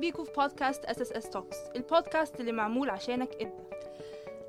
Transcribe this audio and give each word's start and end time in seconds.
بيكم 0.00 0.24
في 0.24 0.30
بودكاست 0.36 0.84
SSS 0.84 1.30
Talks 1.30 1.56
ال 1.76 1.84
podcast 1.84 2.40
اللي 2.40 2.52
معمول 2.52 2.90
عشانك 2.90 3.28
انت. 3.40 3.54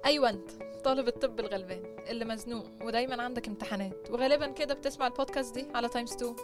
أيوه 0.06 0.29
أنت 0.29 0.51
طالب 0.83 1.08
الطب 1.08 1.40
الغلبان 1.40 1.81
اللي 2.10 2.26
مزنوق 2.26 2.65
ودايما 2.86 3.22
عندك 3.22 3.47
امتحانات 3.47 4.12
وغالبا 4.12 4.47
كده 4.47 4.74
بتسمع 4.74 5.08
البودكاست 5.08 5.56
دي 5.56 5.65
على 5.76 5.90
times 5.90 6.13
2 6.14 6.36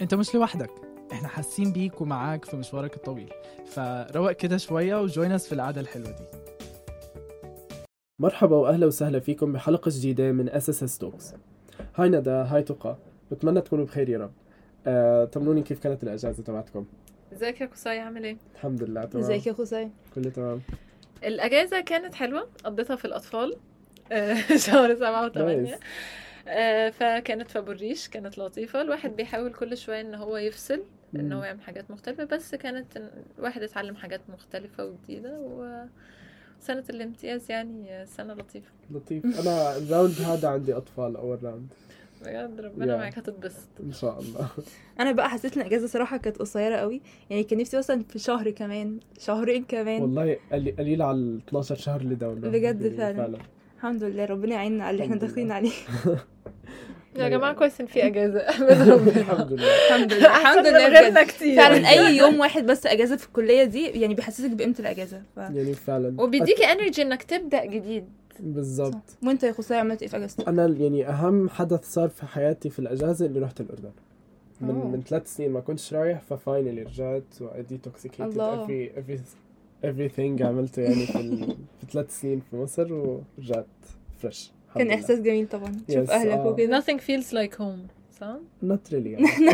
أنت 0.00 0.14
مش 0.14 0.34
لوحدك 0.34 0.70
إحنا 1.12 1.28
حاسين 1.28 1.72
بيك 1.72 2.00
ومعاك 2.00 2.44
في 2.44 2.56
مشوارك 2.56 2.96
الطويل. 2.96 3.32
فروق 3.66 4.32
كده 4.32 4.56
شوية 4.56 5.00
و 5.00 5.06
join 5.06 5.32
us 5.32 5.46
في 5.46 5.52
القعدة 5.54 5.80
الحلوة 5.80 6.10
دي. 6.10 6.24
مرحبا 8.20 8.56
واهلا 8.56 8.86
وسهلا 8.86 9.20
فيكم 9.20 9.52
بحلقة 9.52 9.90
جديدة 9.94 10.32
من 10.32 10.48
SSS 10.48 10.98
Talks 10.98 11.34
هاي 11.96 12.08
ندى 12.08 12.30
هاي 12.30 12.62
تقى. 12.62 12.96
بتمنى 13.30 13.60
تكونوا 13.60 13.84
بخير 13.84 14.08
يا 14.08 14.18
رب. 14.18 14.32
آه، 14.86 15.24
طمنوني 15.24 15.62
كيف 15.62 15.80
كانت 15.82 16.02
الإجازة 16.02 16.42
تبعتكم؟ 16.42 16.84
ازيك 17.32 17.60
يا 17.60 17.66
قصي 17.66 17.88
عامل 17.98 18.24
إيه؟ 18.24 18.36
الحمد 18.54 18.82
لله 18.82 19.04
تمام. 19.04 19.24
ازيك 19.24 19.46
يا 19.46 19.52
قصي 19.52 19.90
كله 20.14 20.30
تمام. 20.30 20.60
الأجازة 21.24 21.80
كانت 21.80 22.14
حلوة 22.14 22.48
قضيتها 22.64 22.96
في 22.96 23.04
الأطفال. 23.04 23.56
آه، 24.12 24.34
شهر 24.66 24.94
سبعة 24.94 25.26
وثمانية. 25.26 25.78
آه، 26.48 26.90
فكانت 26.90 27.56
ال 27.56 27.66
rush 27.66 28.08
كانت 28.08 28.38
لطيفة. 28.38 28.82
الواحد 28.82 29.16
بيحاول 29.16 29.52
كل 29.52 29.76
شوية 29.76 30.00
إن 30.00 30.14
هو 30.14 30.36
يفصل 30.36 30.82
إن. 31.16 31.32
هو 31.32 31.44
يعمل 31.44 31.60
حاجات 31.62 31.90
مختلفة 31.90 32.24
بس 32.24 32.54
كانت 32.54 33.02
الواحد 33.38 33.62
اتعلم 33.62 33.96
حاجات 33.96 34.20
مختلفة 34.28 34.84
وجديدة 34.84 35.38
وسنة 35.40 36.84
الامتياز 36.90 37.50
يعني 37.50 38.06
سنة 38.06 38.34
لطيفة. 38.34 38.70
لطيف. 38.90 39.24
أنا 39.40 39.76
ال 39.76 39.83
round 39.83 40.20
هذا 40.20 40.48
عندي 40.48 40.72
أطفال 40.76 41.16
أول 41.16 41.44
round 41.44 41.68
بجد 42.26 42.60
ربنا 42.60 42.94
Yeah. 42.94 42.98
معاك 42.98 43.18
هتتبسط. 43.18 43.68
إن 43.82 43.92
شاء 43.92 44.18
الله. 44.20 44.48
أنا 45.00 45.12
بقى 45.12 45.30
حسيت 45.30 45.56
إن 45.56 45.62
الإجازة 45.62 45.86
صراحة 45.86 46.16
كانت 46.16 46.36
قصيرة 46.38 46.76
قوي. 46.76 47.00
يعني 47.30 47.44
كان 47.44 47.58
نفسي 47.58 47.76
مثلا 47.78 48.02
في 48.08 48.18
شهر 48.18 48.50
كمان 48.50 49.00
شهرين 49.20 49.64
كمان. 49.64 50.02
والله 50.02 50.36
قلي- 50.52 50.70
قليل 50.70 51.02
على 51.02 51.16
ال 51.16 51.40
12 51.48 51.74
شهر 51.76 52.00
اللي 52.00 52.14
down 52.14 52.40
بجد 52.40 52.96
فعلا. 52.96 53.38
الحمد 53.76 54.04
لله 54.04 54.24
ربنا 54.24 54.54
يعيننا 54.54 54.84
على 54.84 54.94
اللي 54.94 55.04
إحنا 55.04 55.16
داخلين. 55.16 55.52
عليه. 55.52 55.70
يا 57.16 57.28
جماعة 57.28 57.52
كويس 57.54 57.80
إن 57.80 57.86
في 57.86 58.02
ربنا 58.08 58.48
الحمد 58.48 59.52
لله. 59.52 59.86
الحمد 59.86 60.12
لله. 60.12 60.26
الحمد 60.40 60.66
لله 60.66 60.88
غيرنا 60.88 61.22
كتير. 61.24 61.56
فعلا 61.56 61.88
أي 61.90 62.16
يوم 62.16 62.40
واحد 62.40 62.66
بس 62.66 62.86
إجازة 62.86 63.16
في 63.16 63.26
الكلية 63.26 63.64
دي 63.64 63.86
يعني 63.86 64.14
بيحسسك 64.14 64.50
بقيمة 64.50 64.74
الإجازة. 64.80 65.22
ف... 65.36 65.38
يعني 65.38 65.74
فعلا. 65.74 66.20
وبيديكي 66.22 66.64
energy 66.64 67.02
إنك 67.02 67.22
تبدأ 67.22 67.64
جديد. 67.64 68.04
بالضبط. 68.40 69.16
وانت 69.22 69.42
يا 69.42 69.52
قصي 69.52 69.78
عملت 69.78 70.02
إيه 70.02 70.08
في 70.08 70.16
أجازتك؟ 70.16 70.48
أنا 70.48 70.66
يعني 70.66 71.08
أهم 71.08 71.48
حدث 71.48 71.92
صار 71.92 72.08
في 72.08 72.26
حياتي 72.26 72.70
في 72.70 72.78
الأجازة 72.78 73.26
إني 73.26 73.38
رحت 73.38 73.60
الأردن. 73.60 73.90
من 74.60 74.70
أوه. 74.70 74.86
من 74.88 75.02
ثلاث 75.02 75.36
سنين 75.36 75.50
ما 75.50 75.60
كنتش 75.60 75.94
رايح 75.94 76.20
ف 76.20 76.28
finally 76.28 76.82
رجعت 76.82 77.22
و 77.40 77.47
detoxicated 77.47 78.30
الله. 78.30 78.66
every 78.66 78.90
every 78.98 79.18
everything 79.84 80.42
عملته 80.42 80.82
يعني 80.82 81.06
في 81.06 81.20
ال... 81.20 81.46
في 81.80 81.86
ثلاث 81.92 82.20
سنين 82.20 82.40
في 82.50 82.56
مصر 82.56 82.92
ورجعت 82.92 83.66
fresh 84.22 84.52
كان 84.74 84.90
إحساس 84.90 85.18
جميل 85.20 85.48
طبعا. 85.48 85.72
تشوف 85.88 86.06
Yes, 86.08 86.10
أهلك 86.10 86.30
آه. 86.32 86.46
وكده. 86.46 86.80
Nothing 86.80 86.98
feels 86.98 87.26
like 87.32 87.58
home 87.58 87.92
صح؟ 88.20 88.36
not 88.64 88.90
really. 88.92 89.06
يعني. 89.14 89.26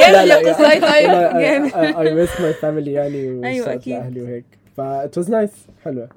جامد 0.00 0.28
يا 0.28 0.52
قصي 0.52 0.80
طيب 0.80 1.40
جامد. 1.40 1.70
I, 1.72 2.28
miss 2.28 2.32
my 2.32 2.60
family 2.62 2.88
يعني 2.88 3.58
أكيد. 3.74 3.94
لأهلي 3.94 4.22
وهيك. 4.22 4.44
ف 4.76 4.80
it 4.80 5.22
was 5.22 5.28
nice. 5.28 5.56
حلوة. 5.84 6.08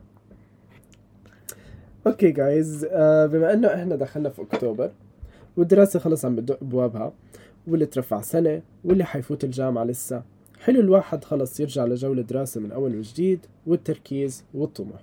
okay 2.07 2.31
guys 2.31 2.85
بما 3.31 3.53
إنه 3.53 3.67
إحنا 3.73 3.95
دخلنا 3.95 4.29
في 4.29 4.41
أكتوبر 4.41 4.91
والدراسة 5.57 5.99
خلص 5.99 6.25
عم 6.25 6.35
بدق 6.35 6.57
ابوابها 6.61 7.13
واللي 7.67 7.85
ترفع 7.85 8.21
سنة 8.21 8.61
واللي 8.83 9.03
حيفوت 9.05 9.43
الجامعة 9.43 9.83
لسه 9.83 10.21
حلو 10.63 10.79
الواحد 10.79 11.23
خلص 11.23 11.59
يرجع 11.59 11.85
لجو 11.85 12.13
الدراسة 12.13 12.61
من 12.61 12.71
أول 12.71 12.95
وجديد 12.95 13.39
والتركيز 13.67 14.43
والطموح. 14.53 14.99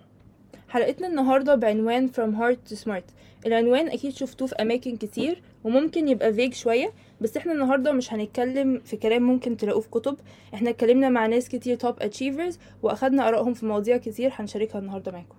حلقتنا 0.68 1.06
النهاردة 1.08 1.54
بعنوان 1.54 2.08
From 2.08 2.34
Hard 2.40 2.72
to 2.72 2.76
Smart. 2.84 3.02
العنوان 3.46 3.88
أكيد 3.88 4.12
شفتوه 4.12 4.48
في 4.48 4.54
أماكن 4.54 4.96
كتير 4.96 5.42
وممكن 5.64 6.08
يبقى 6.08 6.32
vague 6.32 6.54
شوية 6.54 6.90
بس 7.20 7.36
إحنا 7.36 7.52
النهاردة 7.52 7.92
مش 7.92 8.12
هنتكلم 8.12 8.80
في 8.84 8.96
كلام 8.96 9.22
ممكن 9.22 9.56
تلاقوه 9.56 9.80
في 9.80 9.88
كتب. 9.90 10.16
إحنا 10.54 10.70
اتكلمنا 10.70 11.08
مع 11.08 11.26
ناس 11.26 11.48
كتير 11.48 11.76
توب 11.76 11.94
achievers 11.98 12.54
وأخدنا 12.82 13.28
آرائهم 13.28 13.54
في 13.54 13.66
مواضيع 13.66 13.96
كتير 13.96 14.30
هنشاركها 14.34 14.78
النهاردة 14.78 15.12
معاكم. 15.12 15.34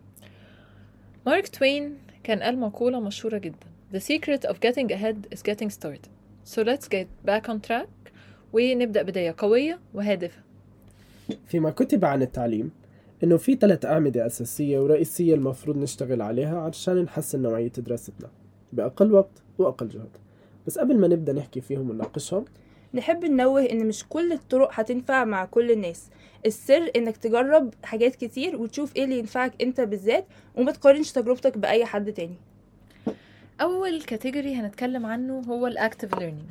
مارك 1.25 1.47
توين 1.47 1.97
كان 2.23 2.39
قال 2.43 2.59
مقولة 2.59 2.99
مشهورة 2.99 3.37
جدا. 3.37 3.67
The 3.93 3.99
secret 3.99 4.49
of 4.49 4.59
getting 4.59 4.91
ahead 4.91 5.35
is 5.35 5.41
getting 5.41 5.69
started. 5.69 6.07
So 6.43 6.61
let's 6.61 6.87
get 6.87 7.07
back 7.27 7.49
on 7.49 7.59
track 7.67 8.11
ونبدأ 8.53 9.01
بداية 9.01 9.35
قوية 9.37 9.79
وهادفة. 9.93 10.41
فيما 11.47 11.69
كتب 11.69 12.05
عن 12.05 12.21
التعليم 12.21 12.71
إنه 13.23 13.37
في 13.37 13.55
ثلاث 13.55 13.85
أعمدة 13.85 14.25
أساسية 14.25 14.79
ورئيسية 14.79 15.35
المفروض 15.35 15.77
نشتغل 15.77 16.21
عليها 16.21 16.59
علشان 16.59 17.01
نحسن 17.01 17.41
نوعية 17.41 17.71
دراستنا 17.77 18.29
بأقل 18.73 19.13
وقت 19.13 19.43
وأقل 19.57 19.87
جهد. 19.87 20.17
بس 20.67 20.79
قبل 20.79 20.97
ما 20.97 21.07
نبدأ 21.07 21.33
نحكي 21.33 21.61
فيهم 21.61 21.89
ونناقشهم 21.89 22.45
نحب 22.93 23.25
ننوه 23.25 23.61
إن 23.65 23.87
مش 23.87 24.05
كل 24.09 24.31
الطرق 24.31 24.69
هتنفع 24.71 25.25
مع 25.25 25.45
كل 25.45 25.71
الناس. 25.71 26.09
السر 26.45 26.91
إنك 26.95 27.17
تجرب 27.17 27.73
حاجات 27.83 28.15
كتير 28.15 28.55
وتشوف 28.55 28.95
إيه 28.95 29.03
اللي 29.03 29.19
ينفعك 29.19 29.61
أنت 29.61 29.81
بالذات 29.81 30.25
وما 30.55 30.71
تقارنش 30.71 31.11
تجربتك 31.11 31.57
بأي 31.57 31.85
حد 31.85 32.13
تاني. 32.13 32.35
أول 33.61 34.01
category 34.01 34.55
هنتكلم 34.55 35.05
عنه 35.05 35.39
هو 35.39 35.67
ال 35.67 35.74
active 35.74 36.15
learning 36.19 36.43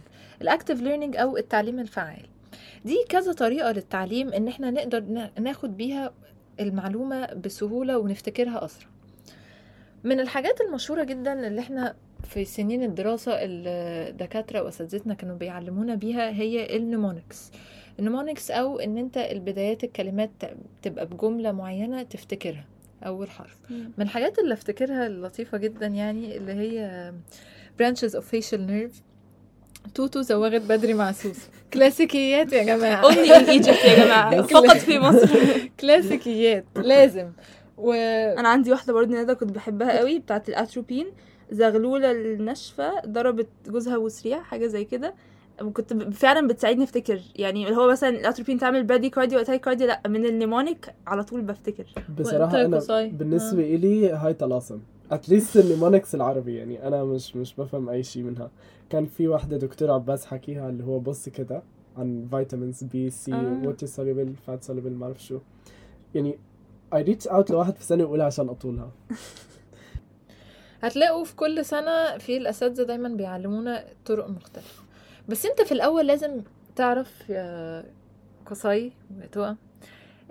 ال 0.42 0.48
active 0.48 0.80
learning 0.80 1.16
أو 1.16 1.36
التعليم 1.36 1.78
الفعال. 1.78 2.26
دي 2.84 2.96
كذا 3.08 3.32
طريقة 3.32 3.72
للتعليم 3.72 4.32
إن 4.32 4.48
إحنا 4.48 4.70
نقدر 4.70 5.00
نا- 5.00 5.30
ناخد 5.40 5.76
بيها 5.76 6.12
المعلومة 6.60 7.26
بسهولة 7.34 7.98
ونفتكرها 7.98 8.64
أسرع. 8.64 8.88
من 10.04 10.20
الحاجات 10.20 10.60
المشهورة 10.60 11.04
جدا 11.04 11.46
اللي 11.46 11.60
إحنا 11.60 11.94
في 12.24 12.44
سنين 12.44 12.82
الدراسة 12.82 13.32
الدكاترة 13.34 14.62
وأساتذتنا 14.62 15.14
كانوا 15.14 15.36
بيعلمونا 15.36 15.94
بيها 15.94 16.30
هي 16.30 16.76
ال 16.76 16.84
mnemonics 16.84 17.50
ال 17.98 18.03
mnemonics 18.03 18.50
أو 18.50 18.78
إن 18.78 18.98
أنت 18.98 19.16
البدايات 19.16 19.84
الكلمات 19.84 20.30
تبقى 20.82 21.06
بجملة 21.06 21.52
معينة 21.52 22.02
تفتكرها 22.02 22.64
أول 23.06 23.30
حرف. 23.30 23.56
من 23.70 24.04
الحاجات 24.04 24.38
اللي 24.38 24.54
أفتكرها 24.54 25.06
اللطيفة 25.06 25.58
جدا 25.58 25.86
يعني 25.86 26.36
اللي 26.36 26.52
هي 26.52 27.12
branches 27.82 28.10
of 28.10 28.22
facial 28.22 28.58
nerve. 28.68 28.94
توتو 29.94 30.20
زوغت 30.20 30.62
بدري 30.62 30.94
مع 30.94 31.12
سوسو. 31.12 31.40
كلاسيكيات 31.74 32.52
يا 32.52 32.62
جماعة. 32.62 33.02
Only 33.10 33.28
in 33.28 33.62
Egypt 33.64 33.84
يا 33.84 34.04
جماعة. 34.04 34.42
فقط 34.54 34.76
في 34.76 34.98
مصر. 34.98 35.28
كلاسيكيات 35.80 36.64
لازم. 36.76 37.30
و 37.78 37.92
أنا 38.38 38.48
عندي 38.48 38.70
واحدة 38.70 38.92
برضه 38.92 39.22
ندى 39.22 39.34
كنت 39.34 39.50
بحبها 39.50 39.98
قوي 39.98 40.18
بتاعة 40.18 40.42
الأتروبين. 40.48 41.06
زغلولة 41.50 42.10
الناشفة 42.10 43.00
ضربت 43.06 43.48
جوزها 43.66 43.96
وسريع 43.96 44.42
حاجة 44.42 44.66
زي 44.66 44.84
كده. 44.84 45.14
كنت 45.72 45.92
فعلا 46.14 46.46
بتساعدني 46.46 46.84
أفتكر. 46.84 47.20
يعني 47.36 47.64
اللي 47.68 47.76
هو 47.76 47.90
مثلا 47.90 48.08
الاتروبين 48.10 48.58
تعمل 48.58 48.84
bradycardia 48.84 49.58
و 49.58 49.61
tachycardia 49.61 49.86
لأ 49.86 50.02
من 50.08 50.26
ال 50.26 50.34
mnemonic 50.34 50.94
على 51.06 51.24
طول 51.24 51.42
بفتكر. 51.42 51.86
بصراحة 52.18 52.58
وأنت 52.58 52.66
يا 52.66 52.76
قصي؟ 52.76 53.08
بالنسبة 53.08 53.62
إلي 53.74 54.10
هاي 54.10 54.34
طلاسم. 54.34 54.80
at 55.10 55.23
least 55.23 55.56
ال 55.56 55.62
mnemonics 55.62 56.14
العربي 56.14 56.54
يعني 56.56 56.88
أنا 56.88 57.04
مش 57.04 57.36
مش 57.36 57.54
بفهم 57.54 57.88
أي 57.88 58.02
شيء 58.02 58.22
منها. 58.22 58.50
كان 58.90 59.06
في 59.06 59.28
واحدة 59.28 59.56
دكتور 59.56 59.90
عباس 59.90 60.26
حكيها 60.26 60.68
اللي 60.70 60.84
هو 60.84 60.98
بص 60.98 61.28
كده 61.28 61.62
عن 61.96 62.26
vitamins 62.30 62.84
B 62.84 63.10
C 63.10 63.34
آه. 63.34 63.60
water 63.64 63.86
soluble 63.86 64.34
fat 64.46 64.62
soluble 64.64 64.90
ما 64.90 65.06
أعرف 65.06 65.24
شو. 65.24 65.38
يعني 66.14 66.38
I 66.94 66.98
reach 66.98 67.30
out 67.30 67.50
لواحد 67.50 67.76
في 67.76 67.84
سنة 67.84 68.02
يقولها 68.02 68.26
عشان 68.26 68.48
أطولها. 68.48 68.90
هتلاقوا 70.82 71.24
في 71.24 71.36
كل 71.36 71.64
سنة 71.64 72.18
في 72.18 72.36
الأساتذة 72.36 72.82
دايما 72.82 73.08
بيعلمونا 73.08 73.84
طرق 74.06 74.28
مختلفة. 74.28 74.83
بس 75.28 75.46
انت 75.46 75.62
في 75.62 75.72
الأول 75.72 76.06
لازم 76.06 76.40
تعرف 76.76 77.30
يا 77.30 77.84
قصي 78.46 78.92
وتقى 79.22 79.54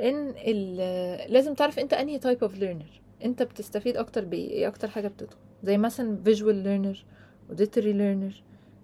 إن 0.01 0.33
ال- 0.37 1.33
لازم 1.33 1.53
تعرف 1.53 1.79
أنت 1.79 1.93
أنهي 1.93 2.19
type 2.19 2.43
of 2.43 2.57
learner 2.57 3.01
أنت 3.25 3.43
بتستفيد 3.43 3.97
أكتر 3.97 4.25
بإيه؟ 4.25 4.49
إيه 4.49 4.67
أكتر 4.67 4.87
حاجة 4.87 5.07
بتدخل؟ 5.07 5.35
زي 5.63 5.77
مثلا 5.77 6.17
visual 6.25 6.65
learner 6.65 6.97
auditory 7.53 7.93
learner 7.93 8.33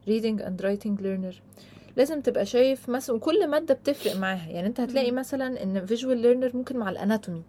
reading 0.09 0.41
and 0.45 0.63
writing 0.63 1.01
learner. 1.03 1.35
لازم 1.97 2.21
تبقى 2.21 2.45
شايف 2.45 2.89
مثلا 2.89 3.15
وكل 3.15 3.47
مادة 3.47 3.73
بتفرق 3.73 4.15
معاها. 4.15 4.49
يعني 4.49 4.67
أنت 4.67 4.79
هتلاقي. 4.79 5.11
مثلا 5.11 5.63
إن 5.63 5.87
visual 5.87 6.23
learner 6.51 6.55
ممكن 6.55 6.77
مع 6.77 6.89
ال 6.89 6.95
anatomy 6.95 7.37
ال- 7.37 7.43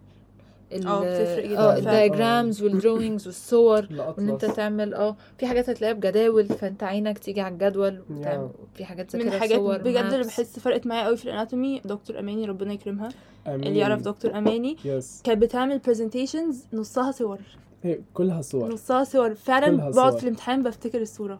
آه، 0.73 0.99
بتفرق 1.01 1.45
جدا 1.45 1.59
آه 1.59 1.75
فعلا. 1.75 1.77
ال 1.77 1.86
diagrams 1.86 2.61
وال 2.63 2.76
drawings 2.76 3.27
والصور 3.27 3.87
وإن 4.17 4.29
أنت 4.29 4.45
تعمل 4.45 4.93
آه 4.93 5.15
في 5.37 5.45
حاجات 5.45 5.69
هتلاقيها 5.69 5.93
بجداول 5.95 6.45
فأنت 6.45 6.83
عينك 6.83 7.17
تيجي 7.19 7.41
على 7.41 7.53
الجدول 7.53 8.01
وتعمل 8.09 8.49
في 8.73 8.85
حاجات 8.85 9.15
من 9.15 9.21
ذاكرة 9.21 9.35
الحاجات 9.35 9.57
صور 9.59 9.77
بجد 9.77 9.97
اللي. 9.97 10.23
بحس 10.23 10.59
فرقت 10.59 10.87
معايا 10.87 11.05
قوي 11.05 11.17
في 11.17 11.25
ال 11.25 11.32
anatomy 11.32 11.81
دكتور 11.85 12.19
أماني 12.19 12.45
ربنا 12.45 12.73
يكرمها 12.73 13.09
أمين. 13.47 13.63
اللي 13.63 13.79
يعرف 13.79 14.01
دكتور 14.01 14.37
أماني 14.37 14.77
yes 14.85 15.21
كانت 15.23 15.41
بتعمل 15.41 15.79
presentations 15.79 16.65
نصها 16.73 17.11
صور. 17.11 17.39
هي 17.83 17.99
كلها 18.13 18.41
صور. 18.41 18.73
نصها 18.73 19.03
صور. 19.03 19.35
فعلا 19.35 19.89
بقعد. 19.91 20.17
في 20.17 20.23
الامتحان 20.23 20.63
بفتكر 20.63 21.01
الصورة. 21.01 21.39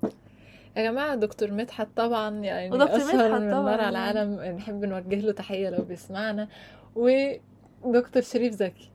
يا 0.78 0.84
جماعة 0.84 1.16
دكتور 1.16 1.52
مدحت 1.52 1.88
طبعا 1.96 2.30
يعني 2.40 2.72
ودكتور 2.76 2.96
أشهر 2.98 3.16
مدحت 3.30 3.42
من 3.42 3.48
نار 3.48 3.68
على 3.70 3.82
يعني. 3.82 3.90
العالم. 3.90 4.56
نحب 4.58 4.86
نوجه 4.86 5.16
له 5.16 5.32
تحية 5.32 5.70
لو 5.70 5.84
بيسمعنا. 5.84 6.48
ودكتور 6.96 8.22
شريف 8.22 8.54
زكي. 8.54 8.92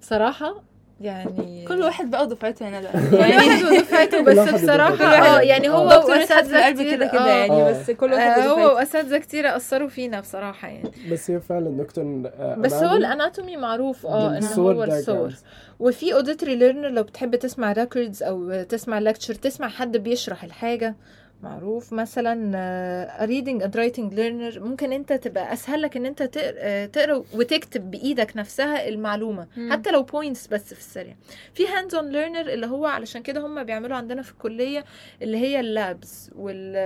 بصراحة 0.00 0.62
يعني 1.00 1.64
كل 1.68 1.82
واحد 1.82 2.10
بقى 2.10 2.22
ودفعته 2.22 2.68
هنا 2.68 2.80
بقى 2.80 2.92
كل 3.10 3.16
واحد 3.16 3.64
ودفعته 3.64 4.20
بس 4.22 4.32
كل 4.34 4.38
واحد 4.38 4.54
بصراحة 4.54 4.92
ودفعته. 4.92 5.36
آه 5.36 5.40
يعني 5.40 5.68
هو 5.68 5.86
وأساتذة 5.86 6.58
القلب 6.58 6.76
كده 6.76 7.06
كتير 7.06 7.12
كده 7.12 7.24
آه. 7.24 7.36
يعني 7.36 7.52
آه. 7.52 7.70
بس 7.70 7.90
كل 7.90 8.12
واحد 8.12 8.40
آه، 8.40 8.46
هو 8.46 8.74
وأساتذة 8.76 9.18
كتير 9.18 9.56
أثروا 9.56 9.88
فينا 9.88 10.20
بصراحة 10.20 10.68
يعني 10.68 10.90
بس 11.12 11.30
هي 11.30 11.40
فعلا 11.40 11.70
دكتور 11.82 12.22
آه، 12.38 12.54
بس 12.58 12.72
هو 12.72 12.96
ال 12.96 13.03
anatomy 13.03 13.56
معروف 13.56 14.06
آه 14.06 14.28
إن 14.28 14.34
بالصور 14.34 14.74
هو 14.74 14.84
الصور. 14.84 15.32
وفي 15.80 16.14
auditory 16.14 16.56
learner 16.56 16.88
لو 16.88 17.02
بتحب 17.02 17.36
تسمع 17.36 17.72
records 17.72 18.22
أو 18.22 18.62
تسمع 18.62 18.98
lecture 18.98 19.34
تسمع 19.34 19.68
حد 19.68 19.96
بيشرح 19.96 20.44
الحاجة 20.44 20.96
معروف 21.42 21.92
مثلا 21.92 23.24
reading 23.24 23.62
and 23.62 23.76
writing 23.76 24.14
learner 24.14 24.60
ممكن 24.60 24.92
أنت 24.92 25.12
تبقى 25.12 25.52
أسهل 25.52 25.82
لك 25.82 25.96
إن 25.96 26.06
أنت 26.06 26.30
آه، 26.38 26.86
تقرأ 26.86 27.24
وتكتب 27.34 27.90
بإيدك 27.90 28.36
نفسها 28.36 28.88
المعلومة 28.88 29.46
مم. 29.56 29.72
حتى 29.72 29.90
لو 29.90 30.02
points 30.02 30.46
بس 30.46 30.74
في 30.74 30.80
السريع 30.80 31.16
في 31.54 31.68
hands 31.68 31.94
on 31.94 32.08
learner 32.08 32.40
اللي 32.52 32.66
هو 32.66 32.86
علشان 32.86 33.22
كده 33.22 33.46
هم 33.46 33.64
بيعملوا 33.64 33.96
عندنا 33.96 34.22
في 34.22 34.32
الكلية 34.32 34.84
اللي 35.22 35.36
هي 35.36 35.60
ال 35.60 35.74
labs 35.74 36.30
وال 36.36 36.76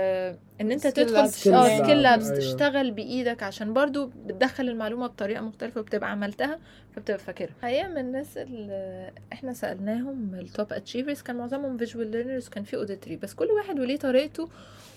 إن 0.61 0.71
أنت 0.71 0.87
تدخل 0.87 1.29
skill 1.29 1.53
lab، 1.53 1.89
لابس 1.89 2.25
أيوة. 2.25 2.37
تشتغل 2.39 2.91
بإيدك 2.91 3.43
عشان 3.43 3.73
برضو 3.73 4.05
بتدخل 4.05 4.69
المعلومة 4.69 5.07
بطريقة 5.07 5.41
مختلفة 5.41 5.81
وبتبقى 5.81 6.11
عملتها 6.11 6.59
فبتبقى 6.95 7.19
فاكرها. 7.19 7.53
حقيقة 7.61 7.87
من 7.87 7.97
الناس 7.97 8.37
اللي 8.37 9.11
إحنا 9.33 9.53
سألناهم 9.53 10.35
ال 10.35 10.44
top 10.44 10.73
achievers 10.73 11.21
كان 11.21 11.35
معظمهم 11.35 11.77
visual 11.77 12.11
learners 12.11 12.49
كان 12.49 12.63
في 12.63 12.75
auditory 12.75 13.15
بس 13.15 13.33
كل 13.33 13.45
واحد 13.45 13.79
وليه 13.79 13.97
طريقته 13.97 14.49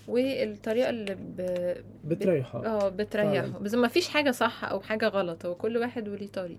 والطريقة 0.08 0.90
اللي 0.90 1.14
ب... 1.14 1.40
بتريحها 2.04 2.66
آه 2.66 2.88
بتريحه. 2.88 3.58
بس 3.58 3.74
ما 3.74 3.88
فيش 3.88 4.08
حاجة 4.08 4.30
صح 4.30 4.64
أو 4.64 4.80
حاجة 4.80 5.08
غلط 5.08 5.46
هو 5.46 5.54
كل 5.54 5.76
واحد 5.76 6.08
وليه 6.08 6.28
طريق. 6.28 6.58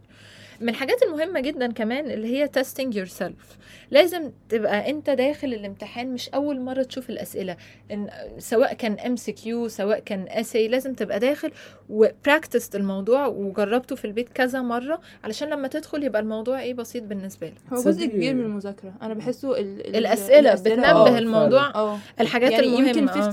من 0.61 0.69
الحاجات 0.69 1.03
المهمة 1.03 1.39
جدا 1.39 1.71
كمان 1.71 2.11
اللي 2.11 2.27
هي 2.27 2.49
testing 2.59 2.93
yourself. 2.95 3.55
لازم 3.91 4.31
تبقى 4.49 4.89
أنت 4.89 5.09
داخل 5.09 5.47
الامتحان 5.53 6.13
مش 6.13 6.29
أول 6.29 6.61
مرة 6.61 6.83
تشوف 6.83 7.09
الأسئلة. 7.09 7.57
إن 7.91 8.09
سواء 8.37 8.73
كان 8.73 8.93
MCQ 8.99 9.67
سواء 9.67 9.99
كان 9.99 10.25
essay 10.29 10.67
لازم 10.67 10.93
تبقى 10.93 11.19
داخل 11.19 11.51
و 11.89 11.98
practiced 11.98 12.75
الموضوع 12.75 13.27
وجربته 13.27 13.95
في 13.95 14.05
البيت 14.05 14.29
كذا 14.29 14.61
مرة 14.61 14.99
علشان 15.23 15.49
لما 15.49 15.67
تدخل 15.67 16.03
يبقى 16.03 16.21
الموضوع 16.21 16.61
إيه 16.61 16.73
بسيط 16.73 17.03
بالنسبة 17.03 17.47
لك. 17.47 17.53
هو 17.73 17.81
جزء 17.81 18.05
كبير 18.05 18.33
من 18.33 18.41
المذاكرة. 18.41 18.93
أنا 19.01 19.13
بحسه 19.13 19.59
ال... 19.59 19.87
ال- 19.87 19.95
الأسئلة 19.95 20.51
آه. 20.51 20.55
بتنبه 20.55 21.17
الموضوع. 21.17 21.75
آه. 21.75 21.97
الحاجات 22.19 22.51
يعني 22.51 22.65
المهمة 22.65 22.87
يمكن 22.87 23.09
آه. 23.09 23.31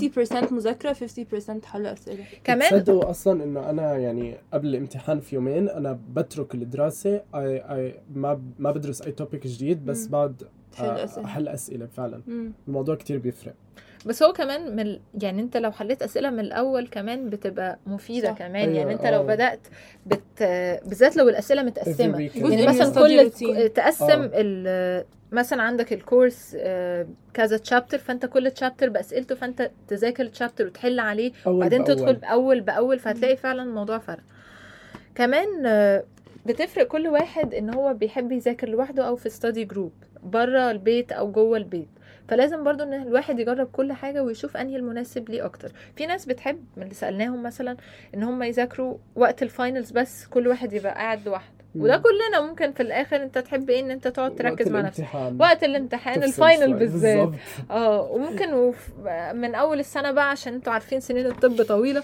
50% 0.48 0.52
مذاكرة 0.52 0.92
50% 0.92 1.64
حل 1.64 1.86
أسئلة. 1.86 2.24
كمان 2.44 2.70
تصدقوا 2.70 3.10
أصلا 3.10 3.44
إنه 3.44 3.70
أنا 3.70 3.96
يعني 3.96 4.34
قبل 4.52 4.68
الامتحان 4.68 5.20
في 5.20 5.34
يومين 5.34 5.68
أنا 5.68 5.98
بترك 6.12 6.54
الدراسة 6.54 7.11
اي 7.34 7.56
اي 7.74 7.94
ما 8.14 8.42
ما 8.58 8.70
بدرس 8.70 9.02
أي 9.02 9.12
topic 9.12 9.46
جديد 9.46 9.84
بس. 9.86 10.06
بقعد 10.06 10.42
تحل 10.72 10.84
آه، 10.84 11.04
أسئلة. 11.04 11.24
أحل 11.26 11.48
أسئلة 11.48 11.86
فعلا 11.86 12.20
مم. 12.26 12.52
الموضوع 12.68 12.94
كتير 12.94 13.18
بيفرق 13.18 13.54
بس 14.06 14.22
هو 14.22 14.32
كمان 14.32 14.76
من 14.76 14.98
يعني 15.22 15.42
أنت 15.42 15.56
لو 15.56 15.72
حليت 15.72 16.02
أسئلة 16.02 16.30
من 16.30 16.40
الأول 16.40 16.88
كمان 16.88 17.30
بتبقى 17.30 17.78
مفيدة 17.86 18.28
صح. 18.28 18.38
كمان 18.38 18.68
أيوة، 18.68 18.74
يعني 18.78 18.92
أنت 18.94 19.06
لو 19.06 19.20
آه. 19.20 19.26
بدأت 19.26 19.60
بت 20.06 20.42
بالذات 20.86 21.16
لو 21.16 21.28
الأسئلة 21.28 21.62
متقسمة 21.62 22.30
يعني 22.34 22.66
مثلا 22.66 22.94
كل. 22.94 23.30
تقسم 23.68 24.04
آه. 24.22 24.30
ال 24.34 25.04
مثلا 25.32 25.62
عندك 25.62 25.92
الكورس 25.92 26.56
كذا 27.34 27.56
تشابتر 27.56 27.98
فأنت 27.98 28.26
كل 28.26 28.50
تشابتر 28.50 28.88
بأسئلته 28.88 29.34
فأنت 29.34 29.70
تذاكر 29.88 30.22
التشابتر 30.22 30.66
وتحل 30.66 31.00
عليه 31.00 31.32
وبعدين 31.46 31.82
بأول. 31.84 31.96
تدخل 31.96 32.14
بأول 32.14 32.60
بأول 32.60 32.98
فهتلاقي 32.98 33.36
فعلا 33.36 33.62
الموضوع 33.62 33.98
فرق 33.98 34.22
كمان 35.14 35.46
بتفرق 36.46 36.86
كل 36.86 37.08
واحد 37.08 37.54
إن 37.54 37.74
هو 37.74 37.94
بيحب 37.94 38.32
يذاكر 38.32 38.68
لوحده 38.68 39.08
أو 39.08 39.16
في 39.16 39.28
study 39.30 39.64
group 39.64 39.92
بره 40.22 40.70
البيت 40.70 41.12
أو 41.12 41.32
جوه 41.32 41.56
البيت 41.56 41.88
فلازم 42.28 42.64
برضو 42.64 42.82
إن 42.84 42.92
الواحد 42.94 43.38
يجرب 43.38 43.66
كل 43.72 43.92
حاجة 43.92 44.22
ويشوف 44.22 44.56
أنهي 44.56 44.76
المناسب 44.76 45.30
ليه 45.30 45.44
أكتر 45.44 45.72
في 45.96 46.06
ناس 46.06 46.26
بتحب 46.26 46.64
من 46.76 46.82
اللي 46.82 46.94
سألناهم 46.94 47.42
مثلا 47.42 47.76
إن 48.14 48.22
هم 48.22 48.42
يذاكروا 48.42 48.98
وقت 49.16 49.42
ال 49.42 49.49
finals 49.49 49.90
بس 49.90 50.26
كل 50.26 50.48
واحد 50.48 50.72
يبقى 50.72 50.94
قاعد 50.94 51.28
لوحده. 51.28 51.61
وده 51.76 51.96
كلنا 51.96 52.40
ممكن 52.40 52.72
في 52.72 52.82
الآخر 52.82 53.16
أنت 53.22 53.38
تحب 53.38 53.70
إيه 53.70 53.80
إن 53.80 53.90
أنت 53.90 54.08
تقعد 54.08 54.36
تركز 54.36 54.68
مع 54.68 54.80
نفسك. 54.80 55.04
وقت 55.38 55.64
الامتحان 55.64 56.22
ال 56.22 56.30
final. 56.30 56.74
بالذات. 56.74 57.28
آه 57.70 58.02
وممكن 58.02 58.52
وف... 58.52 58.88
من 59.34 59.54
أول 59.54 59.80
السنة 59.80 60.10
بقى 60.10 60.30
عشان 60.30 60.54
أنتوا 60.54 60.72
عارفين 60.72 61.00
سنين 61.00 61.26
الطب 61.26 61.62
طويلة 61.62 62.02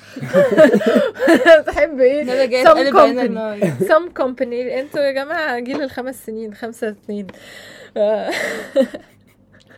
تحب 1.67 2.00
إيه 2.00 2.25
company. 2.65 3.19
النار. 3.20 3.61
some 3.61 4.23
company 4.23 4.53
أنتوا 4.79 5.00
يا 5.00 5.12
جماعة 5.12 5.59
جيل 5.59 5.82
الخمس 5.82 6.26
سنين 6.26 6.55
خمسة 6.55 6.88
اتنين 6.88 7.26
آه، 7.97 8.31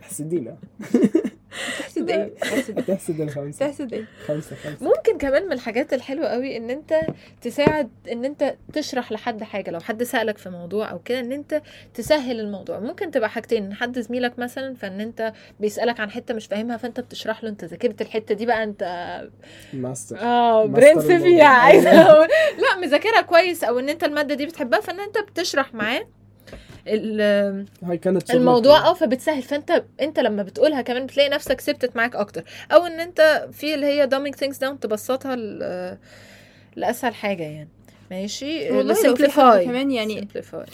تحسدينا 0.00 0.56
تحسد 1.78 2.10
إيه؟ 2.10 2.34
تحسد؟ 2.40 2.84
تحسد 2.84 3.20
الخمسة. 3.20 3.66
تحسد 3.66 3.92
إيه؟ 3.92 4.04
خمسة 4.26 4.56
خمسة. 4.56 4.84
ممكن 4.86 5.18
كمان 5.18 5.46
من 5.46 5.52
الحاجات 5.52 5.92
الحلوة 5.92 6.26
قوي 6.26 6.56
إن 6.56 6.70
أنت 6.70 7.00
تساعد 7.42 7.90
إن 8.12 8.24
أنت 8.24 8.54
تشرح 8.72 9.12
لحد 9.12 9.42
حاجة 9.42 9.70
لو 9.70 9.80
حد 9.80 10.02
سألك 10.02 10.38
في 10.38 10.50
موضوع 10.50 10.90
أو 10.90 10.98
كده 10.98 11.20
إن 11.20 11.32
أنت 11.32 11.62
تسهل 11.94 12.40
الموضوع. 12.40 12.78
ممكن 12.80 13.10
تبقى 13.10 13.30
حاجتين 13.30 13.64
إن 13.64 13.74
حد 13.74 13.98
زميلك 13.98 14.38
مثلا 14.38 14.74
فإن 14.74 15.00
أنت 15.00 15.32
بيسألك 15.60 16.00
عن 16.00 16.10
حتة 16.10 16.34
مش 16.34 16.46
فاهمها 16.46 16.76
فأنت 16.76 17.00
بتشرح 17.00 17.44
له 17.44 17.50
أنت 17.50 17.64
ذاكرت 17.64 18.00
الحتة 18.00 18.34
دي 18.34 18.46
بقى 18.46 18.62
أنت 18.64 19.10
ماستر. 19.72 20.18
آه 20.20 20.66
برنس. 20.66 21.06
فيها. 21.06 21.44
عايزة 21.64 21.92
لا 21.92 22.76
مذاكرها 22.80 23.20
كويس 23.20 23.64
أو 23.64 23.78
إن 23.78 23.88
أنت 23.88 24.04
المادة 24.04 24.34
دي 24.34 24.46
بتحبها 24.46 24.80
فإن 24.80 25.00
أنت 25.00 25.18
بتشرح 25.18 25.74
معاه 25.74 26.06
هاي 26.86 27.98
كانت. 27.98 28.30
الموضوع 28.30 28.78
آه 28.90 28.94
فبتسهل 28.94 29.42
فانت 29.42 29.84
أنت 30.00 30.18
لما 30.20 30.42
بتقولها 30.42 30.82
كمان 30.82 31.06
بتلاقي 31.06 31.28
نفسك 31.28 31.60
ثبتت 31.60 31.96
معاك 31.96 32.16
أكتر 32.16 32.44
أو 32.72 32.86
إن 32.86 33.00
أنت 33.00 33.48
في 33.52 33.74
اللي 33.74 33.86
هي 33.86 34.08
dumbing 34.08 34.36
things 34.36 34.56
down 34.56 34.78
تبسطها 34.80 35.36
لأسهل 36.76 37.14
حاجة 37.14 37.42
يعني 37.42 37.68
ماشي 38.10 38.70
والله 38.70 38.94
simplify. 38.94 39.64
كمان 39.64 39.90
يعني 39.90 40.28
simplify. 40.34 40.70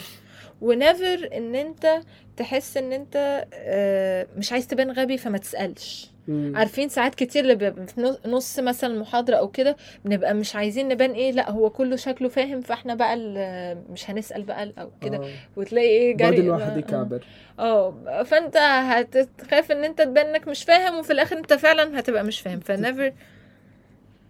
و 0.61 0.72
never 0.72 1.31
إن 1.35 1.55
أنت 1.55 2.01
تحس 2.37 2.77
إن 2.77 2.93
أنت 2.93 3.45
آه، 3.55 4.27
مش 4.37 4.53
عايز 4.53 4.67
تبان 4.67 4.91
غبي 4.91 5.19
فما 5.19 5.39
تسألش 5.39 6.11
مم. 6.29 6.53
عارفين 6.57 6.89
ساعات 6.89 7.15
كتير 7.15 7.43
اللي 7.43 7.55
بيبقى 7.55 7.87
في 7.87 8.01
نص- 8.01 8.27
نص 8.27 8.59
مثلا 8.59 9.01
محاضرة 9.01 9.37
أو 9.37 9.49
كده 9.49 9.77
بنبقى 10.05 10.35
مش 10.35 10.57
عايزين 10.57 10.89
نبان 10.89 11.11
إيه 11.11 11.33
لأ 11.33 11.51
هو 11.51 11.71
كله 11.71 11.97
شكله 11.97 12.29
فاهم 12.29 12.61
فإحنا 12.61 12.95
بقى 12.95 13.15
ال- 13.15 13.83
مش 13.93 14.11
هنسأل 14.11 14.43
بقى 14.43 14.73
أو 14.79 14.91
كده 15.01 15.17
آه. 15.17 15.29
وتلاقي 15.57 15.87
إيه 15.89 16.17
بعد 16.17 16.33
جري 16.33 16.43
الواحد 16.43 16.73
آه. 16.73 16.79
يكعبر 16.79 17.25
آه 17.59 18.23
فأنت 18.23 18.57
هتخاف 18.57 19.73
إن 19.73 19.85
أنت 19.85 19.99
تبان 20.03 20.27
إنك 20.27 20.49
مش 20.49 20.65
فاهم 20.65 20.99
وفي 20.99 21.13
الآخر 21.13 21.39
أنت 21.39 21.53
فعلا 21.55 21.99
هتبقى 22.01 22.25
مش 22.25 22.41
فاهم 22.41 22.61
ف 22.61 22.69
never 22.69 23.13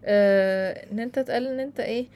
آه 0.05 0.87
إن 0.93 0.99
أنت 0.99 1.19
تقال 1.19 1.47
إن 1.47 1.61
أنت 1.61 1.81
إيه 1.81 2.07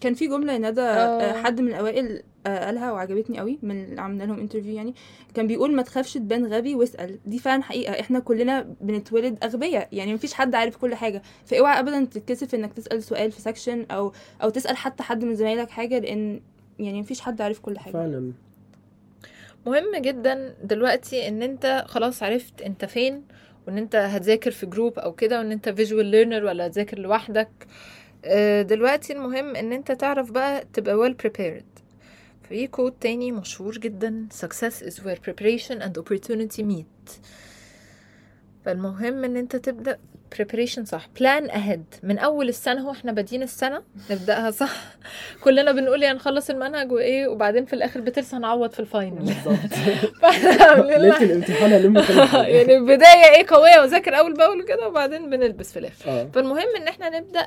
كان 0.00 0.14
في 0.14 0.26
جملة 0.26 0.56
ندى 0.58 0.80
آه. 0.80 0.84
آه، 0.84 1.42
حد 1.42 1.60
من 1.60 1.68
الاوائل 1.68 2.16
آه، 2.16 2.22
قالها 2.46 2.92
وعجبتني 2.92 3.38
قوي 3.38 3.58
من 3.62 3.84
اللي 3.84 4.00
عملنا 4.00 4.24
لهم 4.24 4.38
interview 4.40 4.74
يعني. 4.74 4.94
كان 5.34 5.46
بيقول 5.46 5.74
ما 5.74 5.82
تخافش 5.82 6.14
تبان 6.14 6.46
غبي 6.46 6.74
واسأل. 6.74 7.18
دي 7.26 7.38
فعلا 7.38 7.62
حقيقة. 7.62 8.00
إحنا 8.00 8.18
كلنا 8.18 8.74
بنتولد 8.80 9.44
أغبياء. 9.44 9.88
يعني 9.92 10.14
مفيش 10.14 10.34
حد 10.34 10.54
عارف 10.54 10.76
كل 10.76 10.94
حاجة. 10.94 11.22
فاوعى 11.46 11.80
ابدا 11.80 12.04
تتكسف 12.04 12.54
إنك 12.54 12.72
تسأل 12.72 13.02
سؤال 13.02 13.32
في 13.32 13.40
section 13.40 13.86
أو 13.90 14.12
أو 14.42 14.50
تسأل 14.50 14.76
حتى 14.76 15.02
حد 15.02 15.24
من 15.24 15.34
زمايلك 15.34 15.70
حاجة 15.70 15.98
لأن 15.98 16.40
يعني 16.78 17.00
مفيش 17.00 17.20
حد 17.20 17.40
عارف 17.40 17.60
كل 17.60 17.78
حاجة. 17.78 17.92
فعلا. 17.92 18.32
مهم 19.66 19.96
جدا 19.96 20.54
دلوقتي 20.64 21.28
إن 21.28 21.42
أنت 21.42 21.84
خلاص 21.86 22.22
عرفت 22.22 22.62
أنت 22.62 22.84
فين 22.84 23.22
وإن 23.66 23.78
أنت 23.78 23.96
هتذاكر 23.96 24.50
في 24.50 24.66
group 24.66 24.98
أو 24.98 25.12
كده 25.12 25.38
وإن 25.38 25.52
أنت 25.52 25.68
visual 25.68 26.06
learner 26.06 26.44
ولا 26.44 26.66
هتذاكر 26.66 26.98
لوحدك. 26.98 27.48
آه، 28.24 28.62
دلوقتي 28.62 29.12
المهم 29.12 29.56
إن 29.56 29.72
أنت 29.72 29.92
تعرف 29.92 30.30
بقى 30.30 30.64
تبقى 30.72 30.96
well 31.10 31.14
prepared. 31.26 31.81
في 32.52 32.66
quote 32.66 32.92
تاني 33.00 33.32
مشهور 33.32 33.78
جدا. 33.78 34.26
Success 34.44 34.82
is 34.82 34.94
where 34.94 35.16
preparation 35.28 35.80
and 35.82 35.98
opportunity 36.02 36.62
meet. 36.62 37.10
فالمهم 38.64 39.24
إن 39.24 39.36
أنت 39.36 39.56
تبدأ 39.56 39.98
preparation 40.36 40.82
صح. 40.84 41.08
Plan 41.18 41.50
ahead. 41.50 41.98
من 42.02 42.18
أول 42.18 42.48
السنة 42.48 42.80
هو 42.80 42.90
إحنا 42.90 43.12
بادين 43.12 43.42
السنة. 43.42 43.82
نبدأها 44.10 44.50
صح. 44.50 44.82
كلنا 45.44 45.72
بنقول 45.72 46.02
يا 46.02 46.12
نخلص 46.12 46.50
المنهج 46.50 46.92
وإيه 46.92 47.26
وبعدين 47.28 47.64
في 47.64 47.72
الآخر 47.72 48.00
بترسى 48.00 48.36
نعوض 48.38 48.70
في 48.70 48.80
الفاينل 48.80 49.24
ليلة 49.24 50.96
لها- 50.98 51.22
الامتحان 51.22 51.72
الم. 51.72 51.96
يعني 52.54 52.76
البدايه 52.76 53.36
إيه 53.36 53.46
قوية 53.48 53.80
وذاكر 53.82 54.18
أول 54.18 54.34
بأول 54.34 54.64
كده 54.64 54.88
وبعدين 54.88 55.30
بنلبس 55.30 55.72
في 55.72 55.78
الآخر. 55.78 56.10
آه. 56.10 56.28
فالمهم 56.34 56.66
إن 56.76 56.88
إحنا 56.88 57.18
نبدأ 57.20 57.46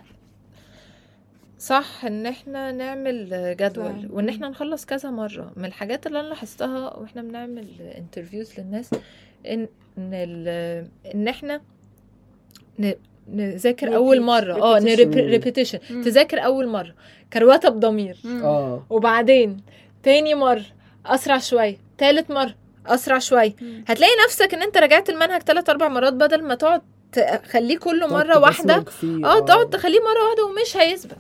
صح 1.59 2.05
إن 2.05 2.25
إحنا 2.25 2.71
نعمل 2.71 3.29
جدول. 3.59 4.07
وإن 4.11 4.29
إحنا 4.29 4.49
نخلص 4.49 4.85
كذا 4.85 5.09
مرة 5.09 5.51
من 5.55 5.65
الحاجات 5.65 6.07
اللي 6.07 6.19
أنا 6.19 6.27
لاحظتها 6.27 6.97
وإحنا 6.97 7.21
بنعمل 7.21 7.67
interviews 7.97 8.59
للناس 8.59 8.89
إن 9.47 9.67
إن, 9.97 10.09
ال- 10.13 10.87
إن 11.15 11.27
إحنا 11.27 11.61
ن... 12.79 12.93
نذاكر. 13.33 13.95
أول 13.95 14.21
مرة 14.21 14.53
آه 14.53 14.79
Repetition. 14.79 15.15
repetition. 15.15 15.79
تذاكر 16.03 16.45
أول 16.45 16.67
مرة 16.67 16.93
كروته 17.33 17.69
بضمير. 17.69 18.17
آه 18.25 18.85
وبعدين 18.89 19.57
تاني 20.03 20.35
مرة 20.35 20.65
أسرع 21.05 21.37
شوية 21.37 21.77
تالت 21.97 22.31
مرة 22.31 22.55
أسرع 22.85 23.19
شوية. 23.19 23.53
هتلاقي 23.87 24.13
نفسك 24.25 24.53
إن 24.53 24.61
أنت 24.61 24.77
رجعت 24.77 25.09
المنهج 25.09 25.41
تلات 25.41 25.69
أربع 25.69 25.87
مرات 25.87 26.13
بدل 26.13 26.43
ما 26.43 26.55
تقعد 26.55 26.81
تخليه 27.43 27.77
كله 27.77 28.07
مرة 28.07 28.39
واحدة 28.39 28.85
آه 29.23 29.39
تقعد 29.39 29.69
تخليه 29.69 29.99
مرة 29.99 30.23
واحدة 30.29 30.45
ومش 30.45 30.77
هيثبت 30.77 31.17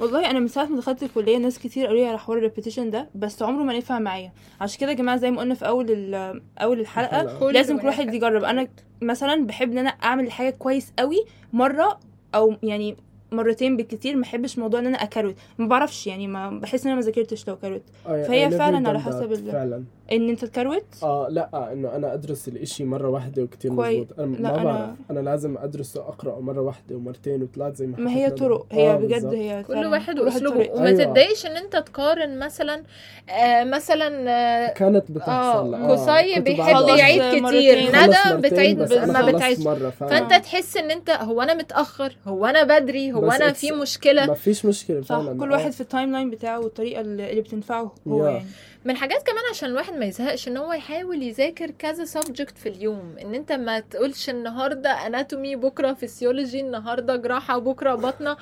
والله 0.00 0.30
أنا 0.30 0.38
من 0.38 0.48
ساعة 0.48 0.64
ما 0.66 0.76
دخلت 0.76 1.02
الكلية 1.02 1.36
ناس 1.38 1.58
كتير 1.58 1.86
قالوا 1.86 2.00
لي 2.00 2.06
على 2.06 2.18
حوار 2.18 2.38
ال 2.38 2.43
repetition 2.43 2.90
ده 2.90 3.08
بس 3.14 3.42
عمره 3.42 3.62
ما 3.62 3.76
نفع 3.78 3.98
معايا. 3.98 4.32
عشان 4.60 4.80
كده 4.80 4.90
يا 4.90 4.96
جماعة 4.96 5.16
زي 5.16 5.30
ما 5.30 5.40
قلنا 5.40 5.54
في 5.54 5.66
أول 5.68 5.86
ال- 5.90 6.42
أول 6.58 6.80
الحلقة 6.80 7.22
لازم 7.52 7.78
كل 7.78 7.86
واحد 7.86 8.14
يجرب. 8.14 8.44
أنا 8.44 8.68
مثلا 9.02 9.46
بحب 9.46 9.72
إن 9.72 9.78
أنا 9.78 9.88
أعمل 9.90 10.24
الحاجة 10.26 10.50
كويس 10.50 10.92
قوي 10.98 11.24
مرة 11.52 11.98
أو 12.34 12.54
يعني 12.62 12.96
مرتين 13.32 13.76
بالكتير 13.76 14.16
ما 14.16 14.22
بحبش 14.22 14.58
موضوع 14.58 14.80
إن 14.80 14.86
أنا 14.86 15.02
أكروت. 15.02 15.34
ما 15.58 15.66
بعرفش 15.66 16.06
يعني 16.06 16.28
ما 16.28 16.50
بحس 16.50 16.84
إن 16.86 16.92
أنا 16.92 17.00
ما 17.00 17.06
ذاكرتش 17.06 17.48
لو 17.48 17.56
كروت. 17.56 17.82
فهي 18.04 18.50
فعلاً 18.50 18.88
على 18.88 19.00
حسب. 19.00 19.32
ال- 19.32 19.52
فعلا. 19.52 19.84
إن 20.12 20.28
أنت 20.28 20.44
تكروت 20.44 20.84
آه 21.02 21.28
لا 21.30 21.72
إنه 21.72 21.96
أنا 21.96 22.14
أدرس 22.14 22.48
الإشي 22.48 22.84
مرة 22.84 23.08
واحدة 23.08 23.42
وكتير 23.42 23.74
كويس. 23.74 24.00
مزبوط 24.00 24.20
أنا 24.20 24.36
لا، 24.36 24.42
ما 24.52 24.56
أنا- 24.56 24.64
بعرف 24.64 24.90
أنا 25.10 25.20
لازم 25.20 25.58
أدرسه 25.58 26.00
أقرأه 26.00 26.40
مرة 26.40 26.60
واحدة 26.60 26.96
ومرتين 26.96 27.42
وثلاث 27.42 27.76
زي 27.76 27.86
ما 27.86 27.98
ما 27.98 28.10
هي. 28.10 28.30
طرق 28.30 28.66
هي 28.72 28.90
آه، 28.90 28.96
بجد 28.96 29.10
بالظبط. 29.12 29.32
هي 29.34 29.62
كل 29.62 29.74
فعلاً 29.74 29.88
واحد 29.88 30.18
وأسلوبه. 30.18 30.70
وما 30.72 30.86
أيوة. 30.88 31.04
تتضايقش 31.04 31.46
إن 31.46 31.56
أنت 31.56 31.76
تقارن 31.76 32.38
مثلا 32.38 32.82
آه 33.30 33.64
مثلا 33.64 34.30
آه 34.30 34.72
كانت 34.72 35.10
بتحصل 35.10 35.74
آه 35.74 35.90
قصي 35.92 36.34
كنت 36.34 36.44
بيحب 36.46 36.88
يعيد 36.98 37.46
كتير 37.46 37.78
ندى 37.88 38.48
بتعيد 38.48 38.80
أنا 38.92 39.22
ما 39.22 39.32
بتعيدش 39.32 39.62
فأنت 40.00 40.30
تحس 40.44 40.76
إن 40.76 40.90
أنت 40.90 41.10
هو 41.10 41.42
أنا 41.42 41.54
متأخر 41.54 42.16
هو 42.26 42.46
أنا 42.46 42.62
بدري 42.78 43.12
هو 43.12 43.30
أنا 43.30 43.52
في 43.52 43.72
مشكلة 43.72 44.26
ما 44.26 44.34
فيش 44.34 44.64
مشكلة 44.64 45.00
صح 45.00 45.08
فعلا 45.08 45.38
كل 45.40 45.52
آه. 45.52 45.56
واحد 45.56 45.70
في 45.72 45.80
ال 45.80 46.12
timeline 46.12 46.30
بتاعه 46.30 46.60
والطريقة 46.60 47.00
اللي 47.00 47.40
بتنفعه 47.40 47.94
هو. 48.08 48.26
يعني 48.26 48.44
من 48.84 48.96
حاجات 48.96 49.22
كمان 49.22 49.42
عشان 49.50 49.68
الواحد 49.70 49.92
ما 50.00 50.06
يزهقش 50.06 50.48
إن 50.48 50.56
هو 50.56 50.72
يحاول 50.72 51.22
يذاكر 51.22 51.70
كذا 51.70 52.04
subject 52.04 52.58
في 52.58 52.68
اليوم. 52.68 53.14
إن 53.22 53.34
أنت 53.34 53.52
ما 53.52 53.80
تقولش 53.80 54.30
النهارده 54.30 54.90
anatomy 55.06 55.56
بكرة 55.56 55.92
فيسيولوجي 55.92 56.60
النهارده 56.60 57.16
جراحة 57.16 57.58
بكرة 57.58 57.94
بطنة. 57.94 58.36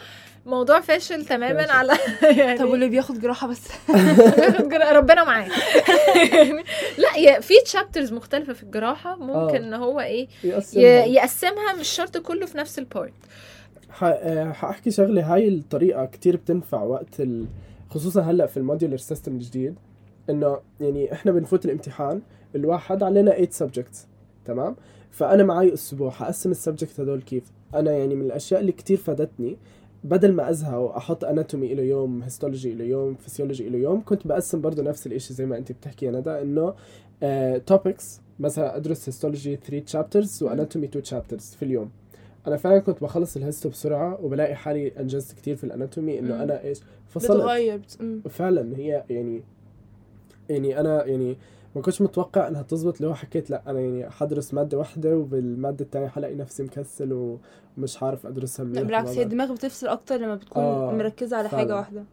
موضوع 0.47 0.81
فاشل 0.81 1.25
تماما. 1.25 1.73
على 1.73 1.93
يعني 2.39 2.59
طب 2.59 2.69
واللي 2.69 2.89
بياخد 2.89 3.21
جراحة 3.21 3.47
بس؟ 3.49 3.69
بياخد 4.37 4.69
جرا- 4.73 4.93
ربنا 4.93 5.25
معاه 5.25 5.49
يعني 6.17 6.65
لا 7.03 7.17
يا- 7.17 7.41
في 7.41 7.55
chapters 7.65 8.13
مختلفة 8.13 8.53
في 8.53 8.63
الجراحة. 8.63 9.17
ممكن 9.17 9.55
آه. 9.55 9.57
إن 9.57 9.75
هو 9.75 10.01
إيه 10.01 10.29
يقسمها. 10.45 10.85
يقسمها 11.05 11.73
مش 11.81 11.89
شرط 11.89 12.17
كله 12.19 12.47
في 12.47 12.59
نفس 12.59 12.79
ال 12.79 12.86
part 12.86 13.13
آه، 14.03 14.53
حاحكي 14.53 14.91
شغله 14.91 15.35
هاي 15.35 15.49
الطريقة 15.49 16.05
كتير 16.07 16.37
بتنفع 16.37 16.83
وقت 16.83 17.21
ال... 17.21 17.47
خصوصا 17.91 18.21
هلأ 18.23 18.47
في 18.47 18.57
ال 18.57 18.62
modular 18.62 18.97
system 18.97 19.33
الجديد. 19.33 19.75
إنه 20.31 20.59
يعني 20.81 21.13
إحنا 21.13 21.33
بنفوت 21.33 21.65
الامتحان 21.65 22.23
الواحد 22.55 23.03
علينا 23.03 23.31
8 23.31 23.49
subjects 23.51 24.07
تمام؟ 24.45 24.77
فأنا 25.11 25.45
معي 25.45 25.75
أسبوع 25.75 26.11
حقسم 26.11 26.51
ال 26.51 26.57
subject 26.57 27.01
هدول 27.01 27.23
كيف؟ 27.23 27.53
أنا 27.75 27.93
يعني 27.93 28.15
من 28.15 28.27
الأشياء 28.27 28.61
اللي 28.61 28.73
كتير 28.73 28.97
فادتني 28.97 29.57
بدل 30.05 30.33
ما 30.33 30.51
أزهق 30.51 30.79
وأحط 30.79 31.25
anatomy 31.25 31.75
له 31.75 31.83
يوم 31.83 32.23
histology 32.23 32.75
له 32.75 32.85
يوم 32.85 33.15
فسيولوجي 33.15 33.69
له 33.69 33.79
يوم 33.79 34.03
كنت 34.05 34.27
بقسم 34.27 34.61
برضه 34.61 34.83
نفس 34.83 35.07
الإشي 35.07 35.35
زي 35.35 35.47
ما 35.47 35.59
انت 35.59 35.73
بتحكي 35.73 36.07
يا 36.07 36.11
ندى 36.11 36.31
إنه 36.31 36.75
topics 37.59 38.21
مثلا 38.41 38.77
أدرس 38.77 39.09
histology 39.09 39.57
3 39.57 39.79
chapters 39.85 40.43
و 40.43 40.48
anatomy 40.48 40.87
2 40.87 41.03
chapters 41.03 41.55
في 41.59 41.65
اليوم. 41.65 41.91
أنا 42.47 42.57
فعلا 42.57 42.79
كنت 42.79 43.03
بخلص 43.03 43.37
ال 43.37 43.42
histo 43.42 43.69
بسرعة 43.69 44.25
وبلاقي 44.25 44.55
حالي 44.55 44.89
أنجزت 45.01 45.37
كتير 45.37 45.57
في 45.57 45.65
ال 45.65 45.72
anatomy 45.72 46.19
إنه. 46.19 46.43
أنا 46.43 46.65
إيش 46.65 46.81
فصلت. 47.09 47.31
بتغير. 47.31 47.81
فعلا 48.29 48.77
هي 48.77 49.05
يعني 49.11 49.43
يعني 50.49 50.81
أنا 50.81 51.05
يعني 51.05 51.37
ما 51.77 51.83
كنتش 51.83 52.03
متوقع 52.03 52.49
إنها 52.49 52.63
تزبط 52.63 52.97
اللي 52.97 53.09
هو 53.09 53.15
حكيت 53.15 53.51
لأ 53.51 53.63
أنا 53.67 53.81
يعني 53.81 54.11
حدرس 54.11 54.55
مادة 54.55 54.79
واحدة 54.79 55.17
وبالمادة 55.17 55.85
الثانية 55.85 56.09
حلاقي 56.09 56.35
نفسي 56.35 56.63
مكسل 56.63 57.39
ومش 57.79 58.03
عارف 58.03 58.27
أدرسها 58.27 58.65
لا 58.65 58.71
منيح 58.71 58.83
بالعكس 58.83 59.11
هي 59.11 59.23
الدماغ 59.23 59.53
بتفصل 59.53 59.87
أكتر 59.87 60.17
لما 60.17 60.35
بتكون 60.35 60.63
آه، 60.63 60.93
مركزة 60.93 61.37
على 61.37 61.49
حاجة. 61.49 61.77
واحدة 61.77 62.05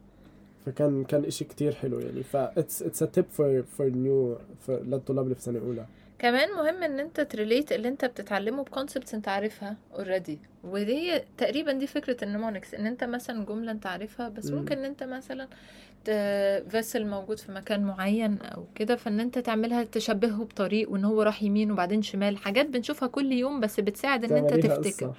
فكان 0.66 1.04
كان 1.04 1.26
إشي 1.26 1.46
كتير 1.46 1.76
حلو 1.76 2.00
يعني. 2.00 2.24
ف 2.24 2.36
it's 2.36 2.82
it's 2.84 3.04
a 3.04 3.06
tip 3.06 3.26
for 3.32 3.64
for 3.78 3.88
new 3.90 4.38
للطلاب 4.70 5.24
اللي 5.24 5.36
في 5.36 5.42
سنة 5.42 5.60
أولى. 5.60 5.86
كمان 6.20 6.50
مهم 6.52 6.84
إن 6.84 7.00
أنت 7.00 7.22
to 7.22 7.34
relate 7.34 7.72
اللي 7.72 7.88
أنت 7.88 8.06
بتتعلمه 8.06 8.64
ب 8.64 8.69
concepts 8.69 9.14
أنت 9.14 9.28
عارفها 9.28 9.76
already 9.96 10.40
ودي 10.64 11.22
تقريبا 11.38 11.72
دي 11.72 11.88
فكرة 11.88 12.24
ال 12.24 12.29
mnemonics 12.29 12.74
إن 12.74 12.86
أنت 12.86 13.04
مثلا 13.04 13.46
جملة 13.46 13.72
أنت 13.72 13.86
عارفها 13.86 14.30
بس 14.30 14.46
مم. 14.52 14.58
ممكن 14.58 14.78
إن 14.78 14.86
أنت 14.86 15.04
مثلا 15.04 15.48
vessel 16.70 17.08
موجود 17.08 17.40
في 17.40 17.52
مكان 17.52 17.84
معين 17.84 18.38
أو 18.42 18.66
كده 18.76 18.96
فإن 18.96 19.20
أنت 19.20 19.40
تعملها 19.40 19.84
تشبهه 19.84 20.44
بطريق 20.44 20.92
وإن 20.92 21.06
هو 21.06 21.22
راح 21.22 21.44
يمين 21.44 21.72
وبعدين 21.72 22.02
شمال. 22.02 22.38
حاجات 22.38 22.66
بنشوفها 22.66 23.08
كل 23.08 23.32
يوم 23.32 23.60
بس 23.60 23.80
بتساعد 23.80 24.32
إن 24.32 24.38
أنت 24.38 24.66
تفتكر. 24.66 25.14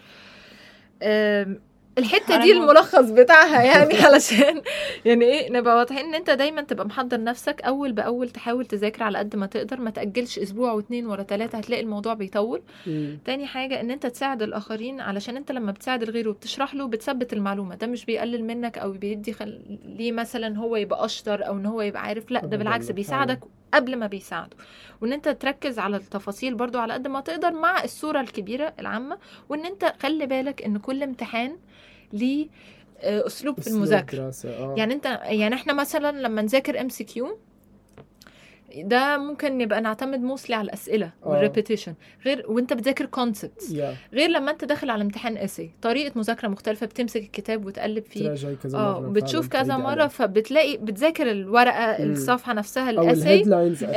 الحتة 1.99 2.43
دي 2.43 2.53
الملخص 2.53 3.11
بتاعها 3.11 3.63
يعني 3.63 3.95
علشان 4.07 4.63
يعني 5.05 5.25
إيه 5.25 5.51
نبقى 5.53 5.77
واضحين 5.77 5.99
إن 5.99 6.15
أنت 6.15 6.31
دايما 6.31 6.63
تبقى 6.63 6.87
محضر 6.87 7.23
نفسك 7.23 7.61
أول 7.63 7.93
بأول 7.93 8.29
تحاول 8.31 8.67
تذاكر 8.67 9.03
على 9.03 9.19
قد 9.19 9.37
ما 9.37 9.47
تقدر 9.47 9.81
ما 9.81 9.91
تأجلش 9.91 10.39
أسبوع 10.39 10.73
واتنين 10.73 11.07
ورا 11.07 11.23
ثلاثة 11.23 11.59
هتلاقي 11.59 11.83
الموضوع 11.83 12.15
بيطول 12.15 12.63
مم. 12.87 13.19
تاني 13.25 13.47
حاجة 13.47 13.81
إن 13.81 13.91
أنت 13.91 14.07
تساعد 14.07 14.43
الآخرين 14.43 15.01
علشان 15.01 15.37
أنت 15.37 15.53
لما 15.53 15.73
بتساعد 15.73 16.03
الغير 16.03 16.29
وبتشرح 16.29 16.75
له 16.75 16.87
بتثبت 16.89 17.33
المعلومة 17.33 17.75
ده 17.75 17.87
مش 17.87 18.05
بيقلل 18.05 18.45
منك 18.45 18.79
أو 18.79 18.93
بيدي 18.93 19.33
خل... 19.33 19.61
ليه 19.85 20.13
مثلا 20.13 20.59
هو 20.59 20.77
يبقى 20.77 21.05
أشطر 21.05 21.47
أو 21.47 21.57
إن 21.57 21.67
هو 21.67 21.81
يبقى 21.83 22.03
عارف 22.03 22.31
لأ 22.31 22.47
ده 22.47 22.57
بالعكس. 22.57 22.91
بيساعدك 22.91 23.41
قبل 23.75 23.97
ما 23.97 24.07
بيساعده 24.07 24.57
وإن 25.01 25.13
أنت 25.13 25.29
تركز 25.29 25.79
على 25.79 25.97
التفاصيل 25.97 26.55
برضو 26.55 26.79
على 26.79 26.93
قد 26.93 27.09
ما 27.09 27.21
تقدر 27.21 27.53
مع 27.53 27.85
الصورة 27.85 28.21
الكبيرة 28.21 28.75
العامة 28.79 29.19
وإن 29.49 29.67
أنت 29.67 29.95
خلي 30.01 30.27
بالك 30.27 30.63
إن 30.63 30.79
كل 30.79 31.03
امتحان 31.03 31.57
ليه 32.13 32.49
آه، 33.01 33.27
أسلوب 33.27 33.61
في 33.61 33.67
المذاكرة 33.67 34.33
آه. 34.45 34.75
يعني 34.79 34.95
أنت 34.95 35.05
يعني 35.25 35.55
إحنا 35.55 35.73
مثلا 35.73 36.21
لما 36.21 36.43
نذاكر 36.43 36.81
MCQ 36.81 37.39
ده 38.77 39.19
ممكن 39.19 39.59
نبقى 39.59 39.81
نعتمد 39.81 40.21
mostly 40.21 40.55
على 40.57 40.65
الأسئلة 40.65 41.07
آه. 41.07 41.29
وال 41.29 41.40
repetition 41.40 41.95
غير 42.27 42.45
وانت 42.49 42.73
بتذاكر 42.73 43.07
concepts 43.07 43.71
يا 43.71 43.95
غير 44.13 44.31
لما 44.31 44.51
انت 44.51 44.65
داخل 44.65 44.91
على 44.91 45.03
امتحان 45.03 45.37
essay 45.37 45.71
طريقة 45.83 46.13
مذاكرة 46.19 46.49
مختلفة 46.49 46.87
بتمسك 46.87 47.21
الكتاب 47.21 47.67
وتقلب 47.67 48.05
فيه. 48.05 48.35
كذا 48.63 48.79
آه 48.79 49.01
مرة 49.01 49.09
بتشوف 49.09 49.49
كذا 49.49 49.77
مرة. 49.77 50.07
فبتلاقي 50.07 50.77
بتذاكر 50.77 51.31
الورقة 51.31 52.05
مم. 52.05 52.13
الصفحة 52.13 52.53
نفسها 52.53 52.91
الاسي 52.91 53.43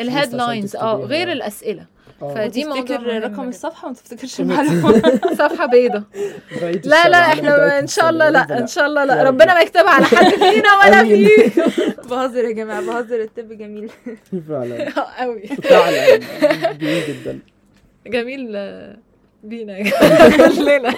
ال 0.01 0.09
headlines 0.09 0.75
آه 0.75 0.95
غير 0.95 1.31
الأسئلة. 1.31 1.85
فدي 2.21 2.65
موضوع 2.65 2.81
تفتكر 2.97 3.23
رقم. 3.23 3.47
الصفحة؟ 3.49 3.85
وما 3.87 3.95
تفتكرش 3.95 4.39
المعلومة. 4.39 5.01
صفحة 5.41 5.65
بيضة. 5.65 6.03
لا 6.85 7.09
لا 7.09 7.17
إحنا 7.17 7.79
إن 7.79 7.87
شاء 7.87 8.09
الله 8.09 8.29
لا 8.29 8.59
إن 8.59 8.67
شاء 8.67 8.85
الله 8.85 9.03
لا. 9.05 9.23
ربنا 9.23 9.53
ما 9.53 9.61
يكتبها 9.61 9.89
على 9.89 10.05
حد 10.05 10.25
فينا 10.51 10.69
ولا. 10.85 11.03
فيه. 11.03 11.51
بهزر 12.09 12.43
يا 12.43 12.51
جماعة 12.51 12.81
بهزر 12.81 13.21
الطب 13.21 13.53
جميل. 13.57 13.89
فعلا. 14.49 14.89
قوي 15.19 15.47
فعلا. 15.47 16.17
جميل 16.71 17.03
جدا. 17.07 17.39
جميل 18.07 18.51
آه، 18.55 18.97
بينا. 19.43 19.77
يا 19.77 19.83
جماعة. 19.83 20.55
كلنا 20.55 20.93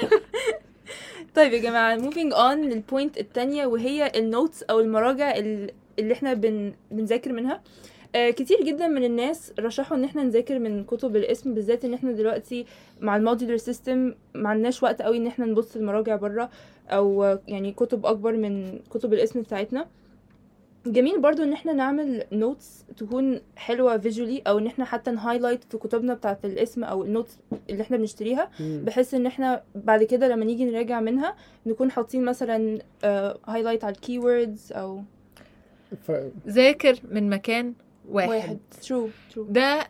طيب 1.35 1.53
يا 1.53 1.59
جماعة 1.59 1.95
moving 1.95 2.33
on 2.33 2.61
لل 2.61 2.77
point 2.77 3.17
التانية 3.17 3.65
وهي 3.65 4.11
ال 4.15 4.23
notes 4.23 4.63
أو 4.63 4.79
المراجع 4.79 5.35
ال- 5.37 5.71
اللي 5.99 6.13
إحنا 6.13 6.33
بن... 6.33 6.73
بنذاكر 6.91 7.31
منها. 7.33 7.61
آه 8.15 8.29
كتير 8.29 8.63
جدا 8.63 8.87
من 8.87 9.03
الناس 9.03 9.53
رشحوا 9.59 9.97
إن 9.97 10.03
إحنا 10.03 10.23
نذاكر 10.23 10.59
من 10.59 10.83
كتب 10.83 11.15
الاسم 11.15 11.53
بالذات 11.53 11.85
إن 11.85 11.93
إحنا 11.93 12.11
دلوقتي 12.11 12.65
مع 13.01 13.15
ال 13.15 13.20
modular 13.21 13.57
system 13.57 14.13
ما 14.35 14.49
عندناش 14.49 14.83
وقت 14.83 15.01
قوي 15.01 15.17
إن 15.17 15.27
إحنا 15.27 15.45
نبص 15.45 15.75
المراجع 15.75 16.15
بره 16.15 16.49
أو 16.89 17.23
آه، 17.23 17.41
يعني 17.47 17.71
كتب 17.71 18.05
أكبر 18.05 18.37
من 18.37 18.79
كتب 18.89 19.13
الاسم 19.13 19.41
بتاعتنا 19.41 19.87
جميل 20.85 21.21
برضو 21.21 21.43
إن 21.43 21.53
إحنا 21.53 21.73
نعمل 21.73 22.23
notes 22.31 22.85
تكون 22.97 23.41
حلوة 23.55 23.97
visually 23.97 24.41
أو 24.47 24.57
إن 24.57 24.67
إحنا 24.67 24.85
حتى 24.85 25.11
ن 25.11 25.16
highlight 25.16 25.63
في 25.63 25.77
كتبنا 25.77 26.13
بتاعه 26.13 26.39
الاسم 26.43 26.83
أو 26.83 27.03
ال 27.03 27.09
notes 27.09 27.37
اللي 27.69 27.81
إحنا 27.81 27.97
بنشتريها. 27.97 28.49
بحيث 28.59 29.13
إن 29.13 29.25
إحنا 29.25 29.63
بعد 29.75 30.03
كده 30.03 30.27
لما 30.27 30.45
نيجي 30.45 30.65
نراجع 30.65 30.99
منها 30.99 31.35
نكون 31.65 31.91
حاطين 31.91 32.25
مثلا 32.25 32.79
highlight 33.47 33.83
على 33.83 33.95
ال 33.95 34.04
keywords 34.04 34.71
أو. 34.73 35.01
ذاكر 36.47 36.99
من 37.11 37.29
مكان 37.29 37.73
واحد, 38.09 38.29
واحد. 38.29 38.57
true 38.87 39.09
true 39.33 39.43
ده 39.43 39.87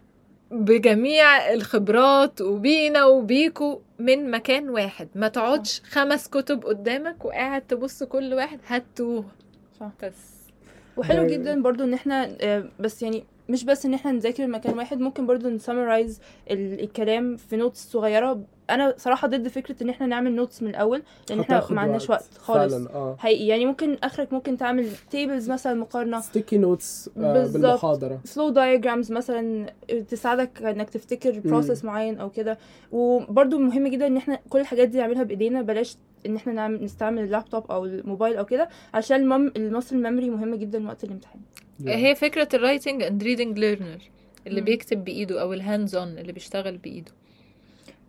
بجميع 0.51 1.53
الخبرات 1.53 2.41
وبينا 2.41 3.05
وبيكو 3.05 3.81
من 3.99 4.31
مكان 4.31 4.69
واحد. 4.69 5.07
ما 5.15 5.27
تقعدش 5.27 5.81
خمس 5.89 6.27
كتب 6.27 6.65
قدامك 6.65 7.25
وقاعد 7.25 7.61
تبص 7.61 8.03
كل 8.03 8.33
واحد 8.33 8.59
هاتوه. 8.67 9.25
صح. 9.79 9.91
بس. 10.03 10.31
وحلو 10.97 11.23
ده- 11.27 11.27
جدا 11.35 11.61
برضو 11.61 11.83
إن 11.83 11.93
إحنا 11.93 12.35
آه، 12.41 12.63
بس 12.79 13.03
يعني 13.03 13.23
مش 13.49 13.63
بس 13.63 13.85
إن 13.85 13.93
إحنا 13.93 14.11
نذاكر 14.11 14.47
مكان 14.47 14.77
واحد 14.77 14.99
ممكن 14.99 15.25
برضو 15.25 15.49
ن 15.49 15.56
summarize 15.56 16.19
الكلام 16.51 17.37
في 17.37 17.55
notes 17.55 17.91
صغيرة 17.91 18.41
أنا 18.73 18.93
صراحة 18.97 19.27
ضد 19.27 19.47
فكرة 19.47 19.83
إن 19.83 19.89
إحنا 19.89 20.07
نعمل 20.07 20.35
notes 20.35 20.63
من 20.63 20.69
الأول 20.69 21.03
لأن 21.29 21.39
إحنا 21.39 21.67
ما 21.69 21.81
عندناش 21.81 22.09
وقت 22.09 22.29
خالص. 22.37 22.73
فعلا 22.73 22.89
آه. 22.93 23.15
حقيقي 23.19 23.47
يعني 23.47 23.65
ممكن 23.65 23.97
آخرك 24.03 24.33
ممكن 24.33 24.57
تعمل 24.57 24.87
tables 25.11 25.51
مثلا 25.51 25.73
مقارنة. 25.73 26.19
sticky 26.19 26.57
notes 26.57 27.09
بالظبط. 27.15 27.63
بالمحاضرة. 27.63 28.19
flow 28.25 28.49
diagrams 28.49 29.11
مثلا 29.11 29.73
تساعدك 30.09 30.61
إنك 30.63 30.89
تفتكر 30.89 31.39
process 31.39 31.85
معين 31.85 32.19
أو 32.19 32.29
كده. 32.29 32.57
وبرده 32.91 33.59
مهم 33.59 33.87
جدا 33.87 34.07
إن 34.07 34.17
إحنا 34.17 34.39
كل 34.49 34.59
الحاجات 34.59 34.87
دي 34.87 34.97
نعملها 34.97 35.23
بإيدينا 35.23 35.61
بلاش 35.61 35.97
إن 36.25 36.35
إحنا 36.35 36.53
نعمل 36.53 36.83
نستعمل 36.83 37.23
اللابتوب 37.23 37.71
أو 37.71 37.85
الموبايل 37.85 38.37
أو 38.37 38.45
كده 38.45 38.69
عشان 38.93 39.21
الم... 39.21 39.51
ال 39.57 39.63
muscle 39.63 39.95
memory 39.95 40.29
مهمه 40.29 40.55
جدا 40.55 40.87
وقت 40.87 41.03
الامتحان. 41.03 41.41
هي 41.87 42.15
فكرة 42.15 42.47
ال 42.53 42.60
writing 42.60 43.03
and 43.03 43.23
reading 43.23 43.59
learner 43.59 43.97
اللي. 44.47 44.61
بيكتب 44.61 45.03
بإيده 45.03 45.41
أو 45.41 45.53
ال 45.53 45.60
hands 45.60 45.95
on 45.95 46.17
اللي 46.17 46.31
بيشتغل 46.31 46.77
بإيده. 46.77 47.11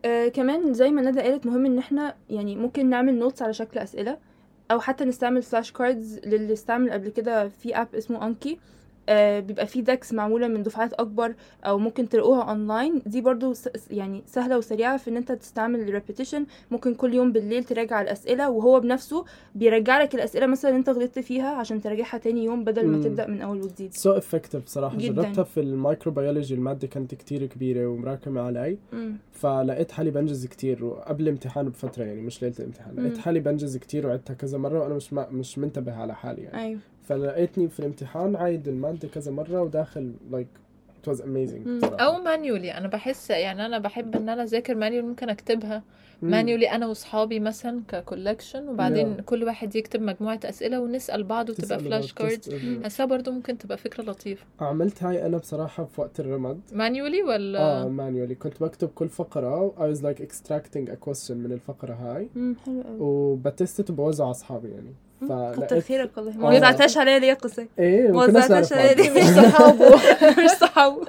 آه 0.05 0.29
كمان 0.29 0.75
زي 0.75 0.91
ما 0.91 1.03
ندى 1.03 1.21
قالت 1.21 1.47
مهم 1.47 1.67
إن 1.67 1.79
إحنا 1.79 2.15
يعني 2.31 2.57
ممكن 2.57 2.91
نعمل 2.91 3.15
notes 3.19 3.43
على 3.43 3.53
شكل 3.53 3.79
أسئلة 3.81 4.19
أو 4.71 4.81
حتى 4.81 5.05
نستعمل 5.05 5.43
flash 5.43 5.73
cards 5.73 6.19
للي 6.19 6.53
استعمل 6.53 6.91
قبل 6.91 7.09
كده 7.09 7.49
في 7.49 7.77
app 7.77 7.95
اسمه 7.95 8.27
Anki 8.27 8.59
آه 9.09 9.41
بيبقى 9.41 9.67
فيه 9.67 9.81
decks 9.81 10.13
معمولة 10.13 10.49
من 10.49 10.63
دفعات 10.63 10.93
أكبر 10.93 11.35
أو 11.65 11.79
ممكن 11.79 12.09
تلاقوها 12.09 12.43
اونلاين 12.51 13.03
دي 13.07 13.21
برضو 13.21 13.55
يعني 13.91 14.23
سهلة 14.27 14.59
وسريعة 14.59 14.97
في 14.97 15.11
إن 15.11 15.17
أنت 15.17 15.33
تستعمل 15.33 15.91
repetition 15.95 16.47
ممكن 16.71 16.95
كل 16.95 17.15
يوم 17.15 17.33
بالليل 17.33 17.65
تراجع 17.65 18.01
الأسئلة 18.03 18.51
وهو 18.51 18.81
بنفسه 18.81 19.25
بيرجع 19.55 20.03
لك 20.03 20.15
الأسئلة 20.15 20.47
مثلا 20.47 20.77
أنت 20.77 20.89
غلطت 20.89 21.19
فيها 21.19 21.49
عشان 21.55 21.81
تراجعها 21.81 22.19
تاني 22.19 22.45
يوم 22.45 22.65
بدل 22.65 22.87
ما. 22.87 23.03
تبدأ 23.03 23.27
من 23.27 23.43
أول 23.43 23.63
وجديد 23.63 23.95
so 23.95 24.11
effective 24.13 24.67
صراحة 24.67 24.97
جداً. 24.99 25.23
جربتها 25.23 25.45
في 25.45 25.61
ال 25.61 25.68
microbiology 25.68 26.55
المادة 26.55 26.87
كانت 26.89 27.15
كتير 27.15 27.47
كبيرة 27.47 27.87
ومراكمة 27.87 28.41
علي 28.41 28.79
مم. 28.93 29.17
فلقيت 29.33 29.93
حالي 29.93 30.11
بنجز 30.11 30.47
كتير 30.47 30.85
وقبل 30.85 31.23
الامتحان 31.23 31.69
بفترة 31.69 32.05
يعني 32.05 32.21
مش 32.21 32.43
ليلة 32.43 32.55
الامتحان 32.59 32.95
لقيت. 32.97 33.19
حالي 33.19 33.41
بنجز 33.41 33.77
كتير 33.77 34.07
وعدتها 34.07 34.35
كذا 34.35 34.59
مرة 34.59 34.81
وأنا 34.81 34.95
مش 34.95 35.13
مش 35.13 35.59
منتبه 35.59 35.95
على 35.95 36.15
حالي 36.15 36.43
يعني 36.43 36.63
أيوه 36.63 36.81
فلقيتني 37.17 37.69
في 37.69 37.81
الامتحان 37.81 38.37
عايد 38.37 38.69
المادة 38.69 39.09
كذا 39.09 39.33
مرة 39.33 39.63
وداخل 39.63 40.13
like 40.31 40.47
it 41.05 41.11
was 41.11 41.19
amazing. 41.19 41.85
أو 42.01 42.21
manually 42.23 42.71
أنا 42.75 42.89
بحس 42.89 43.31
يعني 43.31 43.67
أنا 43.67 43.79
بحب 43.79 44.17
إن 44.17 44.29
أنا 44.29 44.43
أذاكر 44.43 44.75
manual 44.75 45.05
ممكن 45.05 45.29
أكتبها. 45.31 45.83
manually 46.23 46.71
أنا 46.71 46.87
وأصحابي 46.87 47.41
مثلا 47.41 47.81
ك 47.89 47.96
collection 47.96 48.69
وبعدين 48.69 49.17
Yeah. 49.17 49.21
كل 49.21 49.45
واحد 49.45 49.77
يكتب 49.77 50.03
مجموعة 50.03 50.41
أسئلة 50.45 50.81
ونسأل 50.81 51.25
بعض 51.25 51.51
وتبقى 51.51 51.79
flash 51.79 52.13
cards. 52.13 52.55
حاساها 52.83 53.07
برضو 53.07 53.31
ممكن 53.31 53.59
تبقى 53.59 53.79
فكرة 53.79 54.03
لطيفة 54.03 54.45
عملت 54.61 55.03
هاي 55.03 55.27
أنا 55.27 55.37
بصراحة 55.39 55.85
في 55.85 56.01
وقت 56.01 56.21
الرمد 56.21 56.61
مانيولي 56.73 57.23
ولا 57.23 57.61
آه 57.83 57.89
مانيولي 57.89 58.35
كنت 58.35 58.61
بكتب 58.63 58.89
كل 58.89 59.09
فقرة 59.09 59.71
I 59.79 59.95
was 59.97 59.99
like 60.01 60.21
extracting 60.23 60.89
a 60.93 61.09
question 61.09 61.31
من 61.31 61.53
الفقرة 61.53 61.95
هاي. 61.95 62.29
حلو 62.35 62.83
قوي 62.83 62.97
وبتست 63.01 63.91
وبوزع 63.91 64.25
على 64.25 64.31
أصحابي 64.31 64.69
يعني 64.69 64.95
كتر 65.57 65.81
خيرك 65.81 66.11
والله. 66.17 66.33
آه. 66.33 66.37
ما 66.37 66.49
وزعتهاش 66.57 66.99
عليا 66.99 67.19
ليه 67.19 67.35
قصه 67.35 67.67
إيه 67.79 68.09
ما 68.13 68.25
وزعتهاش 68.25 68.73
عليا. 68.73 68.95
ليه 68.95 69.11
مش 69.11 69.25
صحابه. 69.25 69.89
مش 70.45 70.51
صحابه. 70.51 71.01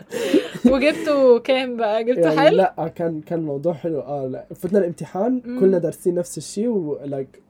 وجبته 0.65 1.39
كام 1.39 1.77
بقى؟ 1.77 2.03
جبته 2.03 2.21
يعني 2.21 2.39
حلو 2.39 2.57
لا 2.57 2.91
كان 2.95 3.21
كان 3.21 3.39
الموضوع 3.39 3.73
حلو. 3.73 3.99
آه 3.99 4.27
لا 4.27 4.45
فتنا 4.55 4.79
الامتحان 4.79 5.41
مم. 5.45 5.59
كلنا 5.59 5.77
دارسين 5.77 6.15
نفس 6.15 6.37
الشيء 6.37 6.67
ولايك 6.67 7.41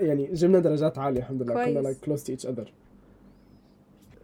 يعني 0.00 0.28
جبنا 0.32 0.58
درجات 0.58 0.98
عالية 0.98 1.20
الحمد 1.20 1.42
لله. 1.42 1.54
كنا 1.54 1.64
كويس. 1.64 1.76
like 1.84 1.96
close 2.04 2.22
to 2.24 2.32
each 2.32 2.46
other 2.46 2.72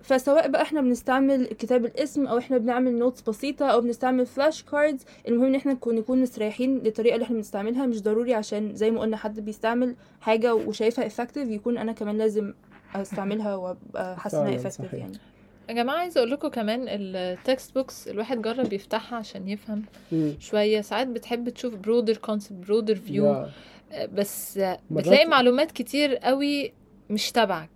فسواء 0.04 0.48
بقى 0.48 0.62
إحنا 0.62 0.80
بنستعمل 0.80 1.46
كتاب 1.46 1.84
الاسم 1.84 2.26
أو 2.26 2.38
إحنا 2.38 2.58
بنعمل 2.58 2.98
notes 2.98 3.20
بسيطة 3.22 3.66
أو 3.66 3.80
بنستعمل 3.80 4.26
flash 4.26 4.62
cards 4.62 5.04
المهم 5.28 5.44
ان 5.44 5.54
إحنا 5.54 5.72
نكون 5.72 5.94
نكون 5.94 6.22
مستريحين 6.22 6.78
للطريقة 6.78 7.14
اللي 7.14 7.24
إحنا 7.24 7.36
بنستعملها. 7.36 7.86
مش 7.86 8.02
ضروري 8.02 8.34
عشان 8.34 8.74
زي 8.74 8.90
ما 8.90 9.00
قلنا 9.00 9.16
حد 9.16 9.40
بيستعمل 9.40 9.96
حاجة 10.20 10.54
وشايفها 10.54 11.08
effective 11.08 11.36
يكون 11.48 11.78
أنا 11.78 11.92
كمان 11.92 12.18
لازم 12.18 12.54
استعملها 12.94 13.54
وابقى 13.56 14.16
حاسة 14.20 14.48
إنها 14.48 14.70
صحيح. 14.70 14.94
يعني. 14.94 15.18
يا 15.68 15.74
جماعة 15.74 15.96
عايزة 15.96 16.18
أقول 16.18 16.30
لكم 16.30 16.48
كمان 16.48 16.84
ال 16.88 17.74
textbooks 17.74 18.08
الواحد 18.08 18.42
جرب 18.42 18.72
يفتحها 18.72 19.18
عشان 19.18 19.48
يفهم 19.48 19.82
شوية. 20.38 20.80
ساعات 20.80 21.06
بتحب 21.06 21.48
تشوف 21.48 21.74
broader 21.74 22.16
concept 22.16 22.66
broader 22.66 22.94
view 22.94 23.46
بس 24.12 24.60
بتلاقي 24.90 25.26
معلومات 25.26 25.72
كتير 25.72 26.16
قوي 26.16 26.72
مش 27.10 27.32
تبعك. 27.32 27.70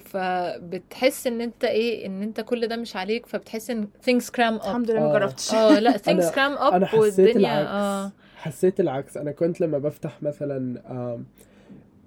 فبتحس 0.00 1.26
إن 1.26 1.40
أنت 1.40 1.64
إيه 1.64 2.06
إن 2.06 2.22
أنت 2.22 2.40
كل 2.40 2.66
ده 2.66 2.76
مش 2.76 2.96
عليك 2.96 3.26
فبتحس 3.26 3.70
إن 3.70 3.88
things 4.06 4.24
cram 4.24 4.60
up 4.60 4.66
الحمد 4.66 4.90
لله 4.90 5.00
ما 5.00 5.10
آه. 5.10 5.18
جربتش 5.18 5.54
آه 5.54 5.78
لا 5.78 5.92
things 6.06 6.32
cram 6.32 6.58
up 6.60 6.72
أنا 6.74 6.86
حسيت 6.86 7.00
والدنيا 7.00 7.60
العكس 7.60 7.70
آه 7.70 8.12
حسيت 8.36 8.80
العكس 8.80 9.16
أنا 9.16 9.32
كنت 9.32 9.60
لما 9.60 9.78
بفتح 9.78 10.22
مثلا 10.22 10.82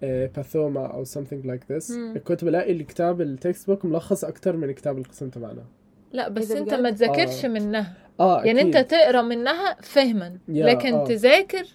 آه، 0.03 0.29
باثوما 0.35 0.85
أو 0.85 1.05
something 1.05 1.45
like 1.45 1.73
this 1.75 1.91
مم. 1.91 2.21
كنت 2.23 2.43
بلاقي 2.45 2.71
الكتاب 2.71 3.21
التكست 3.21 3.67
بوك 3.67 3.85
ملخص 3.85 4.23
أكتر 4.23 4.57
من 4.57 4.71
كتاب 4.71 4.97
القسم 4.97 5.29
تبعنا 5.29 5.63
لا 6.13 6.29
بس 6.29 6.51
إيه 6.51 6.57
ده 6.57 6.63
أنت؟ 6.63 6.73
ما 6.73 6.91
تذاكرش 6.91 7.45
آه. 7.45 7.49
منها 7.49 7.93
آه 8.19 8.43
يعني 8.43 8.61
أكيد. 8.61 8.75
انت 8.75 8.91
تقرأ 8.91 9.21
منها 9.21 9.77
فهما 9.81 10.37
يا، 10.47 10.65
لكن 10.65 10.93
آه. 10.93 11.03
تذاكر 11.05 11.65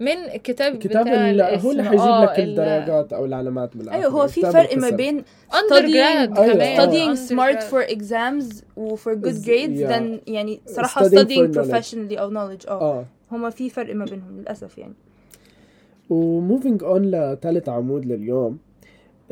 من 0.00 0.08
الكتاب 0.34 0.74
الكتاب 0.74 1.04
بتاع 1.06 1.30
اللي 1.30 1.42
هو 1.64 1.70
اللي. 1.70 1.82
حيجيب 1.82 2.00
آه، 2.00 2.24
لك 2.24 2.38
ال- 2.38 2.60
الدرجات 2.60 3.12
أو 3.12 3.24
العلامات 3.24 3.76
من 3.76 3.88
أيوه 3.88 4.06
هو 4.12 4.26
في 4.26 4.40
كتاب 4.40 4.52
فرق 4.52 4.76
ما. 4.76 4.90
بين 4.90 5.22
studying, 5.50 5.72
أيوة، 5.72 6.24
كمان. 6.26 6.60
آه. 6.62 6.86
studying 6.86 7.18
smart 7.30 7.62
for 7.62 7.88
exams 7.96 8.62
و 8.76 8.96
for 8.96 9.14
good 9.14 9.44
grades 9.44 9.80
yeah. 9.80 9.90
than 9.90 10.28
يعني 10.28 10.60
صراحة 10.66 11.08
Studying 11.08 11.54
professionally 11.54 12.18
أو 12.18 12.30
knowledge. 12.30 12.68
آه. 12.68 12.80
آه. 13.00 13.04
هما 13.32 13.50
في 13.50 13.70
فرق 13.70 13.94
ما 13.94 14.04
بينهم 14.04 14.38
للأسف 14.40 14.78
يعني. 14.78 14.94
و 16.10 16.20
moving 16.20 16.82
on 16.84 17.02
لثالث 17.10 17.68
عمود 17.68 18.04
لليوم. 18.06 18.58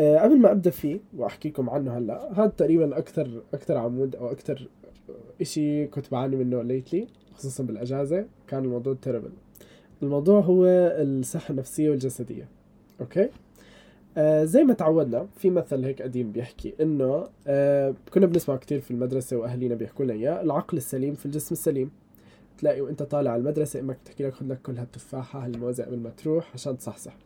آه 0.00 0.18
قبل 0.18 0.38
ما 0.38 0.50
أبدأ 0.52 0.70
فيه 0.70 1.00
وأحكي 1.16 1.48
لكم 1.48 1.70
عنه 1.70 1.98
هلأ 1.98 2.28
هذا 2.36 2.46
تقريبا 2.56 2.98
أكثر 2.98 3.42
أكثر 3.54 3.76
عمود 3.76 4.16
أو 4.16 4.30
أكثر 4.32 4.68
إشي 5.40 5.86
كنت 5.86 6.10
بعاني 6.12 6.36
منه 6.36 6.62
lately 6.62 7.06
خصوصا 7.34 7.62
بالأجازة 7.64 8.24
كان 8.48 8.64
الموضوع 8.64 8.94
terrible 9.02 9.30
الموضوع 10.02 10.40
هو 10.40 10.64
الصحة 10.66 11.52
النفسية 11.52 11.90
والجسدية. 11.90 12.48
okay؟ 13.00 13.28
آه 14.16 14.44
زي 14.44 14.64
ما 14.64 14.74
تعودنا 14.74 15.26
في 15.36 15.50
مثل 15.50 15.84
هيك 15.84 16.02
قديم 16.02 16.32
بيحكي 16.32 16.74
إنه 16.80 17.28
آه 17.46 17.94
كنا 18.14 18.26
بنسمع 18.26 18.56
كتير 18.56 18.80
في 18.80 18.90
المدرسة 18.90 19.36
وأهالينا 19.36 19.74
بيحكوا 19.74 20.04
لنا 20.04 20.14
إياه 20.14 20.42
العقل 20.42 20.76
السليم 20.76 21.14
في 21.14 21.26
الجسم 21.26 21.54
السليم. 21.54 21.90
تلاقي 22.58 22.80
وأنت 22.80 23.02
طالع 23.02 23.30
على 23.30 23.40
المدرسة 23.40 23.80
أمك 23.80 23.96
بتحكي 24.04 24.24
لك 24.24 24.34
خذ 24.34 24.46
لك 24.46 24.62
كل 24.62 24.78
هالتفاحه 24.78 25.44
هالموزه 25.44 25.84
قبل 25.84 25.98
ما 25.98 26.10
تروح 26.10 26.50
عشان 26.54 26.78
تصحصح. 26.78 27.16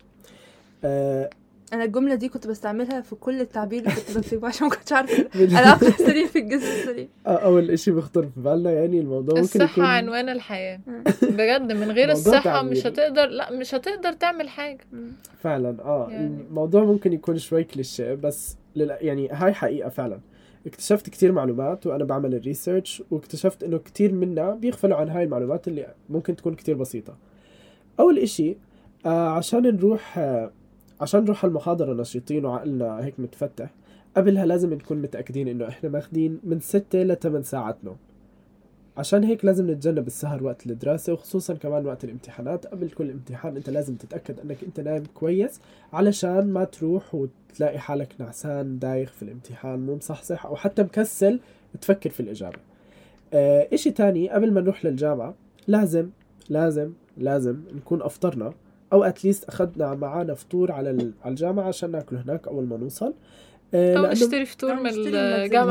آه 0.84 1.30
أنا 1.72 1.84
الجملة 1.84 2.14
دي 2.14 2.28
كنت 2.28 2.46
بستعملها 2.46 3.00
في 3.00 3.14
كل 3.14 3.40
التعبير 3.40 3.80
اللي 3.80 3.94
كنت 3.94 4.16
بكتبه 4.18 4.48
عشان 4.48 4.66
ما 4.68 4.74
كنتش 4.74 4.92
عارفة. 4.92 5.28
العقل 5.44 5.86
السليم 5.86 6.26
في 6.26 6.38
الجسم 6.38 6.66
السليم 6.66 7.08
أول 7.26 7.70
إشي 7.70 7.90
بيخطر 7.90 8.22
في 8.22 8.40
بالنا 8.40 8.70
يعني 8.72 9.00
الموضوع 9.00 9.34
ممكن 9.40 9.40
الصحة 9.40 9.72
يكون 9.72 9.84
عنوان 9.84 10.28
الحياة. 10.28 10.80
بجد 11.22 11.72
من 11.72 11.90
غير 11.90 12.06
موضوع 12.06 12.12
الصحة 12.12 12.62
مش. 12.62 12.86
هتقدر 12.86 13.26
لا 13.26 13.52
مش 13.52 13.74
هتقدر 13.74 14.12
تعمل 14.12 14.48
حاجة. 14.48 14.78
فعلا 15.42 15.76
آه 15.84 16.08
يعني. 16.10 16.40
الموضوع 16.50 16.84
ممكن 16.84 17.12
يكون 17.12 17.38
شوي 17.38 17.64
كليشيه 17.64 18.14
بس 18.14 18.56
لل... 18.76 18.96
يعني 19.00 19.28
هاي 19.28 19.52
حقيقة 19.52 19.88
فعلا. 19.88 20.20
اكتشفت 20.66 21.08
كتير 21.10 21.32
معلومات 21.32 21.86
وأنا 21.86 22.04
بعمل 22.04 22.34
الريسيرش 22.34 23.02
واكتشفت 23.10 23.62
إنه 23.62 23.78
كتير 23.78 24.12
منا 24.12 24.54
بيغفلوا 24.54 24.96
عن 24.96 25.08
هاي 25.08 25.24
المعلومات 25.24 25.68
اللي 25.68 25.86
ممكن 26.10 26.36
تكون 26.36 26.54
كتير 26.54 26.76
بسيطة. 26.76 27.16
أول 28.00 28.18
إشي 28.18 28.56
آه 29.06 29.28
عشان 29.28 29.62
نروح 29.62 30.18
آه 30.18 30.50
عشان 31.00 31.24
نروح 31.24 31.44
على 31.44 31.50
المحاضرة 31.50 31.94
نشيطين 31.94 32.44
وعقلنا 32.44 33.04
هيك 33.04 33.20
متفتح 33.20 33.70
قبلها 34.16 34.46
لازم 34.46 34.74
نكون 34.74 34.98
متأكدين 35.02 35.48
إنه 35.48 35.68
إحنا 35.68 35.88
ماخدين 35.88 36.40
من 36.44 36.60
6 36.60 37.02
ل 37.02 37.16
8 37.16 37.42
ساعات 37.44 37.76
نوم. 37.84 37.96
عشان 38.96 39.24
هيك 39.24 39.44
لازم 39.44 39.70
نتجنب 39.70 40.06
السهر 40.06 40.44
وقت 40.44 40.66
الدراسة 40.66 41.12
وخصوصا 41.12 41.54
كمان 41.54 41.86
وقت 41.86 42.04
الامتحانات. 42.04 42.66
قبل 42.66 42.90
كل 42.90 43.10
امتحان 43.10 43.56
أنت 43.56 43.70
لازم 43.70 43.94
تتأكد 43.94 44.40
إنك 44.40 44.64
أنت 44.64 44.80
نايم 44.80 45.02
كويس 45.14 45.60
علشان 45.92 46.52
ما 46.52 46.64
تروح 46.64 47.14
وتلاقي 47.14 47.78
حالك 47.78 48.14
نعسان 48.18 48.78
دايخ 48.78 49.12
في 49.12 49.22
الامتحان 49.22 49.86
مو 49.86 49.94
مصحصح 49.96 50.46
أو 50.46 50.56
حتى 50.56 50.82
مكسل 50.82 51.40
تفكر 51.80 52.10
في 52.10 52.20
الإجابة. 52.20 52.58
آه 53.34 53.68
إشي 53.72 53.90
تاني 53.90 54.30
قبل 54.30 54.52
ما 54.52 54.60
نروح 54.60 54.84
للجامعة 54.84 55.34
لازم 55.68 56.10
لازم 56.48 56.92
لازم 57.16 57.56
نكون 57.74 58.02
أفطرنا. 58.02 58.52
أو 58.92 59.04
أتليست 59.04 59.44
أخذنا 59.44 59.94
معانا 59.94 60.34
فطور 60.34 60.72
على 60.72 60.90
ال- 60.90 61.12
على 61.24 61.30
الجامعة 61.30 61.64
عشان 61.64 61.90
ناكله 61.90 62.20
هناك 62.22 62.48
أول 62.48 62.64
ما 62.66 62.76
نوصل. 62.76 63.14
آه 63.74 63.96
أو 63.96 64.02
لأنه 64.02 64.12
نشتري 64.12 64.44
فطور 64.46 64.74
من 64.74 64.90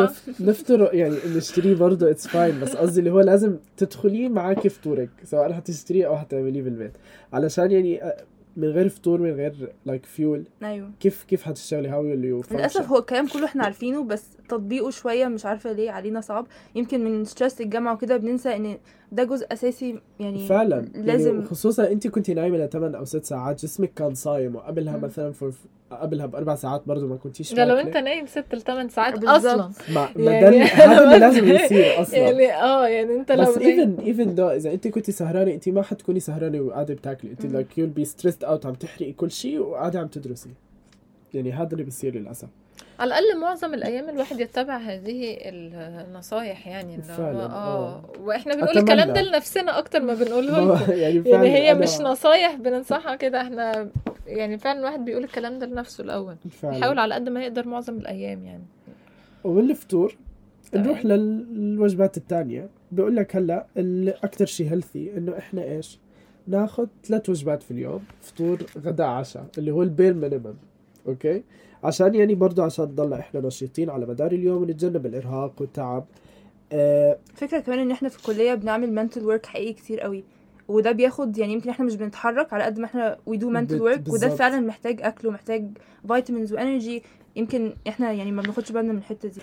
نف- 0.06 0.42
نفطر 0.42 0.90
يعني 0.94 1.16
نشتريه 1.36 1.76
برضه 1.76 2.12
it's 2.12 2.28
fine 2.28 2.60
بس 2.60 2.76
قصدي 2.76 3.00
اللي 3.00 3.12
هو 3.12 3.20
لازم 3.20 3.56
تدخليه 3.78 4.30
معك 4.30 4.68
فطورك 4.68 5.10
سواء 5.24 5.54
حتشتريه 5.54 6.08
أو 6.08 6.18
حتعمليه 6.18 6.62
بالبيت. 6.62 6.92
علشان 7.34 7.72
يعني 7.72 8.04
آه، 8.04 8.18
من 8.58 8.68
غير 8.68 8.90
فطور 8.90 9.22
من 9.22 9.32
غير 9.32 9.70
like 9.86 10.06
fuel 10.06 10.44
أيوه. 10.64 10.92
كيف 11.00 11.24
كيف 11.24 11.44
حتشتغلي 11.44 11.88
how 11.90 12.02
اللي 12.02 12.42
للأسف 12.52 12.88
هو 12.90 12.98
الكلام 12.98 13.28
كله 13.28 13.46
إحنا 13.46 13.64
عارفينه 13.64 14.04
بس 14.04 14.24
تطبيقه 14.50 14.90
شوية 14.90 15.28
مش 15.28 15.46
عارفة 15.46 15.72
ليه 15.72 15.92
علينا 15.92 16.22
صعب 16.22 16.48
يمكن 16.76 17.04
من 17.04 17.26
stress 17.26 17.62
الجامعة 17.62 17.94
وكده 17.94 18.18
بننسى 18.18 18.56
إن 18.56 18.78
ده 19.12 19.24
جزء 19.24 19.48
أساسي 19.52 20.00
يعني 20.20 20.48
فعلا 20.48 20.82
لازم 20.96 21.34
يعني 21.36 21.46
خصوصا 21.46 21.92
أنت 21.92 22.08
كنت 22.08 22.32
نايمة 22.32 22.58
ل 22.58 22.70
8 22.70 22.98
أو 22.98 23.06
6 23.06 23.24
ساعات 23.24 23.62
جسمك 23.66 23.94
كان 23.94 24.14
صايم 24.14 24.56
وقبلها 24.56 24.98
مم. 24.98 25.04
مثلا 25.04 25.34
for 25.34 25.54
قبلها 25.92 26.26
بأربع 26.26 26.56
ساعات 26.56 26.82
برضه 26.86 27.08
ما 27.08 27.16
كنتيش 27.16 27.54
ده 27.54 27.66
لو. 27.66 27.76
أنت 27.76 27.98
نايم 27.98 28.26
ست 28.26 28.56
لثمان 28.56 28.90
ساعات 28.90 29.14
بالظبط. 29.20 29.36
أصلا 29.60 29.72
ما 29.94 30.10
ما 30.16 30.32
يعني 30.32 30.60
ده 30.60 30.66
هذا 30.86 31.04
اللي 31.04 31.20
لازم 31.20 31.48
يصير 31.48 32.02
أصلا 32.02 32.18
يعني 32.20 32.54
آه 32.54 32.88
يعني 32.88 33.16
أنت 33.16 33.32
لو 33.32 33.44
بس 33.52 33.58
ايفن 33.58 33.96
ايفن 34.00 34.36
دو 34.36 34.50
إذا 34.50 34.74
أنت 34.74 34.88
كنت 34.88 35.12
سهرانة 35.12 35.54
أنت 35.54 35.70
ما 35.70 35.82
حتكوني 35.82 36.20
سهرانة 36.20 36.62
وقاعدة 36.62 36.94
بتاكلي 36.94 37.32
أنت. 37.32 37.46
like 37.46 37.78
you'll 37.78 37.90
be 37.90 38.06
stressed 38.06 38.44
out 38.44 38.66
عم 38.66 38.74
تحرقي 38.74 39.12
كل 39.12 39.32
شيء 39.32 39.60
وقاعدة 39.60 40.00
عم 40.00 40.08
تدرسي 40.08 40.50
يعني 41.34 41.52
هذا 41.52 41.72
اللي 41.72 41.84
بيصير 41.84 42.16
للأسف 42.16 42.48
على 43.00 43.08
الأقل 43.20 43.40
معظم 43.40 43.74
الأيام 43.74 44.10
الواحد 44.10 44.40
يتبع 44.40 44.78
هذه 44.78 45.38
النصايح 45.46 46.68
يعني 46.68 46.96
اللي 46.96 47.14
هو 47.14 47.18
فعلاً، 47.18 47.46
آه 47.46 47.88
آه. 47.96 48.04
وإحنا 48.20 48.54
بنقول 48.56 48.70
أتمنى. 48.78 48.82
الكلام 48.94 49.14
ده 49.14 49.22
لنفسنا 49.22 49.78
أكتر 49.80 50.00
ما 50.02 50.14
بنقوله 50.14 50.74
لكم 50.76 50.92
يعني 51.02 51.30
يعني 51.30 51.50
هي 51.50 51.74
أنا- 51.76 51.78
مش 51.78 52.00
نصايح 52.02 52.56
بننصحها 52.56 53.16
كده 53.16 53.42
إحنا 53.42 53.90
يعني 54.28 54.58
فعلا 54.58 54.80
الواحد 54.80 55.06
بيقول 55.06 55.24
الكلام 55.24 55.60
ده 55.60 55.66
لنفسه 55.66 56.04
الأول 56.04 56.36
فعلا 56.62 56.78
يحاول 56.78 57.00
على 57.00 57.16
قد 57.16 57.30
ما 57.30 57.44
يقدر 57.44 57.68
معظم 57.68 57.98
الأيام 57.98 58.44
يعني 58.46 58.64
والفطور. 59.44 60.16
نروح 60.76 61.06
للوجبات 61.06 62.18
الثانية 62.18 62.70
بقول 62.92 63.16
لك 63.16 63.36
هلأ 63.36 63.66
أكثر 64.24 64.46
شيء 64.46 64.72
healthy 64.72 65.18
إنه 65.18 65.38
إحنا 65.38 65.64
إيش؟ 65.64 66.00
ناخذ 66.48 66.86
ثلاث 67.04 67.30
وجبات 67.30 67.64
في 67.64 67.72
اليوم 67.72 68.04
فطور 68.22 68.60
غداء 68.86 69.08
عشاء 69.08 69.46
اللي 69.58 69.72
هو 69.72 69.84
ال 69.84 69.90
bare 69.90 70.14
minimum 70.14 70.54
okay؟ 71.08 71.44
عشان 71.84 72.16
يعني 72.16 72.36
برضه 72.36 72.64
عشان 72.64 72.86
نضل 72.86 73.14
إحنا 73.14 73.40
نشيطين 73.40 73.90
على 73.90 74.06
مدار 74.06 74.32
اليوم 74.32 74.62
ونتجنب 74.62 75.06
الإرهاق 75.06 75.54
والتعب 75.62 76.06
آه 76.72 77.18
فكرة 77.36 77.60
كمان 77.60 77.80
إن 77.80 77.92
إحنا 77.92 78.10
في 78.10 78.18
الكلية 78.18 78.54
بنعمل 78.54 79.10
mental 79.10 79.20
work 79.22 79.46
حقيقي 79.46 79.74
كتير 79.74 80.00
قوي 80.00 80.24
وده 80.68 80.92
بياخد 80.92 81.38
يعني 81.38 81.54
يمكن 81.54 81.70
إحنا 81.70 81.86
مش 81.86 81.96
بنتحرك 81.96 82.54
على 82.54 82.64
قد 82.64 82.80
ما 82.80 82.86
إحنا 82.86 83.18
do 83.30 83.34
mental 83.44 83.74
بت- 83.74 83.82
work 84.10 84.14
وده. 84.14 84.30
فعلا 84.30 84.60
محتاج 84.60 85.02
أكل 85.02 85.28
ومحتاج 85.28 85.78
vitamins 86.08 86.52
و 86.52 86.59
energy 86.59 87.04
يمكن 87.36 87.74
إحنا 87.88 88.12
يعني 88.12 88.32
ما 88.32 88.42
بناخدش 88.42 88.72
بالنا 88.72 88.92
من 88.94 88.98
الحتة 89.00 89.30
دي 89.30 89.42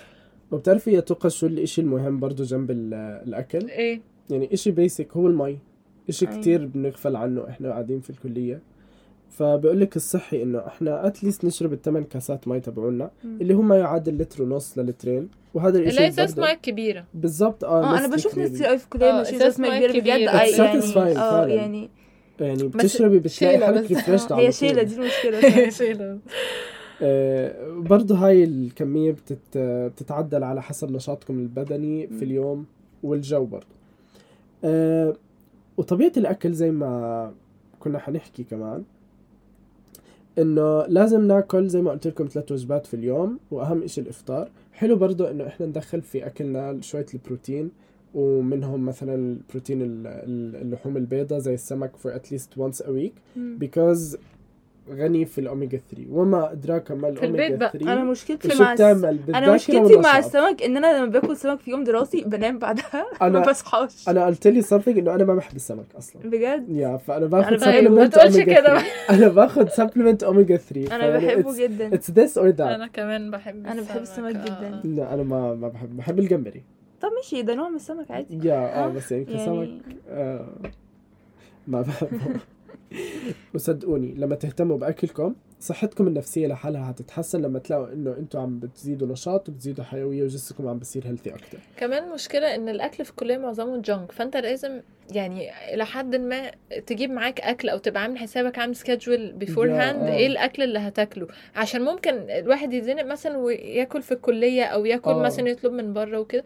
وبتعرفي 0.51 0.91
يا 0.91 0.99
تقى 0.99 1.29
شو 1.29 1.47
الإشي 1.47 1.81
المهم 1.81 2.19
برضه 2.19 2.43
جنب 2.43 2.71
ال- 2.71 2.93
الأكل؟ 3.27 3.69
إيه 3.69 4.01
يعني 4.29 4.53
إشي 4.53 4.71
basic 4.71 5.17
هو 5.17 5.27
المي 5.27 5.57
إشي 6.09 6.27
أيوة. 6.27 6.39
كتير 6.41 6.65
بنغفل 6.65 7.15
عنه 7.15 7.49
إحنا 7.49 7.69
قاعدين 7.69 7.99
في 7.99 8.09
الكلية 8.09 8.61
فبقول 9.29 9.79
لك 9.79 9.95
الصحي 9.95 10.43
إنه 10.43 10.67
إحنا 10.67 11.07
at 11.07 11.18
least 11.18 11.45
نشرب 11.45 11.73
الثمان 11.73 12.03
كاسات 12.03 12.47
مي 12.47 12.59
تبعونا. 12.59 13.11
اللي 13.25 13.53
هم 13.53 13.73
يعادل 13.73 14.17
لتر 14.17 14.43
ونص 14.43 14.77
للترين 14.77 15.29
وهذا 15.53 15.79
الإشي 15.79 15.97
اللي 15.97 16.07
برضه- 16.27 16.41
مايه 16.41 16.53
كبيرة 16.55 17.05
بالظبط 17.13 17.63
آه 17.63 17.83
آه 17.95 17.99
أنا 17.99 18.15
بشوف 18.15 18.37
ناس 18.37 18.63
قوي 18.63 18.77
في 18.77 18.87
آه، 19.01 19.21
ازاز 19.21 19.61
مية 19.61 19.69
مية 19.69 19.87
كبيرة 19.87 19.99
كبيرة. 19.99 20.31
بجد 20.31 20.57
يعني 20.57 21.17
آه. 21.17 21.47
يعني 21.47 21.89
يعني 22.39 22.63
بتشربي 22.67 23.19
بتلاقي 23.19 23.57
حالك. 23.65 23.91
ريفرشت 23.91 24.31
هي 24.31 24.51
شيلة 24.51 24.83
دي 24.83 24.95
المشكلة 24.95 25.69
فعلاً. 25.69 26.19
آه 27.01 27.69
برضه 27.69 28.15
هاي 28.15 28.43
الكمية 28.43 29.11
بتت 29.11 29.57
بتتعدل 29.57 30.43
على 30.43 30.61
حسب 30.61 30.91
نشاطكم 30.91 31.39
البدني. 31.39 32.07
في 32.07 32.25
اليوم 32.25 32.65
والجو 33.03 33.45
برضه 33.45 33.65
آه 34.63 35.13
وطبيعة 35.77 36.11
الأكل 36.17 36.53
زي 36.53 36.71
ما 36.71 37.33
كنا 37.79 37.99
حنحكي 37.99 38.43
كمان 38.43 38.83
إنه 40.39 40.85
لازم 40.87 41.27
ناكل 41.27 41.67
زي 41.67 41.81
ما 41.81 41.91
قلت 41.91 42.07
لكم 42.07 42.25
ثلاث 42.27 42.51
وجبات 42.51 42.85
في 42.85 42.93
اليوم 42.93 43.39
وأهم 43.51 43.83
إشي 43.83 44.01
الإفطار. 44.01 44.49
حلو 44.73 44.95
برضه 44.95 45.31
إنه 45.31 45.47
إحنا 45.47 45.65
ندخل 45.65 46.01
في 46.01 46.25
أكلنا 46.25 46.77
شوية 46.81 47.05
البروتين 47.13 47.71
ومنهم 48.13 48.85
مثلا 48.85 49.15
البروتين 49.15 49.81
ال- 49.81 50.07
ال- 50.07 50.55
اللحوم 50.61 50.97
البيضاء 50.97 51.39
زي 51.39 51.53
السمك 51.53 51.91
for 51.95 52.09
at 52.09 52.31
least 52.31 52.57
once 52.59 52.81
a 52.81 52.89
week 52.91 53.13
because 53.63 54.17
غني 54.91 55.25
في 55.25 55.41
الأوميجا 55.41 55.81
3 55.91 56.05
وما 56.11 56.51
أدراك 56.51 56.91
ما 56.91 57.09
بقى. 57.09 57.69
3 57.71 57.93
أنا 57.93 58.03
مشكلتي 58.03 58.47
مع 58.59 58.73
الس... 58.73 58.81
بتعمل 58.81 59.19
أنا 59.35 59.53
مشكلتي 59.53 59.97
مع. 59.97 60.17
السمك 60.17 60.63
إن 60.63 60.77
أنا 60.77 60.97
لما 60.97 61.05
باكل 61.05 61.37
سمك 61.37 61.59
في 61.59 61.71
يوم 61.71 61.83
دراسي 61.83 62.21
بنام 62.21 62.59
بعدها. 62.59 63.05
ما 63.21 63.27
أنا 63.27 63.39
بصحاش. 63.39 64.09
أنا 64.09 64.25
قلت 64.25 64.47
لي 64.47 64.61
something 64.61 64.87
إنه 64.87 65.15
أنا 65.15 65.23
ما 65.23 65.35
بحب 65.35 65.55
السمك 65.55 65.85
أصلا. 65.97 66.21
بجد؟ 66.29 66.69
يا. 66.69 66.99
ما 67.07 67.43
supplement 67.43 68.09
تقولش 68.09 68.35
أوميجا 68.35 68.43
كده. 68.43 68.79
3 68.79 68.85
أنا 69.15 69.27
باخذ 69.27 69.67
supplement 69.67 70.23
أوميجا 70.23 70.57
3 70.57 70.95
أنا 70.95 71.17
بحبه 71.17 71.53
it's- 71.53 71.59
جدا. 71.59 71.89
It's 71.97 72.11
this 72.13 72.33
or 72.37 72.57
that. 72.57 72.61
أنا 72.61 72.87
كمان 72.87 73.31
بحب 73.31 73.67
أنا 73.67 73.81
بحب 73.81 74.01
السمك 74.01 74.35
آه. 74.35 74.45
جدا. 74.45 74.81
لا 74.83 75.13
أنا 75.13 75.23
ما 75.23 75.53
ما 75.55 75.67
بحب 75.67 75.97
بحب 75.97 76.19
الجمبري. 76.19 76.63
طب 77.01 77.09
ماشي 77.15 77.41
ده 77.41 77.55
نوع 77.55 77.69
من 77.69 77.75
السمك 77.75 78.11
عادي. 78.11 78.47
يا 78.47 78.83
آه 78.85 78.87
بس 78.87 79.11
يعني 79.11 79.25
كسمك 79.25 79.37
يعني 79.67 79.81
آه 80.09 80.45
ما 81.67 81.81
بحبه. 81.81 82.09
وصدقوني 83.55 84.13
لما 84.13 84.35
تهتموا 84.35 84.77
بأكلكم 84.77 85.35
صحتكم 85.59 86.07
النفسية 86.07 86.47
لحالها 86.47 86.89
هتتحسن 86.91 87.41
لما 87.41 87.59
تلاقوا 87.59 87.93
إنه 87.93 88.15
أنتم 88.17 88.39
عم 88.39 88.59
بتزيدوا 88.59 89.07
نشاط 89.07 89.49
وبتزيدوا 89.49 89.83
حيوية 89.83 90.23
وجسمكم 90.23 90.67
عم 90.67 90.79
بصير 90.79 91.07
healthy 91.07 91.29
أكتر 91.29 91.57
كمان 91.77 92.09
مشكلة 92.13 92.55
إن 92.55 92.69
الأكل 92.69 93.03
في 93.05 93.09
الكلية 93.11 93.37
معظمه 93.37 93.81
junk 93.81 94.11
فأنت 94.11 94.37
لازم 94.37 94.81
يعني 95.11 95.73
إلى 95.73 95.85
حد 95.85 96.15
ما 96.15 96.51
تجيب 96.87 97.09
معاك 97.09 97.41
أكل 97.41 97.69
أو 97.69 97.77
تبقى 97.77 98.01
عامل 98.03 98.17
حسابك 98.17 98.59
عامل 98.59 98.75
schedule 98.75 99.31
beforehand. 99.31 100.03
إيه 100.03 100.27
الأكل 100.27 100.63
اللي 100.63 100.79
هتاكله 100.79 101.27
عشان 101.55 101.81
ممكن 101.81 102.13
الواحد 102.29 102.73
يتزنق 102.73 103.03
مثلا 103.05 103.37
وياكل 103.37 104.01
في 104.01 104.11
الكلية 104.11 104.63
أو 104.63 104.85
ياكل 104.85 105.11
آه. 105.11 105.21
مثلا 105.23 105.49
يطلب 105.49 105.73
من 105.73 105.93
بره 105.93 106.19
وكده 106.19 106.43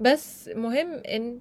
بس 0.00 0.50
مهم 0.54 0.88
إن 0.94 1.40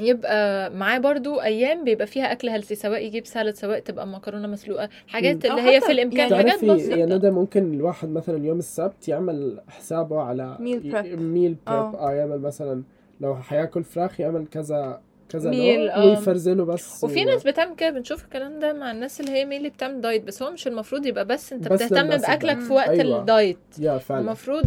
يبقى 0.00 0.70
معاه 0.70 0.98
برضو 0.98 1.40
أيام 1.40 1.84
بيبقى 1.84 2.06
فيها 2.06 2.32
أكل 2.32 2.48
healthy 2.48 2.74
سواء 2.74 3.04
يجيب 3.06 3.26
salad 3.26 3.54
سواء 3.54 3.78
تبقى 3.78 4.06
مكرونة 4.06 4.46
مسلوقة 4.48 4.88
حاجات 5.08 5.44
اللي 5.44 5.60
هي 5.62 5.80
في 5.80 5.92
الإمكان 5.92 6.30
يعني 6.32 6.36
حاجات 6.50 6.64
بسيطة 6.64 7.16
ندى 7.16 7.30
ممكن 7.30 7.74
الواحد 7.74 8.08
مثلا 8.08 8.44
يوم 8.46 8.58
السبت 8.58 9.08
يعمل 9.08 9.60
حسابه 9.68 10.20
على 10.22 10.56
Meal 10.56 10.92
prep. 10.92 11.04
Meal 11.20 11.54
prep 11.54 11.56
آه. 11.68 12.08
آه 12.08 12.12
يعمل 12.12 12.40
مثلا 12.40 12.82
لو 13.20 13.36
حياكل 13.36 13.84
فراخ 13.84 14.20
يعمل 14.20 14.46
كذا 14.46 15.00
كذا 15.28 15.50
نوع 15.50 15.94
آه. 15.94 16.04
ويفرزنه 16.06 16.64
بس 16.64 17.04
وفي 17.04 17.24
ناس 17.24 17.42
بتعمل 17.46 17.74
كده 17.76 17.90
بنشوف 17.90 18.24
الكلام 18.24 18.58
ده 18.58 18.72
مع 18.72 18.90
الناس 18.90 19.20
اللي 19.20 19.32
هي 19.32 19.44
mainly 19.44 19.68
بتعمل 19.68 20.00
diet 20.00 20.24
بس 20.24 20.42
هو 20.42 20.50
مش 20.50 20.66
المفروض 20.68 21.06
يبقى 21.06 21.24
بس 21.24 21.52
أنت 21.52 21.68
بس 21.68 21.82
بتهتم 21.82 22.08
بأكلك. 22.16 22.60
في 22.60 22.72
وقت 22.72 22.88
أيوة. 22.88 23.20
ال 23.20 23.28
diet 23.28 23.58
يا 23.78 23.98
فعلا 23.98 24.20
المفروض 24.20 24.64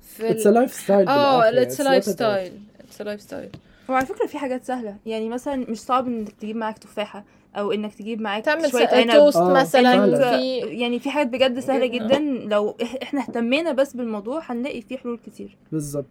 في 0.00 0.30
it's 0.30 0.46
lifestyle 0.46 1.08
آه 1.08 1.62
it's 1.62 1.80
lifestyle 1.80 2.52
it's 2.80 3.02
lifestyle 3.02 3.48
وعلى 3.88 4.06
فكرة 4.06 4.26
في 4.26 4.38
حاجات 4.38 4.64
سهلة. 4.64 4.96
يعني 5.06 5.28
مثلا 5.28 5.70
مش 5.70 5.80
صعب 5.80 6.06
إنك 6.06 6.32
تجيب 6.32 6.56
معاك 6.56 6.78
تفاحة 6.78 7.24
أو 7.56 7.72
إنك 7.72 7.94
تجيب 7.94 8.20
معاك 8.20 8.44
تعمل 8.44 8.70
شوية 8.70 8.86
س- 8.86 8.94
عنب. 8.94 9.10
توست 9.12 9.36
آه، 9.36 9.52
مثلا. 9.52 10.30
في 10.38 10.58
يعني 10.58 10.98
في 10.98 11.10
حاجات 11.10 11.28
بجد 11.32 11.58
سهلة 11.60 11.86
جدا. 11.86 12.06
جدا. 12.06 12.18
لو 12.48 12.76
إح- 12.82 13.02
إحنا 13.02 13.20
اهتمينا 13.20 13.72
بس 13.72 13.96
بالموضوع 13.96 14.40
هنلاقي 14.44 14.80
فيه 14.82 14.96
حلول 14.96 15.18
كتير. 15.26 15.56
بالضبط. 15.72 16.06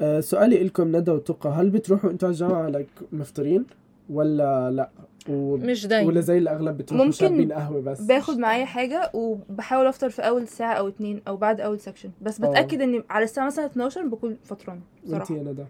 آه 0.00 0.20
سؤالي 0.20 0.64
لكم 0.64 0.96
ندى 0.96 1.10
وتقى 1.10 1.48
هل 1.50 1.70
بتروحوا 1.70 2.10
أنتوا 2.10 2.28
على 2.28 2.32
الجامعة 2.34 2.68
لك 2.68 2.86
مفطرين 3.12 3.64
ولا 4.10 4.70
لأ؟ 4.70 4.90
و... 5.28 5.56
مش 5.56 5.86
دايما. 5.86 6.08
ولا 6.08 6.20
زي 6.20 6.38
الاغلب 6.38 6.78
بتروحوا 6.78 7.04
ممكن 7.06 7.16
شاربين 7.18 7.52
قهوة 7.52 7.80
بس؟ 7.80 8.00
باخد 8.00 8.38
معايا 8.38 8.64
حاجة 8.64 9.10
وبحاول 9.14 9.86
أفطر 9.86 10.10
في 10.10 10.22
أول 10.22 10.48
ساعة 10.48 10.72
أو 10.74 10.88
اتنين 10.88 11.20
أو 11.28 11.36
بعد 11.36 11.60
أول 11.60 11.80
section 11.80 12.10
بس 12.22 12.40
آه. 12.40 12.48
بتأكد 12.50 12.80
ان 12.82 13.02
على 13.10 13.24
الساعة 13.24 13.46
مثلا 13.46 13.66
12 13.66 14.02
بكون 14.06 14.36
فطرانة 14.44 14.80
وانت 15.06 15.22
بصراحة 15.22 15.34
يا 15.34 15.42
ندى؟ 15.52 15.64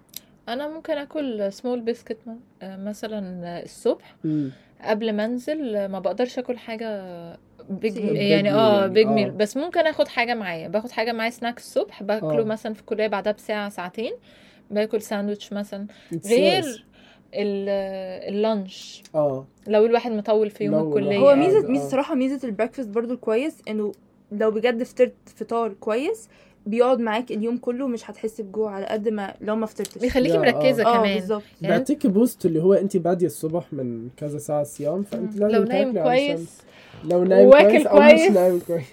أنا 0.48 0.68
ممكن 0.68 0.92
آكل 0.92 1.52
small 1.52 1.80
biscuit 1.80 2.16
مثلا 2.62 3.62
الصبح 3.62 4.16
مم. 4.24 4.50
قبل 4.82 5.12
ما 5.12 5.24
أنزل 5.24 5.86
ما 5.88 5.98
بقدرش 5.98 6.38
آكل 6.38 6.58
حاجة 6.58 7.02
big 7.70 7.96
يعني 7.96 8.52
آه 8.52 8.86
big 8.86 9.06
آه. 9.06 9.10
meal 9.10 9.30
بس 9.30 9.56
ممكن 9.56 9.80
آخد 9.80 10.08
حاجة 10.08 10.34
معايا 10.34 10.68
باخد 10.68 10.90
حاجة 10.90 11.12
معايا 11.12 11.30
سناك 11.30 11.58
الصبح 11.58 12.02
باكله 12.02 12.40
آه. 12.40 12.44
مثلا 12.44 12.74
في 12.74 12.80
الكلية 12.80 13.06
بعدها 13.06 13.32
بساعة 13.32 13.68
ساعتين 13.68 14.12
باكل 14.70 15.02
ساندوتش 15.02 15.52
مثلا 15.52 15.86
غير. 16.26 16.84
ال- 17.34 17.68
ال 18.34 18.46
lunch 18.46 19.02
آه 19.14 19.46
لو 19.66 19.86
الواحد 19.86 20.12
مطول 20.12 20.50
في 20.50 20.64
يوم 20.64 20.88
الكلية 20.88 21.18
هو 21.18 21.30
يعني. 21.30 21.40
ميزة 21.46 21.66
آه. 21.66 21.70
ميزة 21.70 21.88
صراحة 21.88 22.14
ميزة 22.14 22.48
ال 22.48 22.52
breakfast 22.52 22.88
برضو 22.88 23.14
الكويس 23.14 23.62
إنه 23.68 23.92
لو 24.32 24.50
بجد 24.50 24.82
فطرت 24.82 25.14
فطار 25.36 25.72
كويس 25.72 26.28
بيقعد 26.66 27.00
معاك 27.00 27.30
اليوم 27.32 27.56
كله 27.56 27.86
مش 27.88 28.10
هتحس 28.10 28.40
بجوع 28.40 28.70
على 28.72 28.86
قد 28.86 29.08
ما 29.08 29.34
لو 29.40 29.56
ما 29.56 29.66
فطرتش. 29.66 29.98
بيخليكي 29.98 30.34
يا، 30.34 30.40
مركزة 30.40 30.86
آه 30.86 30.96
كمان. 30.98 31.14
بالظبط. 31.14 31.42
يعني 31.62 31.74
بيعطيك 31.76 32.06
boost 32.06 32.46
اللي 32.46 32.62
هو 32.62 32.74
انت 32.74 32.96
باديه 32.96 33.26
الصبح 33.26 33.72
من 33.72 34.08
كذا 34.16 34.38
ساعة 34.38 34.64
صيام 34.64 35.02
فانت 35.02 35.36
لازم 35.36 35.54
لو 35.56 35.62
نايم 35.64 36.02
كويس. 36.02 36.62
لو 37.04 37.24
نايم 37.24 37.50
كويس 37.50 37.86
أو 37.86 38.00
مش. 38.00 38.20
نايم 38.34 38.60
كويس. 38.66 38.84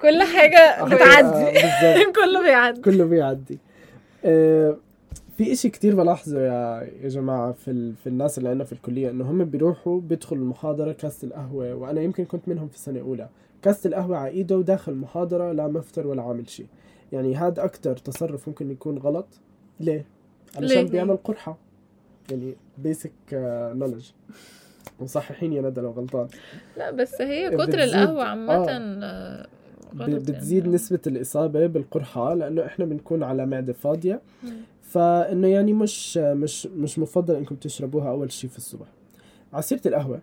كل 0.00 0.22
حاجة 0.22 0.58
آه، 0.58 0.84
بتعدي. 0.84 1.44
بالظبط. 1.52 2.16
كله 2.24 2.42
بيعدي. 2.42 2.80
كله 2.80 3.04
بيعدي. 3.04 3.58
آه، 4.24 4.76
في 5.36 5.52
إشي 5.52 5.68
كتير 5.68 5.94
بلاحظه 5.96 6.40
يا 6.40 6.88
يا 7.02 7.08
جماعة 7.08 7.52
في 7.52 7.70
ال... 7.70 7.94
في 7.96 8.06
الناس 8.06 8.38
اللي 8.38 8.48
عندنا 8.48 8.64
في 8.64 8.72
الكلية 8.72 9.10
إنه 9.10 9.30
هم 9.30 9.44
بيروحوا 9.44 10.00
بيدخلوا 10.00 10.42
المحاضرة 10.42 10.92
كاسة 10.92 11.26
القهوة 11.28 11.74
وأنا 11.74 12.00
يمكن 12.00 12.24
كنت 12.24 12.48
منهم 12.48 12.68
في 12.68 12.78
سنة 12.78 13.00
اولى 13.00 13.28
كاسة 13.62 13.88
القهوة 13.88 14.16
على 14.16 14.30
إيده 14.30 14.56
وداخل 14.58 14.92
المحاضرة 14.92 15.52
لا 15.52 15.68
مفطر 15.68 16.06
ولا 16.06 16.22
عامل 16.22 16.48
شي 16.50 16.66
يعني 17.12 17.36
هذا 17.36 17.64
أكتر 17.64 17.96
تصرف 17.96 18.48
ممكن 18.48 18.70
يكون 18.70 18.98
غلط 18.98 19.26
ليه 19.80 20.04
علشان؟ 20.56 20.84
بيعمل 20.86 21.16
قرحة 21.16 21.56
يعني 22.30 22.54
بيسك 22.78 23.12
نولج 23.74 24.10
وصححيني 25.00 25.56
يا 25.56 25.62
ندى 25.62 25.80
لو 25.80 25.90
غلطان 25.90 26.28
لا 26.76 26.90
بس 26.90 27.20
هي 27.20 27.50
بتزيد- 27.50 27.68
كتر 27.70 27.82
القهوة 27.82 28.24
عامة 28.24 28.54
آه. 28.54 28.66
آه، 28.70 29.46
ب- 29.92 30.02
غلط 30.02 30.30
بتزيد 30.30 30.62
يعني. 30.64 30.74
نسبة 30.74 31.00
الإصابة 31.06 31.66
بالقرحة 31.66 32.34
لأنه 32.34 32.66
إحنا 32.66 32.84
بنكون 32.84 33.22
على 33.22 33.46
معدة 33.46 33.72
فاضية. 33.72 34.20
فإنه 34.82 35.48
يعني 35.48 35.72
مش 35.72 36.16
مش 36.18 36.66
مش 36.66 36.98
مفضل 36.98 37.34
إنكم 37.34 37.54
تشربوها 37.54 38.10
أول 38.10 38.32
شي 38.32 38.48
في 38.48 38.56
الصبح 38.58 38.86
عصيرة 39.52 39.80
القهوة 39.86 40.20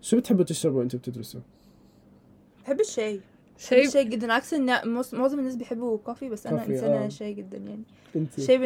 شو 0.00 0.16
بتحبوا 0.18 0.44
تشربوا 0.44 0.82
أنتوا 0.82 0.98
بتدرسوا؟ 0.98 1.40
بحب 2.64 2.80
الشاي 2.80 3.20
شاي 3.58 3.86
الشاي 3.86 4.04
جدا 4.04 4.32
عكس 4.32 4.54
إن 4.54 4.88
معظم 5.12 5.38
الناس 5.38 5.56
بيحبوا 5.56 5.98
كوفي 5.98 6.28
بس 6.28 6.46
أنا 6.46 6.66
إنسانة 6.66 7.04
آه. 7.04 7.08
شاي 7.08 7.32
جدا 7.34 7.58
يعني. 7.58 7.82
أنت. 8.16 8.40
شاي 8.40 8.58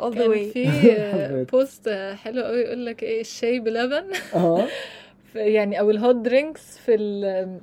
all 0.00 0.14
the 0.14 0.18
كان 0.18 0.30
way. 0.32 0.52
في. 0.52 1.46
بوست 1.52 1.88
حلو 2.14 2.42
قوي 2.42 2.60
يقول 2.60 2.86
لك 2.86 3.02
إيه 3.02 3.20
الشاي 3.20 3.60
بلبن 3.60 4.04
في- 5.32 5.38
يعني 5.38 5.80
أو 5.80 5.90
ال 5.90 5.96
hot 5.96 6.14
drinks 6.16 6.78
في 6.78 6.94
ال- 6.94 7.60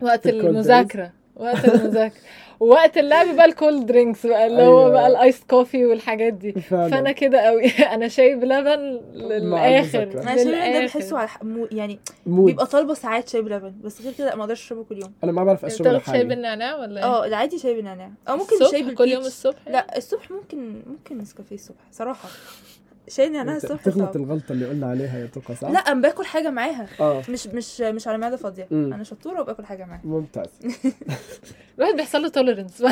وقت 0.00 0.26
المذاكرة. 0.26 1.12
وقت 1.36 1.64
المذاكرة. 1.64 2.20
ووقت 2.60 2.98
اللعب 2.98 3.36
بقى 3.36 3.44
ال 3.44 3.52
cold 3.52 3.86
drinks 3.86 4.26
بقى 4.26 4.46
اللي 4.46 4.62
أيوة. 4.62 4.86
هو 4.86 4.90
بقى 4.90 5.06
ال 5.06 5.14
iced 5.14 5.44
coffee 5.50 5.86
والحاجات 5.86 6.32
دي. 6.32 6.52
فعلا. 6.52 6.88
فأنا 6.90 7.12
كده 7.12 7.38
قوي 7.40 7.64
أنا 7.94 8.08
شاي 8.08 8.34
بلبن 8.34 9.00
للآخر. 9.14 10.02
أنا 10.02 10.34
باللبن 10.34 10.72
ده. 10.72 10.84
بحسه 10.86 11.18
على 11.18 11.28
مو- 11.42 11.68
يعني 11.72 11.98
mood. 12.26 12.46
بيبقى 12.46 12.66
طالبة 12.66 12.94
ساعات 12.94 13.28
شاي 13.28 13.42
بلبن 13.42 13.74
بس 13.84 14.02
غير 14.02 14.12
كده 14.18 14.34
ما 14.34 14.42
أقدرش 14.42 14.62
أشربه 14.62 14.84
كل 14.84 14.98
يوم. 14.98 15.12
أنا 15.24 15.32
ما 15.32 15.44
بعرف 15.44 15.66
شاي 15.66 15.92
لحالي. 15.92 16.24
بالنعناع 16.24 16.76
ولا 16.76 17.00
إيه؟ 17.00 17.06
آه 17.06 17.26
العادي 17.26 17.58
شاي 17.58 17.74
بالنعناع 17.74 18.10
أو 18.28 18.36
ممكن 18.36 18.54
الصبح؟ 18.56 18.70
شاي 18.70 18.80
بال 18.82 18.87
peach 18.87 18.98
كل 18.98 19.08
يوم 19.08 19.22
الصبح؟ 19.24 19.68
لا 19.68 19.96
الصبح 19.98 20.30
ممكن 20.30 20.82
ممكن 20.86 21.18
نسكافيه 21.18 21.54
الصبح 21.54 21.76
صراحة. 21.92 22.28
شاي 23.08 23.28
نعناع 23.28 23.54
أنت 23.54 23.64
الصبح 23.64 23.80
بتغلط 23.88 23.98
صعب 24.04 24.16
الغلطة 24.16 24.52
اللي 24.52 24.66
قلنا 24.68 24.86
عليها 24.86 25.18
يا 25.18 25.26
تقى 25.26 25.54
صح؟ 25.54 25.70
لا 25.70 25.78
أنا 25.78 26.00
باكل 26.00 26.24
حاجة 26.24 26.50
معاها. 26.50 26.86
آه. 27.00 27.22
مش 27.28 27.46
مش 27.46 27.80
مش 27.80 28.08
على 28.08 28.18
معدة 28.18 28.36
فاضية. 28.36 28.68
أنا 28.72 29.04
شطورة 29.04 29.40
وباكل 29.40 29.64
حاجة 29.64 29.84
معاها. 29.84 30.00
ممتاز. 30.04 30.46
الواحد 31.78 31.94
بيحصل 31.96 32.22
له 32.22 32.28
tolerance 32.28 32.82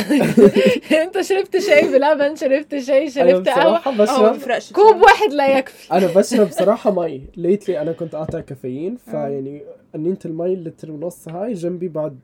أنت 1.03 1.21
شربت 1.21 1.59
شاي 1.59 1.89
بلبن 1.99 2.37
شربت 2.37 2.79
شاي 2.79 3.03
أنا 3.03 3.11
شربت 3.11 3.49
قهوة. 3.49 3.77
آه 3.87 4.37
بشرب 4.37 4.63
كوب 4.75 5.03
واحد 5.03 5.33
لا 5.33 5.59
يكفي. 5.59 5.93
أنا 5.93 6.07
بشرب 6.17 6.51
صراحة 6.51 6.91
مي 6.91 7.23
lately 7.37 7.81
أنا 7.83 7.93
كنت 7.93 8.15
قاطع 8.15 8.41
كافيين 8.41 8.93
آه. 9.09 9.11
فيعني 9.11 9.63
قنينه 9.95 10.19
المي 10.25 10.55
اللتر 10.55 10.91
ونص 10.91 11.29
هاي 11.29 11.53
جنبي 11.53 11.89
بعد 11.89 12.19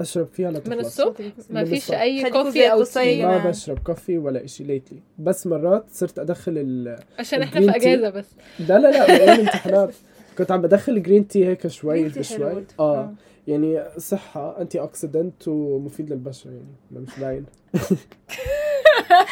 أشرب 0.00 0.28
فيها 0.32 0.50
من 0.50 0.56
لتخلص 0.56 1.00
الصبح؟ 1.00 1.20
ما 1.50 1.60
من 1.60 1.64
فيش 1.64 1.78
الصبح. 1.78 2.00
أي 2.00 2.30
coffee 2.30 2.72
أو 2.72 2.84
tea 2.84 3.18
يا 3.18 3.26
ما. 3.26 3.50
بشرب 3.50 3.78
coffee 3.78 4.18
ولا 4.18 4.44
إشي 4.44 4.64
lately 4.64 4.98
بس 5.18 5.46
مرات 5.46 5.84
صرت 5.90 6.18
أدخل 6.18 6.52
ال 6.56 6.98
عشان 7.18 7.42
إحنا 7.42 7.60
في. 7.60 7.76
أجازة 7.76 8.10
بس. 8.10 8.26
لا 8.58 8.78
لا 8.78 8.90
لا 8.90 9.06
بايام 9.06 9.34
الامتحانات. 9.34 9.94
كنت 10.38 10.50
عم 10.50 10.62
بدخل 10.62 11.02
green 11.02 11.28
tea 11.28 11.46
هيك 11.46 11.66
شوي 11.66 12.08
بشوي 12.08 12.38
برضه. 12.38 12.66
آه. 12.80 13.12
يعني 13.46 13.82
صحة 13.98 14.60
antioxidant 14.60 15.48
ومفيد 15.48 16.10
للبشرة 16.10 16.50
يعني. 16.50 16.74
لا 16.90 17.00
مش 17.00 17.18
باين 17.20 17.44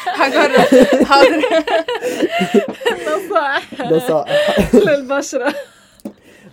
هجرب. 0.07 0.85
حاضر 1.05 1.41
نصائح. 3.07 3.81
نصائح. 3.81 4.75
للبشرة. 4.75 5.53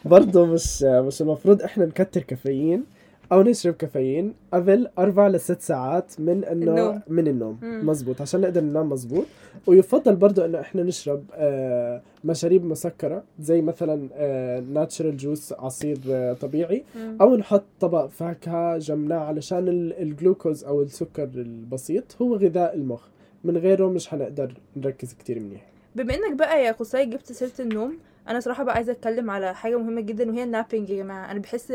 برضه 0.04 0.46
مش 0.46 0.82
مش 0.82 1.22
المفروض 1.22 1.62
إحنا 1.62 1.84
نكتر 1.84 2.22
كافيين. 2.22 2.84
أو 3.32 3.42
نشرب 3.42 3.74
كافيين 3.74 4.34
قبل 4.52 4.88
أربع 4.98 5.28
لست 5.28 5.60
ساعات 5.60 6.20
من 6.20 6.44
انه 6.44 6.70
النوم. 6.70 7.00
من 7.08 7.28
النوم. 7.28 7.58
مم. 7.62 7.86
مزبوط 7.88 8.20
عشان 8.20 8.40
نقدر 8.40 8.60
ننام 8.60 8.88
مزبوط 8.90 9.24
ويفضل 9.66 10.16
برضه 10.16 10.44
إنه 10.44 10.60
إحنا 10.60 10.82
نشرب 10.82 11.24
آه 11.34 12.02
مشاريب 12.24 12.64
مسكرة 12.64 13.22
زي 13.40 13.62
مثلا 13.62 14.08
آه 14.14 14.60
ناتشرال 14.60 15.16
جوس 15.16 15.52
عصير 15.52 15.98
آه 16.10 16.32
طبيعي. 16.32 16.84
أو 17.20 17.36
نحط 17.36 17.64
طبق 17.80 18.06
فاكهة 18.06 18.78
جنبنا 18.78 19.18
علشان 19.18 19.68
ال- 19.68 20.02
الجلوكوز 20.02 20.64
أو 20.64 20.82
السكر 20.82 21.22
البسيط 21.34 22.16
هو 22.22 22.34
غذاء 22.36 22.74
المخ. 22.74 23.02
من 23.44 23.56
غيره 23.56 23.88
مش 23.88 24.08
حنقدر 24.08 24.54
نركز 24.76 25.12
كتير 25.14 25.40
منيح. 25.40 25.66
بما 25.96 26.14
إنك 26.14 26.36
بقى 26.36 26.64
يا 26.64 26.72
قصي 26.72 27.04
جبت 27.04 27.32
سيرة 27.32 27.50
النوم 27.60 27.98
أنا 28.28 28.40
صراحة 28.40 28.64
بقى 28.64 28.74
عايزة 28.74 28.92
أتكلم 28.92 29.30
على 29.30 29.54
حاجة 29.54 29.78
مهمة 29.78 30.00
جدا 30.00 30.30
وهي 30.30 30.42
النابينج 30.44 30.90
يا 30.90 31.02
جماعة. 31.02 31.30
أنا 31.30 31.38
بحس 31.38 31.72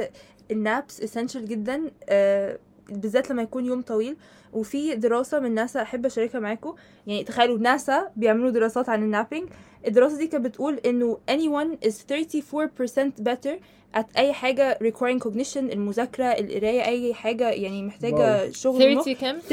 النابس 0.53 1.01
اسينشال 1.01 1.45
جدا 1.47 1.81
آه، 2.09 2.57
بالذات 2.89 3.29
لما 3.29 3.41
يكون 3.41 3.65
يوم 3.65 3.81
طويل. 3.81 4.15
وفي 4.53 4.95
دراسة 4.95 5.39
من 5.39 5.53
ناسا 5.53 5.81
أحب 5.81 6.05
أشاركها 6.05 6.39
معاكم 6.39 6.73
يعني 7.07 7.23
تخيلوا 7.23 7.57
ناسا 7.57 8.11
بيعملوا 8.15 8.49
دراسات 8.49 8.89
عن 8.89 9.03
ال 9.03 9.09
napping 9.09 9.49
الدراسة 9.87 10.17
دي 10.17 10.27
كانت 10.27 10.45
بتقول 10.45 10.79
إنه 10.85 11.17
anyone 11.31 11.87
is 11.87 11.93
34% 11.93 13.23
better 13.29 13.55
at 13.97 14.05
أي 14.17 14.33
حاجة 14.33 14.79
requiring 14.83 15.23
cognition 15.23 15.57
المذاكرة 15.57 16.25
القراية 16.25 16.85
أي 16.85 17.13
حاجة 17.13 17.49
يعني 17.49 17.83
محتاجة 17.83 18.51
شغل 18.51 18.83
المخ 18.83 19.03
30 19.03 19.13
كام؟ 19.13 19.39
34% 19.39 19.43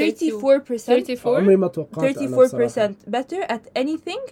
34 0.91 1.37
عمري 1.37 1.57
ما 1.57 1.67
توقعت 1.69 2.19
أنا 2.19 2.37
بصراحة. 2.37 2.89
34% 2.89 2.93
better 3.17 3.47
at 3.53 3.83
anything 3.83 4.31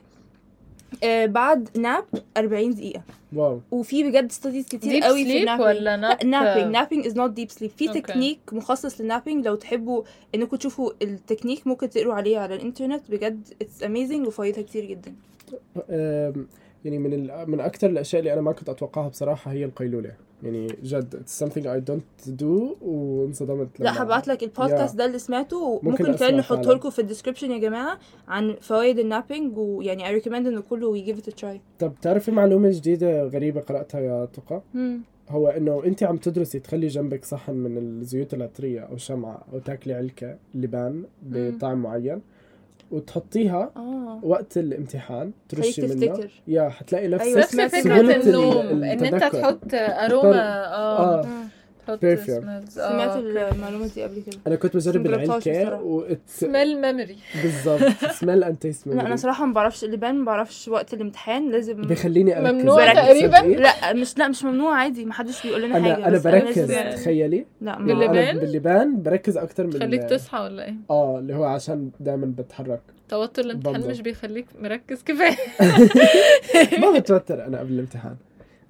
بعد 1.05 1.69
nap 1.79 2.05
40 2.37 2.75
دقيقة. 2.75 3.03
wow. 3.33 3.61
وفي 3.71 4.05
بجد 4.05 4.33
studies 4.33 4.67
كتير 4.67 4.93
deep 4.93 5.03
قوي 5.03 5.25
في 5.25 5.31
sleep 5.31 5.41
ال 5.41 5.44
napping 5.44 5.67
ولا 5.67 5.97
nap 5.97 6.25
napping 6.25 6.73
napping 6.73 7.07
is 7.07 7.17
not 7.17 7.31
deep 7.31 7.51
sleep 7.51 7.71
في. 7.71 7.89
تكنيك 7.89 8.39
مخصص 8.53 9.01
لل 9.01 9.11
napping 9.11 9.47
لو 9.47 9.55
تحبوا 9.55 10.03
إنكم 10.35 10.57
تشوفوا 10.57 10.91
التكنيك 11.03 11.67
ممكن 11.67 11.91
تقروا 11.91 12.15
عليه 12.15 12.39
على 12.39 12.55
الإنترنت. 12.55 13.11
بجد 13.11 13.49
it's 13.63 13.83
amazing 13.83 14.27
وفايدها 14.27 14.63
كتير 14.63 14.85
جدا. 14.85 15.15
يعني 16.85 16.99
من 16.99 17.13
ال... 17.13 17.51
من 17.51 17.61
أكثر 17.61 17.87
الأشياء 17.91 18.21
اللي 18.21 18.33
أنا 18.33 18.41
ما 18.41 18.53
كنت 18.53 18.69
أتوقعها 18.69 19.09
بصراحة 19.09 19.53
هي 19.53 19.65
القيلولة. 19.65 20.28
يعني 20.43 20.67
جد 20.83 21.15
it's 21.23 21.45
something 21.45 21.63
I 21.63 21.91
don't 21.91 22.31
do 22.41 22.83
وانصدمت 22.83 23.69
لا 23.81 24.03
هبعت 24.03 24.29
لك 24.29 24.43
البودكاست 24.43 24.97
ده 24.97 25.05
اللي 25.05 25.19
سمعته 25.19 25.75
ممكن 25.75 25.87
وممكن 25.89 26.15
كمان 26.15 26.37
نحطه. 26.37 26.73
لكم 26.75 26.91
في 26.91 26.99
ال 26.99 27.03
description 27.03 27.51
يا 27.51 27.59
جماعة 27.59 27.99
عن 28.29 28.57
فوائد 28.61 28.99
ال 28.99 29.06
napping 29.06 29.59
ويعني 29.59 30.05
I 30.21 30.23
recommend 30.23 30.35
إنه 30.35 30.61
كله 30.61 30.97
ي 30.97 31.01
give 31.01 31.19
it 31.19 31.31
a 31.31 31.38
try 31.38 31.61
طب 31.79 31.93
تعرفي 32.03 32.31
معلومة 32.31 32.71
جديدة 32.71 33.25
غريبة 33.25 33.61
قرأتها 33.61 34.01
يا 34.01 34.25
تقى؟ 34.25 34.63
هو 35.29 35.49
إنه 35.49 35.85
انت 35.85 36.03
عم 36.03 36.17
تدرسي 36.17 36.59
تخلي 36.59 36.87
جنبك 36.87 37.25
صحن 37.25 37.53
من 37.55 37.79
الزيوت 37.79 38.35
العطرية 38.35 38.81
أو 38.81 38.97
شمعة 38.97 39.45
أو 39.53 39.59
تاكلي 39.59 39.95
علكة 39.95 40.37
لبان 40.55 41.05
بطعم 41.23 41.83
معين. 41.83 42.21
وتحطيها 42.91 43.71
آه. 43.77 44.21
وقت 44.23 44.59
الامتحان 44.59 45.33
ترشي 45.49 45.83
منه 45.83 45.95
تفتكر. 46.07 46.31
يا 46.49 46.69
حتلاقي 46.69 47.09
نفسك 47.09 47.27
أيوة، 47.27 47.65
نفس 47.65 47.87
ال- 47.87 48.29
النوم 48.29 48.85
إن 48.85 49.05
أنت. 49.05 49.23
تحط 49.25 49.59
aroma 49.75 50.67
آه. 50.75 51.21
آه. 51.21 51.27
Perfume. 51.97 52.43
smells. 52.45 52.71
سمعت 52.71 53.17
المعلومة 53.17 53.91
دي 53.95 54.03
قبل 54.03 54.23
كده. 54.27 54.39
أنا 54.47 54.57
كنت 54.57 54.77
بجرب 54.77 55.07
العلكه 55.07 55.39
بصراحة. 55.39 55.83
و 55.83 56.05
smell 56.27 56.81
memory 56.81 57.17
بالضبط. 57.43 57.81
smell 58.13 58.45
and 58.45 58.57
taste 58.57 58.87
لا 58.87 59.07
أنا 59.07 59.17
صراحة 59.17 59.47
ما 59.47 59.53
بعرفش 59.53 59.85
اللبان 59.85 60.15
ما 60.15 60.25
بعرفش 60.25 60.69
وقت 60.69 60.95
الامتحان 60.95 61.51
لازم 61.51 61.83
بيخليني 61.83 62.39
أركز. 62.39 62.53
ممنوع 62.55 62.85
يعني 62.85 63.29
تقريباً؟ 63.29 63.37
لا 63.63 63.93
مش 63.93 64.19
لا 64.19 64.29
مش 64.29 64.45
ممنوع 64.45 64.75
عادي 64.79 65.05
ما 65.05 65.13
حدش 65.13 65.47
بيقول 65.47 65.63
لنا 65.63 65.75
حاجة 65.75 65.97
أنا 65.97 66.09
أنا 66.09 66.19
بركز. 66.19 66.73
تخيلي؟ 66.95 67.47
لا 67.61 67.79
باللبان؟ 67.79 68.39
باللبان 68.39 69.03
بركز 69.03 69.37
أكتر 69.37 69.67
من 69.67 69.73
خليك 69.73 70.05
تصحى 70.05 70.39
ولا 70.39 70.65
إيه؟ 70.65 70.75
آه 70.91 71.19
اللي 71.19 71.35
هو 71.35 71.45
عشان 71.45 71.91
دائما 72.01 72.27
بتحرك. 72.39 72.81
توتر 73.09 73.43
الامتحان. 73.45 73.81
مش 73.91 74.01
بيخليك 74.01 74.47
مركز 74.61 75.03
كفاية. 75.03 75.37
ما 76.83 76.99
بتوتر 76.99 77.47
أنا 77.47 77.59
قبل 77.59 77.73
الامتحان. 77.73 78.17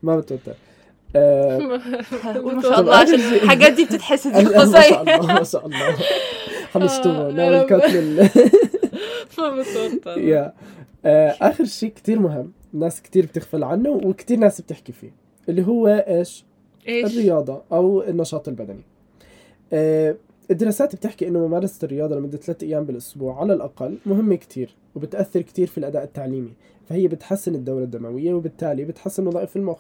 ما 0.03 0.17
بتوتر. 0.17 0.53
آه 0.53 0.68
ما 1.15 1.81
طب 2.35 2.63
شاء 2.69 2.81
الله 2.81 2.97
عشان 2.97 3.15
الحاجات 3.15 3.73
دي 3.73 3.85
بتتحسد 3.85 4.33
ما 4.57 4.81
شاء 4.81 5.03
الله 5.03 5.27
ما 5.35 5.43
شاء 5.45 5.67
الله. 5.67 5.97
آه، 7.29 7.33
نعمل. 7.33 7.63
كات 7.67 7.91
لل 7.91 8.29
ما 9.39 10.13
يا. 10.17 10.53
آه 11.05 11.35
آخر 11.41 11.65
شيء 11.65 11.89
كتير 11.91 12.19
مهم 12.19 12.53
ناس 12.73 13.03
كتير 13.03 13.27
بتغفل 13.27 13.65
عنه 13.65 13.91
وكتير 13.91 14.39
ناس 14.39 14.61
بتحكي 14.61 14.93
فيه 14.93 15.11
اللي 15.49 15.67
هو 15.67 15.89
إيش؟ 15.89 16.45
إيش؟ 16.89 17.13
الرياضة 17.13 17.63
أو 17.73 18.03
النشاط 18.03 18.49
البدني. 18.49 18.83
آه، 19.73 20.17
الدراسات 20.51 20.97
بتحكي 20.97 21.29
إنه 21.29 21.47
ممارسة 21.47 21.85
الرياضة 21.85 22.17
لمدة 22.17 22.39
ثلاثة 22.39 22.67
أيام 22.67 22.85
بالأسبوع 22.85 23.41
على 23.41 23.53
الأقل 23.53 23.99
مهمة 24.07 24.37
كتير 24.37 24.75
وبتأثر 24.95 25.43
كتير 25.43 25.67
في 25.67 25.79
الأداء 25.79 26.05
التعليمي 26.05 26.53
فهي 26.89 27.09
بتحسن 27.09 27.55
الدورة 27.55 27.83
الدموية 27.85 28.35
وبالتالي 28.35 28.85
بتحسن 28.85 29.27
وظائف 29.27 29.57
المخ. 29.57 29.79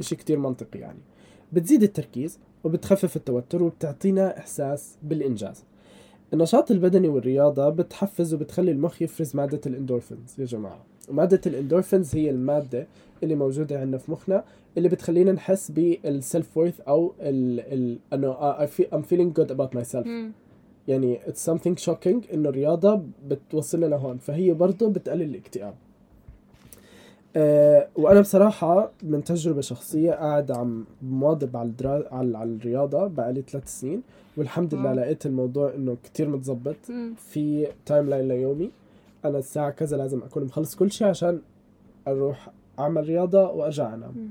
إشي 0.00 0.16
كتير 0.16 0.38
منطقي 0.38 0.78
يعني. 0.78 0.98
بتزيد 1.52 1.82
التركيز 1.82 2.38
وبتخفف 2.64 3.16
التوتر 3.16 3.62
وبتعطينا 3.62 4.38
إحساس 4.38 4.96
بالإنجاز. 5.02 5.64
النشاط 6.32 6.70
البدني 6.70 7.08
والرياضة 7.08 7.68
بتحفز 7.68 8.34
وبتخلي 8.34 8.70
المخ 8.70 9.02
يفرز 9.02 9.36
مادة 9.36 9.60
الإندورفينز 9.66 10.34
يا 10.38 10.44
جماعة. 10.44 10.84
ومادة 11.08 11.40
الإندورفينز 11.46 12.14
هي 12.14 12.30
المادة 12.30 12.86
اللي 13.22 13.34
موجودة 13.34 13.80
عندنا 13.80 13.98
في 13.98 14.12
مخنا 14.12 14.44
اللي 14.78 14.88
بتخلينا 14.88 15.32
نحس 15.32 15.70
بال 15.70 16.56
self-worth 16.56 16.80
أو 16.80 17.12
ال 17.20 17.98
ال 18.12 18.68
feel 18.68 18.94
I'm 18.94 19.02
feeling 19.02 19.40
good 19.40 19.50
about 19.56 19.78
myself. 19.78 20.08
يعني 20.88 21.18
it's 21.20 21.50
something 21.50 21.84
shocking 21.86 22.32
إنه 22.34 22.48
الرياضة 22.48 23.02
بتوصلنا 23.28 23.86
لهون 23.86 24.18
فهي 24.18 24.52
برضه 24.52 24.88
بتقلل 24.88 25.22
الاكتئاب. 25.22 25.74
أه 27.36 27.88
وأنا 27.96 28.20
بصراحة 28.20 28.90
من 29.02 29.24
تجربة 29.24 29.60
شخصية 29.60 30.12
قاعد 30.12 30.50
عم 30.50 30.84
مواظب 31.02 31.56
على 31.56 31.68
الدرا... 31.68 32.14
على, 32.14 32.42
الرياضة 32.42 33.06
بقالي 33.06 33.42
ثلاث 33.42 33.68
سنين 33.80 34.02
والحمد 34.36 34.74
لله. 34.74 34.92
لقيت 34.92 35.26
الموضوع 35.26 35.74
إنه 35.74 35.96
كتير 36.04 36.28
متظبط 36.28 36.76
في 37.16 37.68
timeline 37.86 38.28
ليومي 38.28 38.70
أنا 39.24 39.38
الساعة 39.38 39.70
كذا 39.70 39.96
لازم 39.96 40.22
أكون 40.22 40.44
مخلص 40.44 40.74
كل 40.76 40.90
شيء 40.92 41.06
عشان 41.06 41.40
أروح 42.08 42.50
أعمل 42.78 43.06
رياضة 43.08 43.50
وأرجع 43.50 43.94
أنام. 43.94 44.30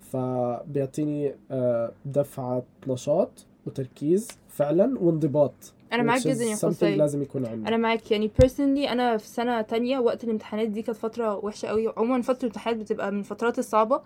فبيعطيني 0.00 1.34
آه، 1.50 1.92
دفعة 2.04 2.62
نشاط 2.88 3.30
وتركيز 3.66 4.28
فعلا 4.48 4.98
وانضباط 5.00 5.52
أنا 5.92 6.02
معاك 6.02 6.20
جدا 6.28 6.44
يا 6.44 6.54
خصوصي 6.54 6.96
لازم 6.96 7.22
يكون 7.22 7.46
عندنا 7.46 7.68
أنا 7.68 7.76
معاك. 7.76 8.10
يعني 8.10 8.30
personally 8.42 8.90
أنا 8.90 9.16
في 9.16 9.26
سنة 9.28 9.60
تانية 9.60 9.98
وقت 9.98 10.24
الامتحانات 10.24 10.68
دي 10.68 10.82
كانت 10.82 10.98
فترة 10.98 11.44
وحشة 11.44 11.68
قوي 11.68 11.92
عموما 11.96 12.22
فترة 12.22 12.38
الامتحانات 12.38 12.80
بتبقى 12.80 13.12
من 13.12 13.18
الفترات 13.18 13.58
الصعبة. 13.58 14.02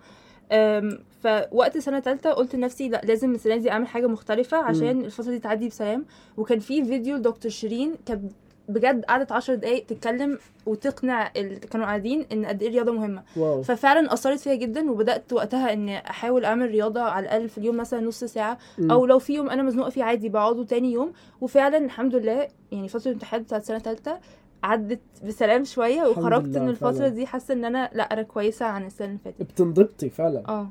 فوقت 1.23 1.77
سنة 1.77 1.99
تالتة 1.99 2.31
قلت 2.31 2.55
لنفسي 2.55 2.89
لأ 2.89 3.01
لازم 3.03 3.31
السنة 3.31 3.55
دي 3.55 3.71
أعمل 3.71 3.87
حاجة 3.87 4.07
مختلفة 4.07 4.57
عشان 4.57 5.05
الفترة 5.05 5.29
دي 5.31 5.39
تعدي 5.39 5.67
بسلام. 5.67 6.05
وكان 6.37 6.59
في 6.59 6.85
فيديو 6.85 7.15
لدكتور 7.15 7.51
شيرين 7.51 7.95
كانت 8.05 8.31
بجد 8.69 9.05
قعدت 9.05 9.31
عشر 9.31 9.55
دقايق 9.55 9.85
تتكلم 9.85 10.37
وتقنع 10.65 11.31
اللي 11.35 11.55
كانوا 11.55 11.85
قاعدين 11.85 12.25
إن 12.31 12.45
قد 12.45 12.61
إيه 12.61 12.69
الرياضة 12.69 12.91
مهمة. 12.91 13.23
واو. 13.37 13.61
ففعلا 13.63 14.13
أثرت 14.13 14.39
فيا 14.39 14.55
جدا 14.55 14.91
وبدأت 14.91 15.33
وقتها 15.33 15.73
إن 15.73 15.89
أحاول 15.89 16.45
أعمل 16.45 16.67
رياضة 16.71 17.01
على 17.01 17.25
الاقل 17.25 17.49
في 17.49 17.57
اليوم 17.57 17.77
مثلا 17.77 17.99
نص 18.01 18.23
ساعة 18.23 18.57
مم. 18.77 18.91
أو 18.91 19.05
لو 19.05 19.19
في 19.19 19.33
يوم 19.33 19.49
أنا 19.49 19.63
مزنوقه 19.63 19.89
فيه 19.89 20.03
عادي 20.03 20.29
بقعده 20.29 20.63
تاني 20.63 20.91
يوم. 20.93 21.13
وفعلا 21.41 21.77
الحمد 21.77 22.15
لله 22.15 22.47
يعني 22.71 22.87
فترة 22.87 23.07
الامتحانات 23.09 23.45
بتاعت 23.45 23.63
سنة 23.63 23.79
تالتة 23.79 24.17
عدت 24.63 24.99
بسلام 25.25 25.63
شوية 25.63 26.03
وخرجت 26.07 26.57
من 26.57 26.69
الفترة 26.69 26.91
فعلا. 26.91 27.07
دي 27.07 27.25
حاسة 27.25 27.53
إن 27.53 27.65
أنا 27.65 27.89
لأ 27.93 28.03
أنا 28.13 28.21
كويسة 28.21 28.65
عن 28.65 28.85
السنة 28.85 29.07
اللي 29.07 29.19
فاتت. 29.25 29.41
بتنضبطي 29.41 30.09
فعلا. 30.09 30.43
آه. 30.47 30.69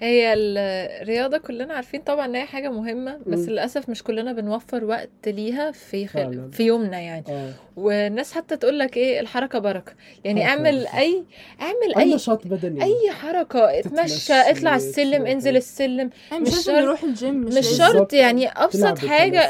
هي 0.00 0.34
الرياضة 0.34 1.38
كلنا 1.38 1.74
عارفين 1.74 2.00
طبعا 2.00 2.26
ان 2.26 2.34
هي 2.34 2.44
حاجة 2.46 2.68
مهمة 2.70 3.18
بس 3.26 3.38
مم. 3.38 3.46
للأسف 3.50 3.88
مش 3.88 4.02
كلنا 4.02 4.32
بنوفر 4.32 4.84
وقت 4.84 5.10
ليها 5.26 5.70
في. 5.70 6.06
خل... 6.06 6.48
في 6.52 6.62
يومنا 6.62 7.00
يعني 7.00 7.24
آه 7.28 7.52
والناس 7.76 8.32
حتى 8.32 8.56
تقول 8.56 8.78
لك 8.78 8.96
إيه 8.96 9.20
الحركة 9.20 9.58
بركة 9.58 9.92
يعني 10.24 10.44
حركة 10.46 10.58
اعمل 10.58 10.78
بركة. 10.80 10.98
أي 10.98 11.24
اعمل 11.60 11.94
أي 11.96 12.02
أي 12.02 12.14
نشاط 12.14 12.46
بدني 12.46 12.84
أي 12.84 13.10
حركة 13.10 13.78
اتمشى 13.78 14.32
اطلع 14.32 14.76
السلم. 14.76 15.26
انزل 15.26 15.56
السلم 15.56 16.10
يعني 16.30 16.42
مش 16.42 16.64
شرط- 16.64 16.68
نروح 16.76 17.02
الجيم 17.02 17.34
مش, 17.34 17.54
مش. 17.54 17.66
شرط. 17.66 18.12
يعني 18.12 18.48
أبسط 18.48 18.98
تنس. 18.98 19.04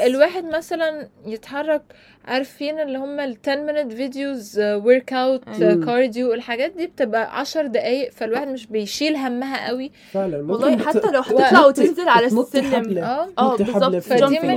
الواحد 0.06 0.44
مثلا 0.44 1.08
يتحرك 1.26 1.82
عارفين 2.26 2.80
اللي 2.80 2.98
هم 2.98 3.20
ال 3.20 3.36
10 3.48 3.66
minute 3.66 3.92
videos 3.92 4.58
workout. 4.84 5.42
cardio 5.86 6.34
الحاجات 6.34 6.72
دي 6.72 6.86
بتبقى 6.86 7.38
10 7.40 7.62
دقايق 7.66 8.10
فالواحد 8.12 8.48
مش 8.48 8.66
بيشيل 8.66 9.16
همها 9.16 9.68
قوي. 9.68 9.90
فعلا. 10.12 10.36
والله 10.36 10.78
حتى 10.78 11.10
لو 11.10 11.20
هتطلع 11.20 11.66
وتنزل 11.66 12.08
على 12.08 12.26
السلم. 12.26 12.98
آه. 12.98 13.28
آه 13.38 13.56
بالظبط. 13.56 13.96
فدي 13.96 14.22
من 14.22 14.28
فدي. 14.30 14.46
من 14.46 14.50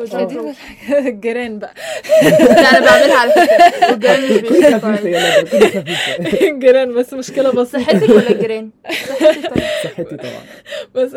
الحاجات- 0.00 0.54
الجيران 1.06 1.58
بقى. 1.58 1.74
أنا 2.70 2.80
بعملها 2.80 3.16
على 3.18 3.32
فكرة. 3.32 4.96
الجيران 6.50 6.94
بس 6.98 7.12
مشكلة 7.14 7.50
بسيطة. 7.50 7.82
صحتك 7.84 8.08
ولا 8.10 8.30
الجيران؟ 8.30 8.70
صحتي 9.84 10.16
طبعا. 10.16 10.42
بس 10.94 11.16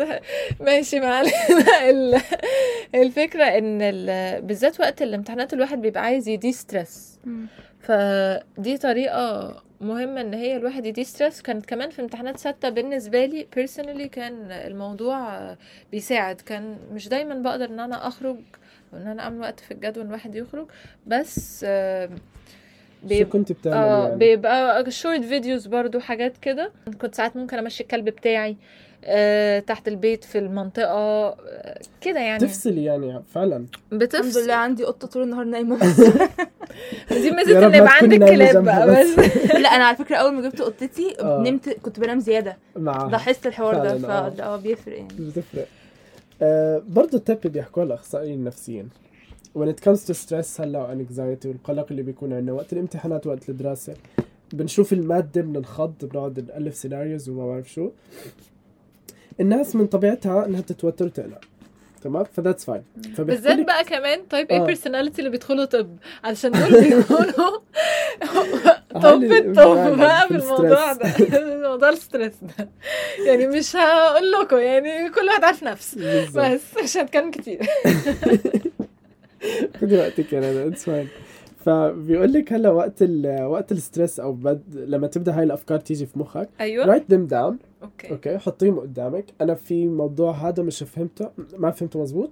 ماشي 0.60 1.00
معلش 1.00 1.30
ال- 1.88 2.20
الفكرة 2.94 3.44
إن 3.44 3.78
ال- 3.82 4.42
بالذات 4.42 4.80
وقت 4.80 5.02
الامتحانات 5.02 5.52
الواحد 5.52 5.82
بيبقى 5.82 5.99
عايز 6.00 6.28
ي 6.28 6.52
de-stress. 6.52 7.18
فدي 7.80 8.78
طريقة 8.78 9.54
مهمة 9.80 10.20
إن 10.20 10.34
هي 10.34 10.56
الواحد 10.56 10.86
ي 10.86 11.04
de-stress 11.04 11.42
كانت 11.42 11.66
كمان 11.66 11.90
في 11.90 12.02
امتحانات 12.02 12.38
ستة 12.38 12.68
بالنسبة 12.68 13.24
لي 13.26 13.46
personally 13.56 14.06
كان 14.06 14.50
الموضوع 14.50 15.40
بيساعد. 15.92 16.40
كان 16.40 16.78
مش 16.92 17.08
دايما 17.08 17.34
بقدر 17.34 17.64
إن 17.64 17.80
أنا 17.80 18.06
أخرج 18.08 18.36
وإن 18.92 19.06
أنا 19.06 19.22
أعمل 19.22 19.40
وقت 19.40 19.60
في 19.60 19.70
الجدول 19.70 20.00
ان 20.02 20.08
الواحد 20.08 20.34
يخرج 20.34 20.66
بس 21.06 21.64
آه، 21.68 22.06
شو 22.06 23.08
بيبقى 23.08 23.24
كنت 23.32 23.52
بتعمل 23.52 23.76
آه 23.76 24.04
يعني؟ 24.04 24.18
بيبقى 24.18 24.90
short 24.90 25.24
videos 25.24 25.66
برضو 25.66 26.00
حاجات 26.00 26.36
كده. 26.36 26.72
كنت 27.00 27.14
ساعات 27.14 27.36
ممكن 27.36 27.58
أمشي 27.58 27.82
الكلب 27.82 28.04
بتاعي. 28.04 28.50
آه 28.50 28.56
تحت 29.66 29.88
البيت 29.88 30.24
في 30.24 30.38
المنطقة 30.38 30.86
آه 30.86 31.36
كده 32.00 32.20
يعني. 32.20 32.40
تفصلي 32.40 32.84
يعني 32.84 33.22
فعلا. 33.34 33.56
الحمد 33.56 34.02
بتفصل 34.04 34.44
لله 34.44 34.54
عندي 34.54 34.84
قطة 34.84 35.08
طول 35.08 35.22
النهار 35.22 35.44
نايمة. 35.44 35.78
دي 37.10 37.28
رب 37.30 37.38
ان 37.48 37.70
ما 37.70 37.76
يبقى 37.76 37.92
عندك 38.02 38.18
كلاب 38.18 38.64
بقى 38.64 38.86
بس. 38.86 39.18
لا 39.62 39.68
أنا 39.68 39.84
على 39.84 39.96
فكرة 39.96 40.16
أول 40.16 40.32
ما 40.32 40.48
جبت 40.48 40.62
قطتي 40.62 41.16
آه. 41.20 41.42
نمت 41.46 41.68
كنت 41.68 42.00
بنام 42.00 42.20
زيادة. 42.20 42.56
لاحظت 42.76 43.46
الحوار 43.46 43.74
ده 43.74 43.92
آه. 43.92 44.30
فده 44.30 44.44
آه 44.44 44.56
بيفرق 44.56 44.96
يعني. 44.96 45.08
بتفرق. 45.18 45.66
آه 46.42 46.82
برضه 46.88 47.18
ال 47.18 47.26
tip 47.26 47.52
بيحكوا 47.52 47.82
الأخصائيين 47.82 48.38
النفسيين. 48.38 48.88
When 49.58 49.68
it 49.68 49.80
comes 49.84 50.00
to 50.06 50.14
stress 50.14 50.60
هلا 50.60 50.78
و 50.78 50.87
anxiety 50.87 51.48
والقلق 51.48 51.86
اللي 51.90 52.02
بيكون 52.02 52.32
عندنا 52.32 52.52
وقت 52.52 52.72
الامتحانات 52.72 53.26
وقت 53.26 53.48
الدراسة 53.48 53.94
بنشوف 54.52 54.92
المادة 54.92 55.40
بننخض 55.40 55.94
بنقعد 56.02 56.40
نألف 56.48 56.74
scenarios 56.74 57.28
وما 57.28 57.46
بعرف 57.46 57.72
شو. 57.72 57.90
الناس 59.40 59.76
من 59.76 59.86
طبيعتها 59.86 60.46
إنها 60.46 60.60
تتوتر 60.60 61.04
وتقلق. 61.04 61.40
تمام؟ 62.04 62.24
ف 62.24 62.30
that's 62.30 62.64
fine 62.64 62.82
بالذات 63.18 63.66
بقى 63.66 63.84
كمان 63.84 64.20
طيب 64.30 64.50
إيه 64.50 64.62
آه. 64.62 64.66
personality 64.66 65.18
اللي 65.18 65.30
بيدخلوا 65.30 65.64
طب؟ 65.64 65.96
علشان 66.24 66.50
دول 66.50 66.80
بيكونوا 66.80 67.58
طب 69.02 69.22
الطب 69.22 69.98
بقى 69.98 70.28
في 70.28 70.34
الموضوع. 70.34 70.92
ده. 70.92 71.12
موضوع 71.68 71.88
ال 71.88 71.94
stress 71.94 72.32
ده. 72.42 72.68
يعني 73.26 73.46
مش 73.46 73.76
هقول 73.76 74.32
لكم 74.32 74.56
يعني 74.58 75.08
كل 75.10 75.26
واحد 75.26 75.44
عارف 75.44 75.62
نفسه. 75.62 76.24
بس 76.34 76.60
مش 76.84 76.96
هتكلم 76.96 77.30
كتير. 77.30 77.60
خدي 79.80 79.98
وقتك 79.98 80.32
يا 80.32 80.38
ندى 80.40 80.68
it's 80.68 80.84
fine 80.84 81.08
فبيقول 81.60 82.32
لك 82.32 82.52
هلا 82.52 82.70
وقت 82.70 83.02
ال 83.02 83.44
وقت 83.44 83.72
ال 83.72 83.79
stress 83.79 84.20
أو 84.20 84.32
بد 84.32 84.62
لما 84.74 85.06
تبدا 85.06 85.38
هاي 85.38 85.42
الافكار 85.44 85.80
تيجي 85.80 86.06
في 86.06 86.18
مخك 86.18 86.48
أيوه. 86.60 86.86
write 86.86 87.02
them 87.12 87.30
down. 87.30 87.54
okay. 87.82 88.10
okay؟ 88.10 88.38
حطيهم 88.38 88.80
قدامك. 88.80 89.24
أنا 89.40 89.54
في 89.54 89.88
موضوع 89.88 90.32
هذا 90.32 90.62
مش 90.62 90.82
فهمته 90.82 91.30
ما 91.58 91.70
فهمته 91.70 92.02
مزبوط 92.02 92.30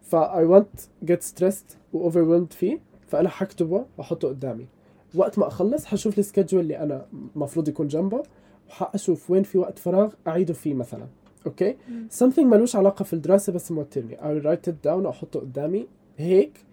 ف 0.00 0.16
I 0.16 0.44
want 0.48 1.06
get 1.10 1.20
stressed 1.20 1.76
و 1.92 2.10
overwhelmed 2.10 2.52
فيه 2.52 2.78
فأنا 3.06 3.28
حكتبه 3.28 3.84
وأحطه 3.98 4.28
قدامي. 4.28 4.66
وقت 5.14 5.38
ما 5.38 5.46
أخلص 5.46 5.84
حشوف 5.84 6.18
ال 6.18 6.23
schedule 6.23 6.60
اللي 6.60 6.78
أنا 6.78 7.06
المفروض 7.36 7.68
يكون 7.68 7.88
جنبه 7.88 8.22
وحأشوف 8.68 9.30
وين 9.30 9.42
في 9.42 9.58
وقت 9.58 9.78
فراغ 9.78 10.12
أعيده 10.26 10.54
فيه 10.54 10.74
مثلا. 10.74 11.06
okay؟ 11.46 11.76
something 12.18 12.38
ملوش 12.44 12.76
علاقة 12.76 13.02
في 13.02 13.12
الدراسة 13.12 13.52
بس 13.52 13.72
موترني. 13.72 14.16
I 14.16 14.44
write 14.44 14.70
it 14.70 14.74
down 14.86 15.06
وأحطه 15.06 15.40
قدامي. 15.40 15.86
هيك 16.16 16.66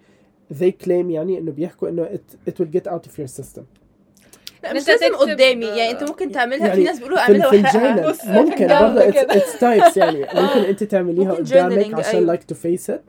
they 0.52 0.72
claim 0.86 0.88
يعني 1.10 1.38
إنه 1.38 1.50
بيحكوا 1.52 1.88
إنه 1.88 2.04
it, 2.14 2.50
it 2.50 2.54
will 2.54 2.68
get 2.78 2.90
out 2.92 3.06
of 3.06 3.10
your 3.20 3.42
system 3.42 3.62
لا 4.62 4.72
مش 4.72 4.88
لازم 4.88 5.14
قدامي 5.16 5.66
يعني 5.66 5.90
أنت 5.90 6.02
ممكن 6.04 6.32
تعملها 6.32 6.66
يعني 6.66 6.78
في 6.80 6.84
ناس 6.84 6.98
بيقولوا 6.98 7.18
أعملها 7.18 7.50
في 7.50 7.56
واحرقها 7.56 8.42
ممكن 8.42 8.66
برضه. 8.66 9.08
it's 9.08 9.58
types 9.58 9.96
يعني 9.96 10.18
ممكن 10.42 10.60
أنت 10.68 10.84
تعمليها 10.84 11.32
قدامك 11.32 11.94
عشان. 11.94 12.26
like 12.26 12.44
to 12.44 12.54
face 12.54 12.90
it 12.90 13.02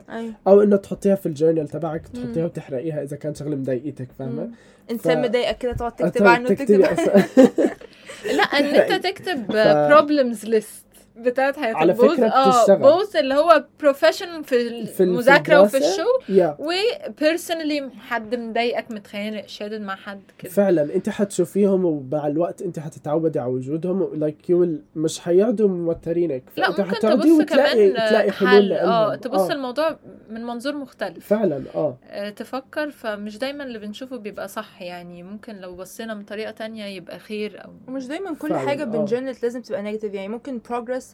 أو 0.46 0.62
إنه 0.62 0.76
تحطيها 0.76 1.14
في 1.14 1.26
ال 1.26 1.31
journal 1.31 1.68
تبعك 1.68 2.02
تحطيها. 2.08 2.44
وتحرقيها 2.44 3.02
إذا 3.02 3.16
كان 3.16 3.34
شغله 3.34 3.56
مضايقتك 3.56 4.08
فاهمة. 4.18 4.50
انسان 4.90 5.22
ف- 5.22 5.26
مضايقك 5.26 5.58
كده 5.58 5.72
تقعد 5.72 5.96
تكتب 5.96 6.26
عنه 6.26 6.48
تكتب. 6.48 6.80
لا 8.36 8.42
إن 8.42 8.64
أنت 8.64 8.92
تكتب 9.06 9.46
problems 9.88 10.44
list 10.44 10.85
بتاعت 11.18 11.56
حياتك 11.56 11.76
على 11.76 11.94
both- 11.94 12.00
فكرة 12.14 12.26
آه. 12.26 12.74
both 12.74 13.16
اللي 13.16 13.34
هو 13.34 13.64
professional 13.80 14.44
في 14.44 14.48
في 14.48 14.68
ال- 14.68 14.86
في 14.86 15.02
المذاكره 15.02 15.60
وفي. 15.60 15.76
الشغل. 15.76 16.36
yeah 16.38 16.56
و 16.58 16.70
personally 16.70 17.90
حد 18.00 18.34
مضايقك 18.34 18.90
متخانق 18.90 19.46
شادد 19.46 19.80
مع 19.80 19.94
حد 19.96 20.20
كده. 20.38 20.50
فعلا 20.52 20.94
انت 20.94 21.08
حتشوفيهم 21.08 21.84
ومع 21.84 22.26
الوقت 22.26 22.62
انت 22.62 22.78
حتتعودي 22.78 23.38
على 23.38 23.50
وجودهم 23.52 24.14
like 24.14 24.50
you 24.50 24.78
مش 24.96 25.20
حيقعدوا 25.20 25.68
موترينك. 25.68 26.42
لا 26.56 26.68
ممكن 26.70 26.84
حتقعدي 26.84 27.22
تبص 27.22 27.40
وتلاقي 27.40 27.90
كمان 27.90 28.08
تلاقي 28.08 28.32
حلول 28.32 28.50
حل. 28.50 28.72
آه. 28.72 29.14
تبص 29.14 29.50
الموضوع 29.50 29.96
من 30.30 30.44
منظور 30.44 30.74
مختلف. 30.76 31.26
فعلا 31.26 31.62
آه. 31.74 31.96
آه، 32.10 32.30
تفكر 32.30 32.90
فمش 32.90 33.38
دايما 33.38 33.64
اللي 33.64 33.78
بنشوفه 33.78 34.16
بيبقى 34.16 34.48
صح. 34.48 34.82
يعني 34.82 35.22
ممكن 35.22 35.56
لو 35.56 35.74
بصينا 35.76 36.14
من 36.14 36.24
طريقة 36.24 36.50
تانية 36.50 36.84
يبقى 36.84 37.18
خير 37.18 37.64
أو 37.64 37.70
ومش 37.88 38.06
دايما 38.06 38.34
كل 38.34 38.48
فعلاً، 38.48 38.68
حاجة 38.68 38.82
آه. 38.82 38.86
in 38.86 38.97
general 38.97 39.36
لازم 39.42 39.62
تبقى 39.62 39.82
negative 39.82 40.14
يعني 40.14 40.28
ممكن 40.28 40.60
progress 40.70 41.05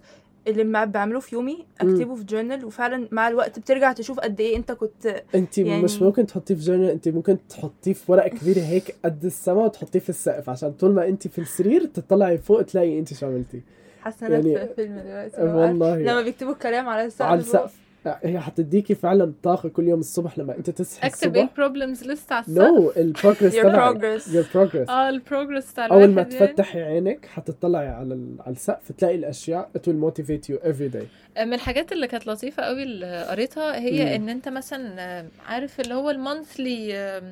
اللي 0.48 0.64
ما 0.64 0.84
بعمله 0.84 1.20
في 1.20 1.34
يومي 1.34 1.66
أكتبه 1.80 2.14
في 2.14 2.24
journal 2.24 2.64
وفعلا 2.64 3.08
مع 3.12 3.28
الوقت 3.28 3.58
بترجع 3.58 3.92
تشوف 3.92 4.20
قد 4.20 4.40
إيه 4.40 4.56
أنت 4.56 4.72
كنت 4.72 5.22
أنت 5.34 5.58
يعني- 5.58 5.82
مش 5.82 6.02
ممكن 6.02 6.26
تحطيه 6.26 6.54
في 6.54 6.60
journal 6.60 6.90
أنت 6.90 7.08
ممكن 7.08 7.36
تحطيه 7.48 7.92
في 7.92 8.12
ورقة 8.12 8.28
كبيرة 8.28 8.60
هيك 8.60 8.94
قد 9.04 9.24
السما 9.24 9.64
وتحطيه 9.64 9.98
في 9.98 10.08
السقف 10.08 10.50
عشان 10.50 10.72
طول 10.72 10.92
ما 10.94 11.08
أنت 11.08 11.28
في 11.28 11.38
السرير 11.38 11.84
تطلعي 11.84 12.38
فوق 12.38 12.62
تلاقي 12.62 12.98
أنت 12.98 13.14
شو 13.14 13.26
عملتي. 13.26 13.60
حاسة 14.00 14.26
أنا 14.26 14.34
يعني- 14.36 14.68
في 14.68 14.74
فيلم 14.74 14.98
دلوقتي. 14.98 15.42
والله. 15.42 15.96
لما 15.98 16.22
بيكتبوا 16.22 16.52
الكلام 16.52 16.88
على 16.88 17.04
السقف 17.04 17.22
على 17.28 17.40
السقف. 17.40 17.74
هي 18.06 18.40
حتديكي 18.40 18.94
فعلا 18.94 19.32
طاقة 19.42 19.68
كل 19.68 19.88
يوم 19.88 20.00
الصبح 20.00 20.38
لما 20.38 20.56
انت 20.56 20.70
تصحي 20.70 21.06
أكتب 21.08 21.36
إيه 21.36 21.42
ال 21.42 21.49
problems 21.49 22.04
list 22.04 22.32
على 22.32 22.44
السقف 22.44 22.58
no 22.58 22.90
ال 22.96 23.03
progress 23.03 23.54
your 23.56 23.62
تبعك 23.62 23.96
progress 23.96 24.22
your 24.24 24.52
progress 24.56 24.90
آه 24.90 25.08
ال 25.08 25.15
progress 25.15 25.72
بتاع 25.72 25.86
أول 25.86 26.08
ما. 26.10 26.22
تفتحي 26.22 26.82
عينك 26.82 27.26
حتطلعي 27.26 27.88
على 27.88 28.14
ال- 28.14 28.36
على 28.40 28.52
السقف 28.52 28.92
تلاقي 28.92 29.14
الأشياء 29.14 29.70
it 29.78 29.80
will 29.80 30.10
motivate 30.10 30.52
you 30.54 30.58
every 30.64 30.94
day 30.98 31.04
من 31.40 31.54
الحاجات 31.54 31.92
اللي 31.92 32.06
كانت 32.06 32.26
لطيفة 32.26 32.62
قوي 32.62 32.82
اللي 32.82 33.24
قريتها 33.30 33.78
هي 33.78 34.04
مم. 34.04 34.10
إن 34.22 34.28
أنت 34.28 34.48
مثلا 34.48 34.94
آه، 35.00 35.26
عارف 35.46 35.80
اللي 35.80 35.94
هو 35.94 36.10
ال 36.10 36.24
monthly 36.24 37.22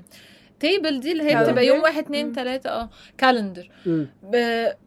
table 0.61 1.01
دي 1.01 1.13
اللي 1.13 1.23
هي. 1.23 1.45
بتبقى 1.45 1.67
يوم 1.67 1.81
واحد 1.83 2.05
اتنين 2.05 2.27
مم. 2.27 2.33
تلاتة 2.33 2.71
آه 2.71 2.91
calendar. 3.19 3.71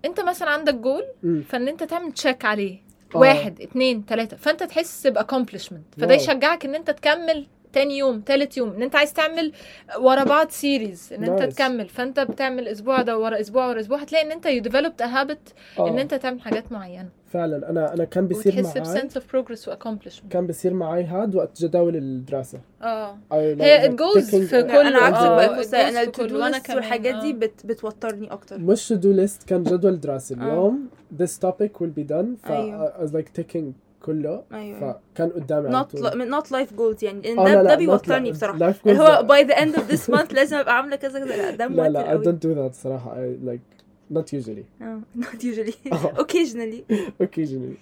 أنت 0.06 0.20
مثلا 0.28 0.50
عندك 0.50 0.74
جول. 0.76 1.04
فإن 1.50 1.68
أنت 1.68 1.84
تعمل 1.84 2.12
check 2.12 2.46
عليه 2.46 2.74
آه. 2.76 2.83
واحد 3.20 3.62
اتنين 3.62 4.06
تلاتة 4.06 4.38
فأنت 4.38 4.64
تحس 4.64 5.08
ب 5.08 5.13
accomplishment 5.13 5.84
فده. 5.98 6.14
يشجعك 6.14 6.66
إن 6.66 6.76
أنت 6.76 6.92
تكمل 6.92 7.48
تاني 7.74 7.98
يوم 7.98 8.22
تالت 8.22 8.58
يوم 8.58 8.70
إن 8.74 8.82
أنت 8.84 8.96
عايز 8.96 9.14
تعمل 9.14 9.52
ورا 10.00 10.24
بعض 10.24 10.50
series 10.50 11.14
إن 11.14 11.24
أنت 11.24 11.42
Nice. 11.42 11.56
تكمل 11.56 11.90
فأنت 11.90 12.20
بتعمل 12.20 12.68
أسبوع 12.68 13.02
ده 13.02 13.18
ورا 13.18 13.40
أسبوع 13.40 13.68
ورا 13.68 13.80
أسبوع 13.80 13.98
هتلاقي 13.98 14.26
إن 14.26 14.32
أنت 14.32 14.46
you 14.46 14.62
developed 14.62 15.02
habit 15.02 15.54
آه. 15.80 15.88
إن 15.90 16.00
أنت 16.00 16.14
تعمل 16.14 16.42
حاجات 16.42 16.72
معينة 16.72 17.10
فعلا. 17.34 17.70
أنا 17.70 17.94
أنا 17.94 18.04
كان 18.04 18.28
بيصير 18.28 18.54
وتحس 18.60 18.66
معي 18.78 18.82
ب 18.82 18.88
sense 18.88 19.18
of 19.18 19.32
progress 19.32 19.68
و 19.68 19.72
accomplishment 19.72 20.32
كان 20.32 20.48
بيصير 20.48 20.74
معي 20.74 21.04
هاد 21.04 21.36
وقت 21.36 21.62
جداول 21.62 21.96
الدراسة. 21.96 22.60
آه. 22.82 23.18
هي 23.32 23.96
goes 23.98 24.22
taking 24.26 24.30
في 24.36 24.64
كل- 24.64 24.70
أنا 24.70 24.98
عكسك 24.98 25.74
آه، 25.76 25.90
أنا 25.90 26.02
ال 26.02 26.09
to 26.09 26.24
do 26.24 26.56
list 26.56 26.70
والحاجات 26.70 27.16
دي 27.16 27.30
آه. 27.30 27.34
بت 27.34 27.66
بتوترني 27.66 28.32
أكتر. 28.32 28.58
مش 28.60 28.94
to 28.94 28.96
do 28.96 29.06
list 29.30 29.46
كان 29.48 29.64
جدول 29.64 30.00
دراسي 30.00 30.34
آه. 30.34 30.38
اليوم 30.38 30.88
this 31.20 31.32
topic 31.48 31.70
will 31.84 32.00
be 32.00 32.08
done. 32.10 32.48
ف. 32.48 32.52
I 32.52 33.04
was 33.06 33.12
like 33.14 33.42
taking 33.42 33.64
كله. 34.02 34.44
أيوه. 34.54 35.00
فكان 35.16 35.30
قدامي 35.30 35.70
not 35.84 35.88
li- 35.88 36.32
not 36.36 36.46
life 36.48 36.78
goals 36.80 37.04
يعني. 37.04 37.32
آه، 37.32 37.36
ده 37.36 37.44
لا، 37.44 37.56
ده 37.56 37.62
لا، 37.64 37.76
بيوترني 37.76 38.30
not 38.30 38.34
بصراحة. 38.36 38.74
اللي 38.86 39.00
هو 39.00 39.28
by 39.28 39.48
the 39.48 39.56
end 39.56 39.76
of 39.80 39.94
this 39.96 40.14
month 40.16 40.34
لازم 40.34 40.58
أبقى 40.58 40.78
عاملة 40.78 40.96
كذا 40.96 41.20
كذا. 41.20 41.36
لا 41.36 41.56
ده 41.56 41.68
لا 41.76 41.90
لا 41.90 42.18
I 42.18 42.24
don't 42.26 42.46
do 42.46 42.56
that 42.58 42.74
صراحة 42.84 43.16
I 43.16 43.48
like 43.50 43.83
not 44.14 44.28
usually 44.34 44.66
آه 44.82 45.02
not 45.18 45.44
usually 45.44 45.74
آه. 45.94 46.24
occasionally 46.24 46.84
occasionally 47.24 47.78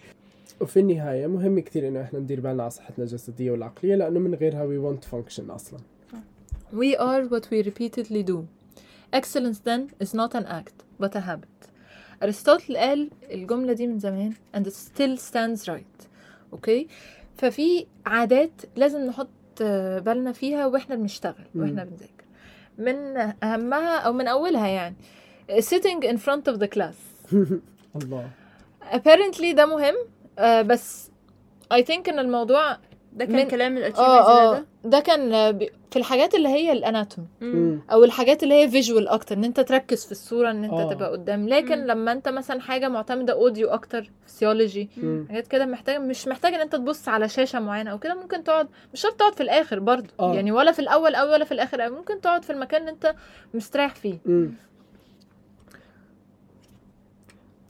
وفي 0.62 0.80
النهاية 0.80 1.28
مهم 1.28 1.60
كتير 1.60 1.88
إنه 1.88 2.02
إحنا 2.02 2.20
ندير 2.20 2.40
بالنا 2.40 2.64
على 2.64 2.72
صحتنا 2.72 3.06
الجسدية 3.06 3.52
والعقلية 3.52 3.96
لأنه 3.96 4.20
من 4.20 4.36
غيرها 4.36 4.66
we 4.66 4.80
won't 4.84 5.06
function 5.06 5.50
أصلا 5.50 5.80
We 6.74 6.96
are 6.96 7.24
what 7.34 7.46
we 7.52 7.62
repeatedly 7.70 8.24
do. 8.24 8.48
Excellence 9.14 9.60
then 9.70 9.82
is 10.00 10.14
not 10.14 10.32
an 10.40 10.46
act, 10.46 10.78
but 11.02 11.16
a 11.16 11.20
habit. 11.20 11.70
أرسطوطل 12.24 12.78
قال 12.78 13.10
الجملة 13.32 13.74
دي 13.74 13.88
من 13.88 14.00
زمان 14.00 14.34
and 14.56 14.68
it 14.68 14.74
still 14.74 15.18
stands 15.18 15.68
right. 15.68 16.08
أوكي؟ 16.54 16.88
ففي 17.38 17.86
عادات 18.06 18.52
لازم 18.76 19.06
نحط 19.06 19.28
آه، 19.62 20.00
بالنا 20.00 20.32
فيها 20.32 20.66
وإحنا 20.66 20.96
بنشتغل 20.96 21.46
وإحنا 21.56 21.84
بنذاكر. 21.84 22.24
من 22.78 23.18
أهمها 23.44 23.98
أو 23.98 24.14
من 24.14 24.28
أولها 24.28 24.68
يعني 24.68 24.96
sitting 25.50 26.04
in 26.04 26.18
front 26.18 26.54
of 26.54 26.58
the 26.60 26.68
class. 26.78 26.98
الله 28.02 28.28
apparently 28.92 29.54
ده 29.56 29.66
مهم 29.66 29.96
آه، 30.40 30.62
بس 30.62 31.12
I 31.74 31.78
think 31.78 32.10
إن 32.10 32.20
الموضوع 32.20 32.78
ده 33.14 33.26
كان 33.26 33.36
من- 33.36 33.48
كلام 33.48 33.78
ال 33.78 33.80
achievement 33.80 34.10
آه 34.10 34.52
ده 34.54 34.58
آه 34.58 34.64
ده 34.84 35.00
كان 35.00 35.34
آه، 35.34 35.52
في 35.92 36.00
الحاجات 36.00 36.36
اللي 36.36 36.50
هي. 36.50 36.94
مم. 37.42 37.82
أو 37.92 38.04
الحاجات 38.04 38.44
اللي 38.44 38.54
هي 38.64 38.70
visual 38.70 39.08
أكتر 39.08 39.36
إن 39.38 39.44
أنت 39.44 39.60
تركز 39.60 40.06
في 40.06 40.12
الصورة 40.12 40.52
إن 40.52 40.64
أنت 40.64 40.74
آه. 40.74 40.94
تبقى 40.94 41.12
قدام 41.12 41.50
لكن 41.50 41.80
مم. 41.80 41.88
لما 41.88 42.12
أنت 42.12 42.30
مثلا 42.30 42.62
حاجة 42.62 42.88
معتمدة 42.90 43.34
audio 43.34 43.70
أكتر 43.70 44.12
فسيولوجي. 44.26 44.90
حاجات 45.30 45.48
كده 45.48 45.66
محتاجه 45.66 46.00
مش 46.00 46.28
محتاج 46.28 46.54
إن 46.54 46.60
أنت 46.62 46.76
تبص 46.76 47.08
على 47.08 47.30
شاشة 47.30 47.60
معينة 47.60 47.92
أو 47.92 48.00
كده 48.00 48.16
ممكن 48.16 48.44
تقعد 48.44 48.68
مش 48.94 49.02
شرط 49.02 49.14
تقعد 49.14 49.36
في 49.36 49.44
الآخر 49.44 49.80
برضه 49.80 50.10
آه. 50.20 50.36
يعني 50.36 50.52
ولا 50.52 50.72
في 50.72 50.80
الأول 50.80 51.16
أو 51.16 51.32
ولا 51.32 51.46
في 51.46 51.52
الآخر 51.52 51.86
أو 51.86 51.92
ممكن 51.96 52.22
تقعد 52.22 52.44
في 52.44 52.50
المكان 52.50 52.82
اللي 52.82 52.92
أنت 52.92 53.16
مستريح 53.54 53.96
فيه 53.96 54.18
مم. 54.26 54.52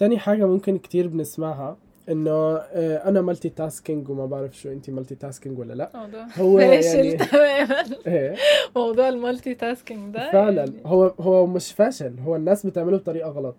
تاني 0.01 0.19
حاجة 0.19 0.45
ممكن 0.45 0.77
كتير 0.77 1.07
بنسمعها 1.07 1.77
إنه 2.09 2.31
آه، 2.31 3.09
أنا 3.09 3.21
multitasking 3.21 4.09
وما 4.09 4.25
بعرف 4.25 4.57
شو 4.57 4.71
أنتي 4.71 4.91
multitasking 4.91 5.59
ولا 5.59 5.73
لأ. 5.73 5.91
هو 6.37 6.57
فاشل 6.59 6.95
يعني 7.05 7.11
تماما 7.17 7.83
إيه. 8.07 8.35
موضوع 8.75 9.09
ال 9.09 9.55
multitasking 9.55 10.13
ده 10.13 10.31
فعلا. 10.31 10.61
يعني. 10.61 10.73
هو 10.85 11.13
هو 11.19 11.45
مش 11.47 11.71
فاشل 11.73 12.13
هو 12.19 12.35
الناس 12.35 12.65
بتعمله 12.65 12.97
بطريقة 12.97 13.29
غلط. 13.29 13.55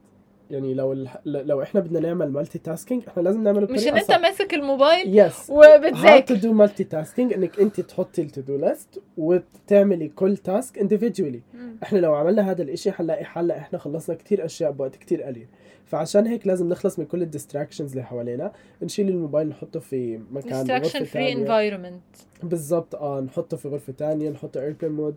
يعني 0.52 0.74
لو 0.74 0.92
ال... 0.92 1.08
لو 1.24 1.62
إحنا 1.62 1.80
بدنا 1.80 2.00
نعمل 2.00 2.32
multitasking 2.32 3.02
إحنا 3.08 3.22
لازم 3.22 3.42
نعمله 3.42 3.66
مش 3.72 3.88
إن 3.88 3.96
أنت. 3.96 4.10
ماسك 4.12 4.54
الموبايل 4.54 5.18
يس 5.18 5.32
how 5.32 5.50
وبتذاكر 5.50 6.36
to 6.36 6.38
do 6.38 6.44
multi 6.44 6.84
tasking 6.84 7.34
إنك 7.34 7.60
أنت 7.60 7.80
تحطي 7.80 8.22
ال 8.22 8.28
to 8.28 8.40
do 8.40 8.56
list 8.56 9.02
وتعملي 9.16 10.08
كل 10.08 10.36
task 10.36 10.78
individually. 10.78 11.56
مم. 11.56 11.76
إحنا 11.82 11.98
لو 11.98 12.14
عملنا 12.14 12.50
هذا 12.50 12.62
الإشي 12.62 12.92
حنلاقي 12.92 13.24
حل. 13.24 13.50
إحنا 13.50 13.78
خلصنا 13.78 14.16
كتير 14.16 14.44
أشياء 14.44 14.70
بوقت 14.70 14.96
كتير 14.96 15.22
قليل. 15.22 15.46
فعشان 15.84 16.26
هيك 16.26 16.46
لازم 16.46 16.68
نخلص 16.68 16.98
من 16.98 17.04
كل 17.04 17.22
ال 17.22 17.28
distractions 17.28 17.90
اللي 17.90 18.04
حوالينا. 18.04 18.52
نشيل 18.82 19.08
الموبايل 19.08 19.48
نحطه 19.48 19.80
في 19.80 20.20
مكان 20.32 20.82
free 20.82 21.12
تانية. 21.12 21.46
environment. 21.46 22.24
بالضبط. 22.42 22.94
آه 22.94 23.20
نحطه 23.20 23.56
في 23.56 23.68
غرفة 23.68 23.92
تانية 23.92 24.30
نحطه 24.30 24.60
airplane 24.60 24.92
mode 24.92 25.14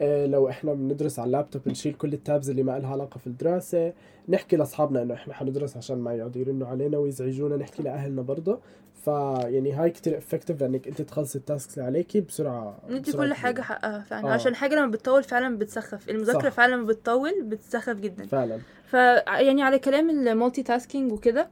لو 0.00 0.48
إحنا 0.48 0.74
بندرس 0.74 1.18
على 1.18 1.26
اللابتوب 1.26 1.62
نشيل 1.66 1.92
كل 1.94 2.12
ال 2.12 2.20
tabs 2.20 2.50
اللي 2.50 2.62
ما 2.62 2.78
لها 2.78 2.90
علاقة 2.90 3.18
في 3.18 3.26
الدراسة 3.26 3.92
نحكي 4.28 4.56
لأصحابنا 4.56 5.02
إنه 5.02 5.14
إحنا 5.14 5.34
حندرس 5.34 5.76
عشان 5.76 5.98
ما 5.98 6.14
يقعدوا 6.14 6.40
يرنوا 6.42 6.66
علينا 6.68 6.98
ويزعجونا 6.98 7.56
نحكي 7.56 7.82
لأهلنا 7.82 8.22
برضه 8.22 8.58
فيعني 9.04 9.72
هاي 9.72 9.90
كتير 9.90 10.18
effective 10.18 10.60
لأنك 10.60 10.88
أنت 10.88 11.02
تخلصي 11.02 11.38
ال 11.38 11.44
tasks 11.44 11.74
اللي 11.78 11.86
عليكي 11.86 12.18
ندي 12.18 12.26
بسرعة 12.26 13.26
كل. 13.28 13.34
حاجة 13.34 13.60
حقها 13.60 14.00
فعلا 14.00 14.28
آه. 14.28 14.32
عشان 14.32 14.54
حاجة 14.54 14.74
لما 14.74 14.86
بتطول 14.90 15.22
فعلا 15.22 15.58
بتسخف 15.58 16.10
المذاكرة. 16.10 16.50
فعلا 16.50 16.74
لما 16.74 16.86
بتطول 16.86 17.42
بتسخف 17.42 17.96
جدا 18.00 18.26
فعلا 18.26 18.58
ف 18.86 18.92
يعني 19.26 19.62
على 19.62 19.78
كلام 19.78 20.10
ال 20.10 20.62
multitasking 20.62 21.12
وكده 21.12 21.48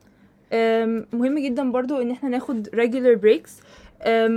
مهم 1.12 1.38
جدا 1.38 1.72
برضو 1.72 2.02
إن 2.02 2.10
إحنا 2.10 2.28
ناخد 2.28 2.68
regular 2.68 3.18
breaks 3.24 3.50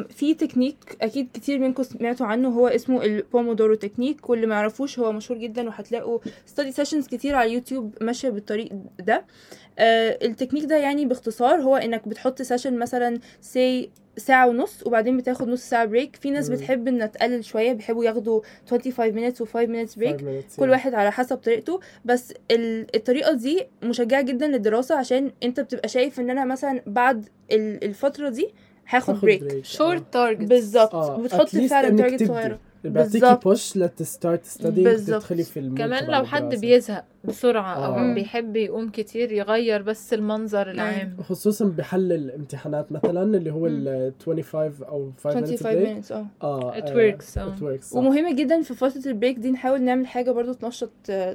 في 0.09 0.33
تكنيك 0.39 0.97
أكيد 1.01 1.27
كتير 1.33 1.59
منكم 1.59 1.83
سمعتوا 1.83 2.25
عنه 2.25 2.49
هو 2.49 2.67
اسمه 2.67 3.03
ال 3.03 3.11
Pomodoro 3.11 3.75
technique 3.75 4.29
واللي 4.29 4.47
ما 4.47 4.55
يعرفوش 4.55 4.99
هو 4.99 5.11
مشهور 5.11 5.39
جدا 5.39 5.67
وهتلاقوا 5.67 6.19
study 6.55 6.73
sessions 6.83 7.07
كتير 7.07 7.35
على 7.35 7.49
اليوتيوب 7.49 7.95
ماشية 8.01 8.29
بالطريق 8.29 8.69
ده. 8.99 9.25
أه، 9.79 10.17
التكنيك 10.25 10.65
ده 10.65 10.77
يعني 10.77 11.05
باختصار 11.05 11.61
هو 11.61 11.75
إنك 11.75 12.07
بتحط 12.07 12.41
session 12.41 12.79
مثلا 12.79 13.19
say 13.53 13.87
ساعة 14.17 14.47
ونص 14.47 14.87
وبعدين 14.87 15.17
بتاخد 15.17 15.47
نص 15.47 15.61
ساعة 15.69 15.85
break 15.85 16.15
في 16.15 16.31
ناس. 16.31 16.49
بتحب 16.49 16.87
إنها 16.87 17.07
تقلل 17.07 17.45
شوية 17.45 17.73
بيحبوا 17.73 18.05
ياخدوا 18.05 18.41
25 18.69 19.31
minutes 19.31 19.41
و 19.41 19.45
5 19.45 19.65
minutes 19.67 19.97
break 19.99 20.17
Five 20.17 20.23
minutes, 20.23 20.59
كل. 20.59 20.69
واحد 20.69 20.93
على 20.93 21.11
حسب 21.11 21.37
طريقته. 21.37 21.79
بس 22.05 22.33
ال- 22.51 22.95
الطريقة 22.95 23.33
دي 23.33 23.63
مشجعة 23.83 24.21
جدا 24.21 24.47
للدراسة 24.47 24.95
عشان 24.95 25.31
أنت 25.43 25.59
بتبقى 25.59 25.87
شايف 25.87 26.19
إن 26.19 26.29
أنا 26.29 26.45
مثلا 26.45 26.81
بعد 26.87 27.25
ال- 27.51 27.83
الفترة 27.83 28.29
دي 28.29 28.47
هاخد 28.89 29.21
break 29.21 29.43
break. 29.43 29.67
short 29.77 29.99
targets 30.15 30.43
بالظبط 30.47 30.95
آه. 30.95 31.17
بتحط 31.17 31.47
At 31.47 31.51
least 31.51 31.69
فعلا 31.69 31.97
target. 31.97 32.23
صغيرة 32.27 32.59
بيعطيكي. 32.89 33.35
push 33.43 33.77
to 33.77 33.97
start 33.97 34.45
study 34.45 34.83
بالظبط. 34.83 35.21
تدخلي 35.21 35.43
في 35.43 35.59
ال 35.59 35.63
mood 35.63 35.77
كمان 35.77 36.05
لو 36.11 36.25
حد 36.25 36.41
الدراسة. 36.43 36.61
بيزهق 36.61 37.05
بسرعة 37.23 37.73
أو 37.85 37.93
آه. 37.95 38.13
بيحب 38.13 38.55
يقوم 38.55 38.89
كتير 38.89 39.31
يغير 39.31 39.81
بس 39.81 40.13
المنظر 40.13 40.71
العام 40.71 41.17
خصوصا 41.29 41.65
بحل 41.65 42.11
الامتحانات 42.11 42.91
مثلا 42.91 43.37
اللي 43.37 43.51
هو 43.51 43.67
ال 43.67 44.13
25 44.25 44.73
أو 44.89 45.11
5 45.23 45.39
minutes 45.39 45.43
25 45.63 46.01
break 46.01 46.05
minutes 46.05 46.11
آه 46.11 46.25
آه 46.41 46.71
It 46.79 46.83
آه، 46.83 47.11
works، 47.11 47.37
آه. 47.37 47.77
صح. 47.81 47.95
ومهم 47.95 48.35
جدا 48.35 48.61
في 48.61 48.73
فترة 48.73 49.01
ال 49.05 49.11
break 49.11 49.37
دي 49.37 49.51
نحاول 49.51 49.81
نعمل 49.81 50.07
حاجة 50.07 50.31
برضو 50.31 50.53
تنشط 50.53 50.89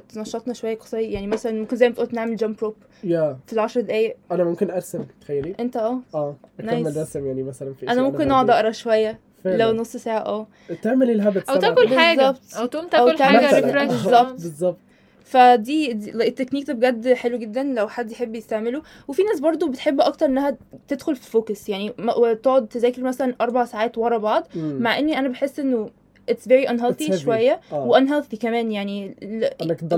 تنشطنا 0.09 0.53
شوية 0.53 0.77
قصير 0.77 1.09
يعني 1.09 1.27
مثلا 1.27 1.51
ممكن 1.51 1.75
زي 1.75 1.89
ما 1.89 1.95
قلت 1.95 2.13
نعمل 2.13 2.35
jump 2.35 2.55
rope 2.61 2.75
يا 3.03 3.37
في 3.47 3.53
العشر 3.53 3.81
دقايق 3.81 4.15
أنا 4.31 4.43
ممكن 4.43 4.71
أرسم 4.71 5.05
تخيلي 5.21 5.55
أنت 5.59 5.77
آه 5.77 5.99
آه 6.15 6.35
أكمل 6.59 6.93
Nice. 6.93 6.97
رسم 6.97 7.25
يعني 7.27 7.43
مثلا 7.43 7.73
في 7.73 7.87
أنا 7.89 8.01
ممكن 8.01 8.31
أقعد 8.31 8.49
أقرأ 8.49 8.71
شوية 8.71 9.19
فعلاً. 9.43 9.63
لو 9.63 9.71
نص 9.73 9.97
ساعة 9.97 10.17
آه 10.19 10.47
تعملي 10.81 11.11
ال 11.11 11.17
habit 11.17 11.49
أو 11.49 11.55
تاكل 11.59 11.87
حاجة 11.97 12.17
بالظبط. 12.31 12.55
أو 12.57 12.65
تقوم 12.65 12.87
تاكل 12.87 13.15
تعمل 13.17 13.39
حاجة 13.45 13.47
مثلاً. 13.65 13.81
refresh 13.81 14.03
بالظبط. 14.03 14.31
بالظبط 14.31 14.77
فدي 15.25 15.93
دي- 15.93 16.11
التكنيك 16.27 16.67
ده 16.67 16.73
بجد 16.73 17.13
حلو 17.13 17.37
جدا 17.37 17.63
لو 17.63 17.87
حد 17.87 18.11
يحب 18.11 18.35
يستعمله 18.35 18.81
وفي 19.07 19.23
ناس 19.23 19.39
برضو 19.39 19.67
بتحب 19.69 20.01
أكتر 20.01 20.25
إنها 20.25 20.57
تدخل 20.87 21.15
في 21.15 21.29
focus 21.31 21.69
يعني 21.69 21.93
ما- 21.97 22.15
وتقعد 22.15 22.67
تذاكر 22.67 23.01
مثلا 23.03 23.35
أربع 23.41 23.65
ساعات 23.65 23.97
ورا 23.97 24.17
بعض 24.17 24.47
مم. 24.55 24.77
مع 24.81 24.99
إني 24.99 25.19
أنا 25.19 25.27
بحس 25.29 25.59
إنه 25.59 25.89
it's 26.31 26.47
very 26.49 26.67
unhealthy. 26.69 27.15
شوية 27.15 27.59
آه. 27.71 27.85
و 27.85 27.90
unhealthy 27.90 28.37
كمان 28.37 28.71
يعني 28.71 29.15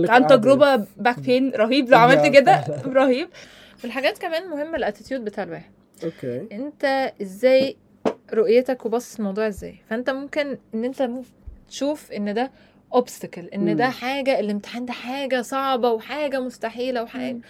عن. 0.10 0.28
تجربة 0.28 0.76
back 0.98 1.20
pain 1.20 1.52
رهيب 1.56 1.90
لو 1.90 1.98
عملت 1.98 2.26
كده. 2.34 2.64
رهيب 2.86 3.28
الحاجات 3.86 4.18
كمان 4.18 4.50
مهمة 4.50 4.76
ال 4.78 4.83
attitude 4.83 5.26
بتاع 5.26 5.44
الواحد 5.44 5.72
okay 6.04 6.48
أنت 6.52 7.12
إزاي 7.22 7.76
رؤيتك 8.34 8.86
وبص 8.86 9.18
الموضوع 9.18 9.48
إزاي. 9.48 9.76
فأنت 9.90 10.10
ممكن 10.10 10.58
إن 10.76 10.84
أنت 10.84 11.10
تشوف 11.68 12.12
إن 12.12 12.34
ده 12.34 12.52
obstacle 12.96 13.54
إن 13.54 13.76
ده 13.76 13.86
مم. 13.86 13.92
حاجة 13.92 14.40
الامتحان 14.40 14.86
ده 14.86 14.94
حاجة 14.94 15.42
صعبة 15.42 15.92
وحاجة 15.92 16.40
مستحيلة 16.40 17.04
وحاجة. 17.04 17.34
مم. 17.34 17.42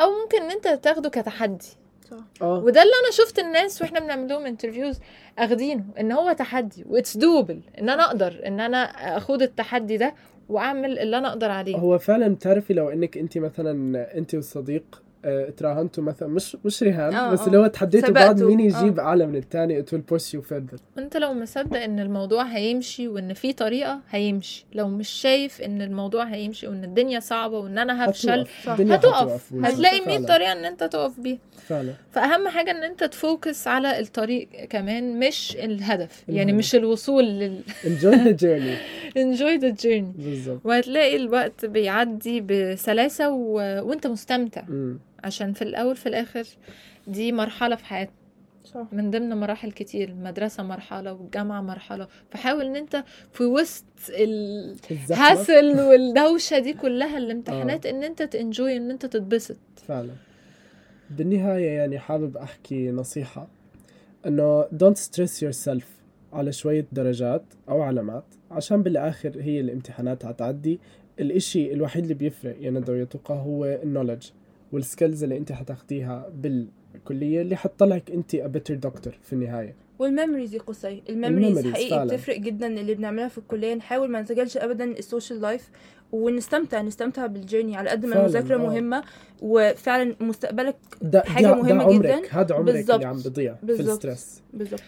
أو 0.00 0.10
ممكن 0.22 0.42
إن 0.42 0.50
أنت 0.50 0.68
تاخده 0.84 1.08
كتحدي. 1.10 1.66
صح. 2.10 2.16
آه. 2.42 2.58
وده 2.58 2.82
اللي 2.82 2.92
أنا 3.04 3.10
شفت 3.12 3.38
الناس 3.38 3.82
وإحنا 3.82 4.00
بنعمل 4.00 4.28
لهم 4.28 4.46
interviews 4.46 5.00
أخدينه 5.38 5.84
إن 6.00 6.12
هو 6.12 6.32
تحدي 6.32 6.84
وإتس 6.88 7.16
دوبل 7.16 7.60
إن 7.78 7.88
أنا 7.88 8.02
أقدر 8.04 8.40
إن 8.46 8.60
أنا 8.60 8.82
أخوض 9.16 9.42
التحدي 9.42 9.96
ده 9.96 10.14
وأعمل 10.48 10.98
اللي 10.98 11.18
أنا 11.18 11.28
أقدر 11.28 11.50
عليه. 11.50 11.76
هو 11.76 11.98
فعلا 11.98 12.28
بتعرفي 12.34 12.74
لو 12.74 12.88
إنك 12.88 13.18
أنت 13.18 13.38
مثلا 13.38 14.06
أنت 14.18 14.34
والصديق 14.34 14.84
آه، 14.94 15.09
تراهنتوا 15.56 16.04
مثلا 16.04 16.28
مش 16.28 16.56
مش 16.64 16.82
رهان 16.82 17.14
آه، 17.14 17.32
بس 17.32 17.40
آه. 17.40 17.46
اللي 17.46 17.58
هو 17.58 17.66
تحديتوا 17.66 18.14
بعض. 18.14 18.42
مين 18.42 18.60
يجيب 18.60 19.00
آه. 19.00 19.02
اعلى 19.02 19.26
من 19.26 19.36
الثاني 19.36 19.82
it 19.82 19.86
will 19.86 20.14
push 20.14 20.24
you 20.38 20.42
further 20.50 20.78
انت 20.98 21.16
لو 21.16 21.34
مصدق 21.34 21.82
إن 21.82 22.00
الموضوع 22.00 22.42
هيمشي 22.42 23.08
وإن 23.08 23.34
في 23.34 23.52
طريقة 23.52 24.00
هيمشي 24.10 24.66
لو 24.74 24.88
مش 24.88 25.08
شايف 25.08 25.60
إن 25.60 25.82
الموضوع 25.82 26.24
هيمشي 26.24 26.66
وإن 26.66 26.84
الدنيا 26.84 27.20
صعبة 27.20 27.58
وإن 27.58 27.78
أنا 27.78 28.04
هفشل 28.10 28.46
هتقف. 28.66 29.52
هتلاقي 29.54 30.00
100 30.06 30.18
فعلا. 30.18 30.26
طريقة 30.26 30.52
إن 30.52 30.64
أنت 30.64 30.84
تقف 30.84 31.20
بيها 31.20 31.38
فعلا 31.68 31.92
فأهم 32.10 32.48
حاجة 32.48 32.70
إن 32.70 32.82
أنت 32.84 33.04
تفوكس 33.04 33.68
على 33.68 34.00
الطريق 34.00 34.48
كمان 34.70 35.18
مش 35.18 35.56
الهدف 35.56 36.24
يعني. 36.28 36.52
مش 36.52 36.74
الوصول 36.74 37.24
لل 37.24 37.60
enjoy 37.84 38.14
the 38.14 38.34
journey 38.44 38.78
enjoy 39.18 39.60
the 39.62 39.82
journey 39.84 40.22
بالظبط 40.24 40.60
وهتلاقي 40.64 41.16
الوقت 41.16 41.64
بيعدي 41.64 42.40
بسلاسة 42.40 43.30
و... 43.30 43.52
وأنت 43.88 44.06
مستمتع 44.06 44.62
مم. 44.68 44.98
عشان 45.24 45.52
في 45.52 45.62
الأول 45.62 45.96
في 45.96 46.08
الآخر 46.08 46.44
دي 47.06 47.32
مرحلة 47.32 47.76
في 47.76 47.84
حياتنا. 47.84 48.14
صح. 48.64 48.86
من 48.92 49.10
ضمن 49.10 49.36
مراحل 49.36 49.72
كتير 49.72 50.08
المدرسة 50.08 50.62
مرحلة 50.62 51.12
والجامعة 51.12 51.60
مرحلة. 51.60 52.08
فحاول 52.30 52.64
إن 52.64 52.76
أنت 52.76 53.04
في 53.32 53.44
وسط 53.44 53.84
الهاسل 54.10 55.80
والدوشة 55.80 56.58
دي 56.58 56.72
كلها 56.72 57.18
الامتحانات 57.18 57.86
إن 57.86 58.02
أنت 58.04 58.22
تنجوي 58.22 58.76
إن 58.76 58.90
أنت 58.90 59.06
تتبسط. 59.06 59.56
فعلا. 59.86 60.12
بالنهاية 61.10 61.70
يعني 61.70 61.98
حابب 61.98 62.36
أحكي 62.36 62.90
نصيحة 62.90 63.48
إنه 64.26 64.62
don't 64.64 64.98
stress 64.98 65.42
yourself 65.42 65.84
على 66.32 66.52
شوية 66.52 66.86
درجات 66.92 67.44
أو 67.68 67.82
علامات 67.82 68.24
عشان 68.50 68.82
بالآخر 68.82 69.32
هي 69.40 69.60
الامتحانات 69.60 70.24
هتعدي. 70.24 70.80
الإشي 71.20 71.72
الوحيد 71.72 72.02
اللي 72.02 72.14
بيفرق 72.14 72.56
يا 72.60 72.70
ندى 72.70 73.06
هو 73.30 73.64
ال 73.64 73.71
knowledge 73.71 74.30
وال 74.72 74.84
skills 74.84 75.22
اللي 75.22 75.36
أنت 75.36 75.52
حتاخديها 75.52 76.32
بالكلية 76.34 77.40
اللي 77.42 77.56
حتطلعك 77.56 78.10
أنت 78.10 78.36
a 78.36 78.38
better 78.38 78.88
doctor 78.88 79.10
في 79.22 79.32
النهاية 79.32 79.74
وال 79.98 80.09
memories 80.09 80.54
يا 80.54 80.60
قصي 80.60 81.02
ال 81.08 81.14
memories 81.14 81.66
حقيقي 81.72 81.90
فعلا. 81.90 82.04
بتفرق 82.14 82.36
جدا 82.38 82.66
اللي 82.66 82.94
بنعملها 82.94 83.28
في 83.28 83.38
الكلية 83.38 83.74
نحاول 83.74 84.10
ما 84.10 84.22
نسجلش 84.22 84.56
ابدا 84.56 84.84
ال 84.84 84.92
social 84.92 85.40
life 85.40 85.70
ونستمتع 86.12 86.82
نستمتع 86.82 87.26
بال 87.26 87.37
journey 87.37 87.76
على 87.76 87.90
قد 87.90 88.06
ما 88.06 88.20
المذاكرة 88.20 88.54
آه. 88.54 88.58
مهمة 88.58 89.04
وفعلا 89.42 90.16
مستقبلك 90.20 90.76
ده 91.02 91.20
حاجة 91.20 91.46
ده, 91.46 91.54
مهمة 91.54 91.68
ده 91.68 91.82
عمرك 91.82 92.00
جداً. 92.00 92.22
هذا 92.30 92.54
عمرك 92.54 92.74
بالظبط. 92.74 92.94
اللي 92.94 93.06
عم 93.06 93.16
بضيع 93.16 93.54
في. 93.54 93.72
ال 93.80 93.89
stress 93.89 94.42
بالظبط 94.52 94.80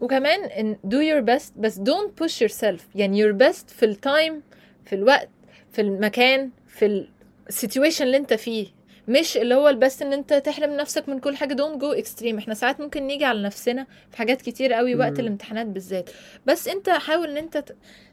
وكمان 0.00 0.40
إن 0.44 0.76
do 0.86 0.96
your 0.96 1.26
best 1.40 1.50
بس 1.58 1.80
don't 1.80 2.24
push 2.24 2.46
yourself 2.48 2.80
يعني 2.94 3.24
your 3.32 3.36
best 3.36 3.66
في 3.68 3.84
ال 3.84 3.96
time 3.96 4.42
في 4.84 4.94
الوقت 4.94 5.28
في 5.72 5.80
المكان 5.80 6.50
في 6.68 7.06
ال 7.48 7.54
situation 7.54 8.04
اللي 8.04 8.16
أنت 8.16 8.34
فيه 8.34 8.66
مش 9.10 9.36
اللي 9.36 9.54
هو 9.54 9.68
البس 9.68 10.02
إن 10.02 10.12
أنت 10.12 10.32
تحرم 10.34 10.70
نفسك 10.76 11.08
من 11.08 11.18
كل 11.18 11.36
حاجة 11.36 11.54
don't 11.54 11.80
go 11.80 11.92
extreme 11.92 12.38
إحنا 12.38 12.54
ساعات 12.54 12.80
ممكن 12.80 13.02
نيجي 13.06 13.24
على 13.24 13.42
نفسنا 13.42 13.86
في 14.10 14.16
حاجات 14.16 14.42
كتير 14.42 14.72
قوي 14.72 14.94
وقت 14.94 15.12
مم. 15.12 15.20
الامتحانات 15.20 15.66
بالذات 15.66 16.10
بس 16.46 16.68
أنت 16.68 16.90
حاول 16.90 17.30
إن 17.30 17.36
أنت 17.36 17.64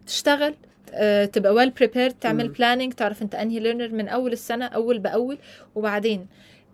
تشتغل 0.07 0.55
آه، 0.93 1.25
تبقى 1.25 1.53
well 1.53 1.73
prepared 1.83 2.13
تعمل. 2.21 2.47
planning 2.49 2.93
تعرف 2.93 3.21
أنت 3.21 3.35
أنهي 3.35 3.59
learner 3.59 3.89
من 3.89 4.07
أول 4.07 4.31
السنة 4.33 4.65
أول 4.65 4.99
بأول 4.99 5.37
وبعدين 5.75 6.27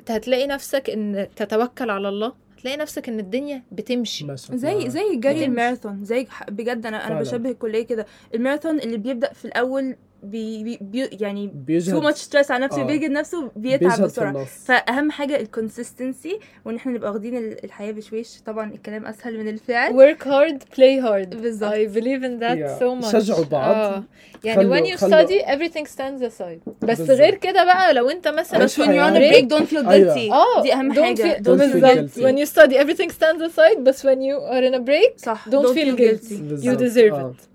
هتلاقي 0.09 0.47
نفسك 0.47 0.89
إن 0.89 1.27
تتوكل 1.35 1.89
على 1.89 2.09
الله 2.09 2.33
هتلاقي 2.57 2.77
نفسك 2.77 3.09
إن 3.09 3.19
الدنيا 3.19 3.63
بتمشي 3.71 4.27
زي. 4.53 4.89
زي 4.89 5.15
جري. 5.15 5.45
الماراثون 5.45 6.05
زي 6.05 6.27
بجد 6.47 6.85
أنا 6.85 7.07
أنا. 7.07 7.19
بشبه 7.19 7.49
الكليه 7.49 7.85
كده 7.85 8.05
الماراثون 8.35 8.79
اللي 8.79 8.97
بيبدأ 8.97 9.33
في 9.33 9.45
الأول 9.45 9.95
بي 10.23 10.63
بي 10.63 10.77
بي 10.81 11.09
يعني 11.21 11.51
too 11.91 11.99
much 12.01 12.17
stress 12.19 12.51
على 12.51 12.65
نفسه 12.65 12.81
آه. 12.81 12.85
بيجد 12.85 13.11
نفسه 13.11 13.51
بيتعب 13.55 13.91
في 13.91 14.01
بسرعة 14.01 14.29
النص 14.31 14.49
فأهم 14.65 15.11
حاجة 15.11 15.39
ال 15.39 15.48
consistency 15.48 16.39
وإن 16.65 16.75
إحنا 16.75 16.91
نبقى 16.91 17.09
واخدين 17.11 17.37
ال- 17.37 17.63
الحياة 17.65 17.91
بشويش 17.91 18.41
طبعا 18.45 18.71
الكلام 18.73 19.05
أسهل 19.05 19.39
من 19.39 19.47
الفعل 19.47 19.91
work 19.93 20.19
hard 20.23 20.61
play 20.75 21.03
hard 21.05 21.35
بالظبط. 21.35 21.73
I 21.73 21.87
believe 21.95 22.23
in 22.23 22.39
that 22.43 22.57
Yeah. 22.57 22.79
so 22.83 23.05
much 23.05 23.11
شجعوا 23.11 23.45
بعض. 23.45 23.75
آه. 23.75 24.03
يعني 24.43 24.69
when 24.69 24.85
you 24.93 24.97
خلوا- 24.99 25.25
study 25.25 25.45
everything 25.45 25.85
stands 25.87 26.21
aside 26.33 26.69
بس 26.81 26.97
بالظبط. 26.97 27.09
غير 27.17 27.35
كده 27.35 27.63
بقى 27.65 27.93
لو 27.93 28.09
انت 28.09 28.27
مثلا 28.27 28.59
بس 28.63 28.79
when 28.81 28.83
you're 28.83 28.87
on 28.87 29.13
a 29.13 29.17
حياتك. 29.17 29.47
break 29.53 29.57
don't 29.57 29.69
feel 29.73 29.87
أيوة. 29.87 30.15
guilty 30.15 30.31
آه 30.33 30.61
دي 30.61 30.73
أهم 30.73 30.93
don't 30.93 30.99
حاجة 30.99 31.15
feel- 31.33 31.37
don't 31.37 31.43
feel 31.43 31.49
بالظبط 31.49 32.09
guilty. 32.09 32.21
when 32.21 32.45
you 32.45 32.49
study 32.53 32.73
everything 32.73 33.09
stands 33.09 33.41
aside 33.53 33.79
بس 33.79 34.05
when 34.07 34.19
you 34.19 34.51
are 34.53 34.71
in 34.71 34.75
a 34.75 34.83
break 34.89 35.17
صح 35.25 35.49
don't, 35.49 35.73
feel, 35.75 35.95
guilty, 35.97 36.31
you 36.31 36.41
بالظبط. 36.41 36.79
deserve 36.79 37.13
آه. 37.13 37.33
it 37.39 37.52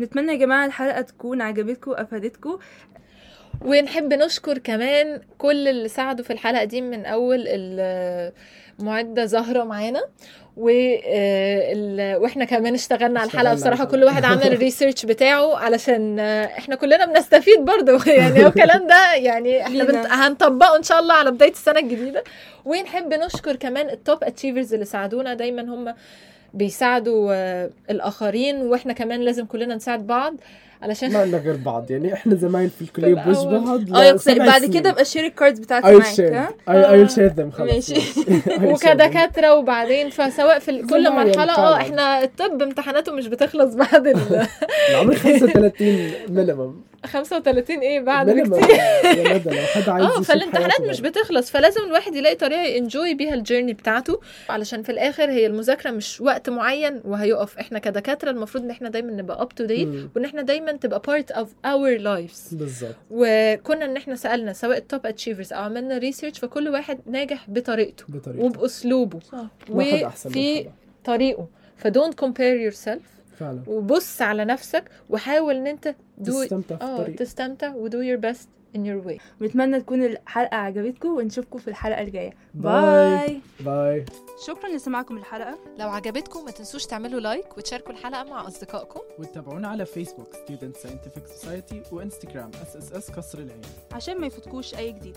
نتمنى 0.00 0.32
يا 0.32 0.38
جماعة 0.38 0.66
الحلقة 0.66 1.00
تكون 1.00 1.42
عجبتكم 1.42 1.90
وأفادتكم. 1.90 2.58
ونحب 3.62 4.12
نشكر 4.14 4.58
كمان 4.58 5.20
كل 5.38 5.68
اللي 5.68 5.88
ساعدوا 5.88 6.24
في 6.24 6.32
الحلقة 6.32 6.64
دي 6.64 6.80
من 6.80 7.04
أول 7.06 7.44
المعدة 8.80 9.24
زهرة 9.24 9.64
معانا 9.64 10.04
و 10.56 10.68
آه، 10.68 11.72
ال- 11.72 12.16
وإحنا 12.22 12.44
كمان 12.44 12.74
اشتغلنا 12.74 13.20
على 13.20 13.26
الحلقة 13.30 13.54
بصراحة 13.54 13.84
كل 13.84 14.04
واحد 14.04 14.24
عمل 14.24 14.42
ال 14.46 14.53
research 14.53 15.06
بتاعه 15.10 15.56
علشان 15.56 16.18
آه، 16.20 16.44
إحنا 16.44 16.74
كلنا 16.76 17.04
بنستفيد 17.06 17.60
برضه. 17.64 18.04
يعني 18.12 18.44
هو 18.44 18.48
الكلام 18.48 18.86
ده 18.86 19.14
يعني 19.14 19.62
إحنا. 19.62 19.84
بنت... 19.84 20.06
هنطبقه 20.06 20.76
إن 20.76 20.82
شاء 20.82 21.00
الله 21.00 21.14
على 21.14 21.30
بداية 21.30 21.50
السنة 21.52 21.78
الجديدة. 21.80 22.24
ونحب 22.64 23.14
نشكر 23.14 23.56
كمان 23.56 23.90
ال 23.90 23.99
top 23.99 24.24
achievers 24.24 24.72
اللي 24.74 24.84
ساعدونا. 24.84 25.34
دايما 25.34 25.62
هم 25.62 25.94
بيساعدوا 26.54 27.28
آه، 27.32 27.70
الآخرين 27.90 28.56
وإحنا 28.56 28.92
كمان 28.92 29.20
لازم 29.20 29.44
كلنا 29.44 29.74
نساعد 29.74 30.06
بعض 30.06 30.34
علشان 30.82 31.12
ما 31.12 31.24
لنا 31.24 31.38
غير 31.38 31.56
بعض 31.56 31.90
يعني 31.90 32.14
إحنا 32.14 32.34
زمان 32.34 32.68
في 32.68 32.82
الكلية. 32.82 33.14
بوش 33.24 33.36
بعض 33.36 33.94
آه 33.94 34.16
بعد. 34.38 34.64
كده 34.64 34.90
ابقى 34.90 35.04
share 35.04 35.26
ال 35.26 35.31
cards 35.31 35.58
بتاعتي 35.58 35.86
معاك 35.96 36.54
I 36.68 36.72
will 37.06 37.12
share 37.12 37.36
them 37.38 37.50
خلاص 37.56 37.90
ماشي. 37.90 38.00
وكدكاترة 38.72 39.54
وبعدين 39.54 40.10
فسواء 40.10 40.58
في 40.58 40.82
كل 40.90 41.10
مرحلة 41.10 41.52
آه. 41.58 41.76
إحنا 41.76 42.22
الطب 42.24 42.62
امتحاناته 42.62 43.12
مش 43.12 43.26
بتخلص 43.26 43.74
بعد 43.74 44.06
ال 44.06 44.46
عمري 44.94 45.16
35 45.16 46.10
minimum 46.28 46.74
35 47.06 47.78
إيه 47.78 48.00
بعد 48.00 48.30
بكتير. 48.30 48.70
يا 49.04 49.38
لو 49.46 49.60
حد 49.74 49.88
عايز 49.88 50.06
آه 50.06 50.20
فالامتحانات 50.22 50.80
مش. 50.80 51.00
بتخلص 51.00 51.50
فلازم 51.50 51.84
الواحد 51.84 52.14
يلاقي 52.14 52.34
طريقة 52.34 52.62
ي 52.62 52.71
enjoy 52.71 53.14
بيها 53.14 53.34
ال 53.34 53.39
journey 53.39 53.72
بتاعته 53.72 54.20
علشان 54.48 54.82
في 54.82 54.92
الآخر 54.92 55.30
هي 55.30 55.46
المذاكرة 55.46 55.90
مش 55.90 56.20
وقت 56.20 56.50
معين 56.50 57.00
وهيقف. 57.04 57.58
إحنا 57.58 57.78
كدكاترة 57.78 58.30
المفروض 58.30 58.64
إن 58.64 58.70
إحنا 58.70 58.88
دايما 58.88 59.12
نبقى 59.12 59.42
up 59.42 59.48
to 59.48 59.64
date. 59.64 59.88
وإن 60.16 60.24
إحنا 60.24 60.42
دايما 60.42 60.72
تبقى 60.72 61.02
part 61.06 61.30
of 61.30 61.48
our 61.64 61.90
lives 61.96 62.48
بالظبط. 62.54 62.94
وكنا 63.10 63.84
إن 63.84 63.96
إحنا 63.96 64.16
سألنا 64.16 64.52
سواء 64.52 64.76
ال 64.76 64.84
top 64.84 65.06
achievers 65.06 65.52
أو 65.52 65.62
عملنا 65.62 65.98
research 65.98 66.38
فكل 66.38 66.68
واحد 66.68 66.98
ناجح 67.06 67.44
بطريقته 67.50 68.04
بطريقه 68.08 68.44
وبأسلوبه. 68.44 69.18
وفي 69.70 70.68
طريقه. 71.04 71.48
ف 71.76 72.14
don't 72.14 72.56
compare 72.56 72.70
yourself 72.72 73.02
فعلا. 73.34 73.62
وبص 73.66 74.22
على 74.22 74.44
نفسك 74.44 74.84
وحاول 75.10 75.54
إن 75.54 75.66
أنت 75.66 75.94
do 76.20 76.26
تستمتع 76.26 76.76
في 76.76 76.84
آه 76.84 76.96
الطريق. 76.98 77.16
تستمتع 77.16 77.74
و 77.74 77.83
do 77.83 78.00
your 78.00 78.16
best 78.16 78.48
in 78.76 78.78
your 78.78 79.08
way. 79.08 79.20
ونتمنى 79.40 79.80
تكون 79.80 80.04
الحلقة 80.04 80.56
عجبتكم 80.56 81.08
ونشوفكم 81.08 81.58
في 81.58 81.68
الحلقة 81.68 82.02
الجاية. 82.02 82.32
باي. 82.54 83.40
باي 83.60 84.04
شكرا 84.46 84.68
لسماعكم 84.68 85.16
الحلقة. 85.16 85.58
لو 85.78 85.88
عجبتكم 85.88 86.44
ما 86.44 86.50
تنسوش 86.50 86.86
تعملوا 86.86 87.20
لايك 87.20 87.58
وتشاركوا 87.58 87.92
الحلقة 87.92 88.24
مع 88.24 88.48
أصدقائكم. 88.48 89.00
وتتابعونا 89.18 89.68
على 89.68 89.86
فيسبوك 89.86 90.28
Student 90.34 90.76
Scientific 90.82 91.42
Society 91.42 91.92
وانستغرام 91.92 92.50
SSS 92.50 93.16
قصر 93.16 93.38
العين. 93.38 93.60
عشان 93.92 94.20
ما 94.20 94.26
يفوتكوش 94.26 94.74
أي 94.74 94.92
جديد. 94.92 95.16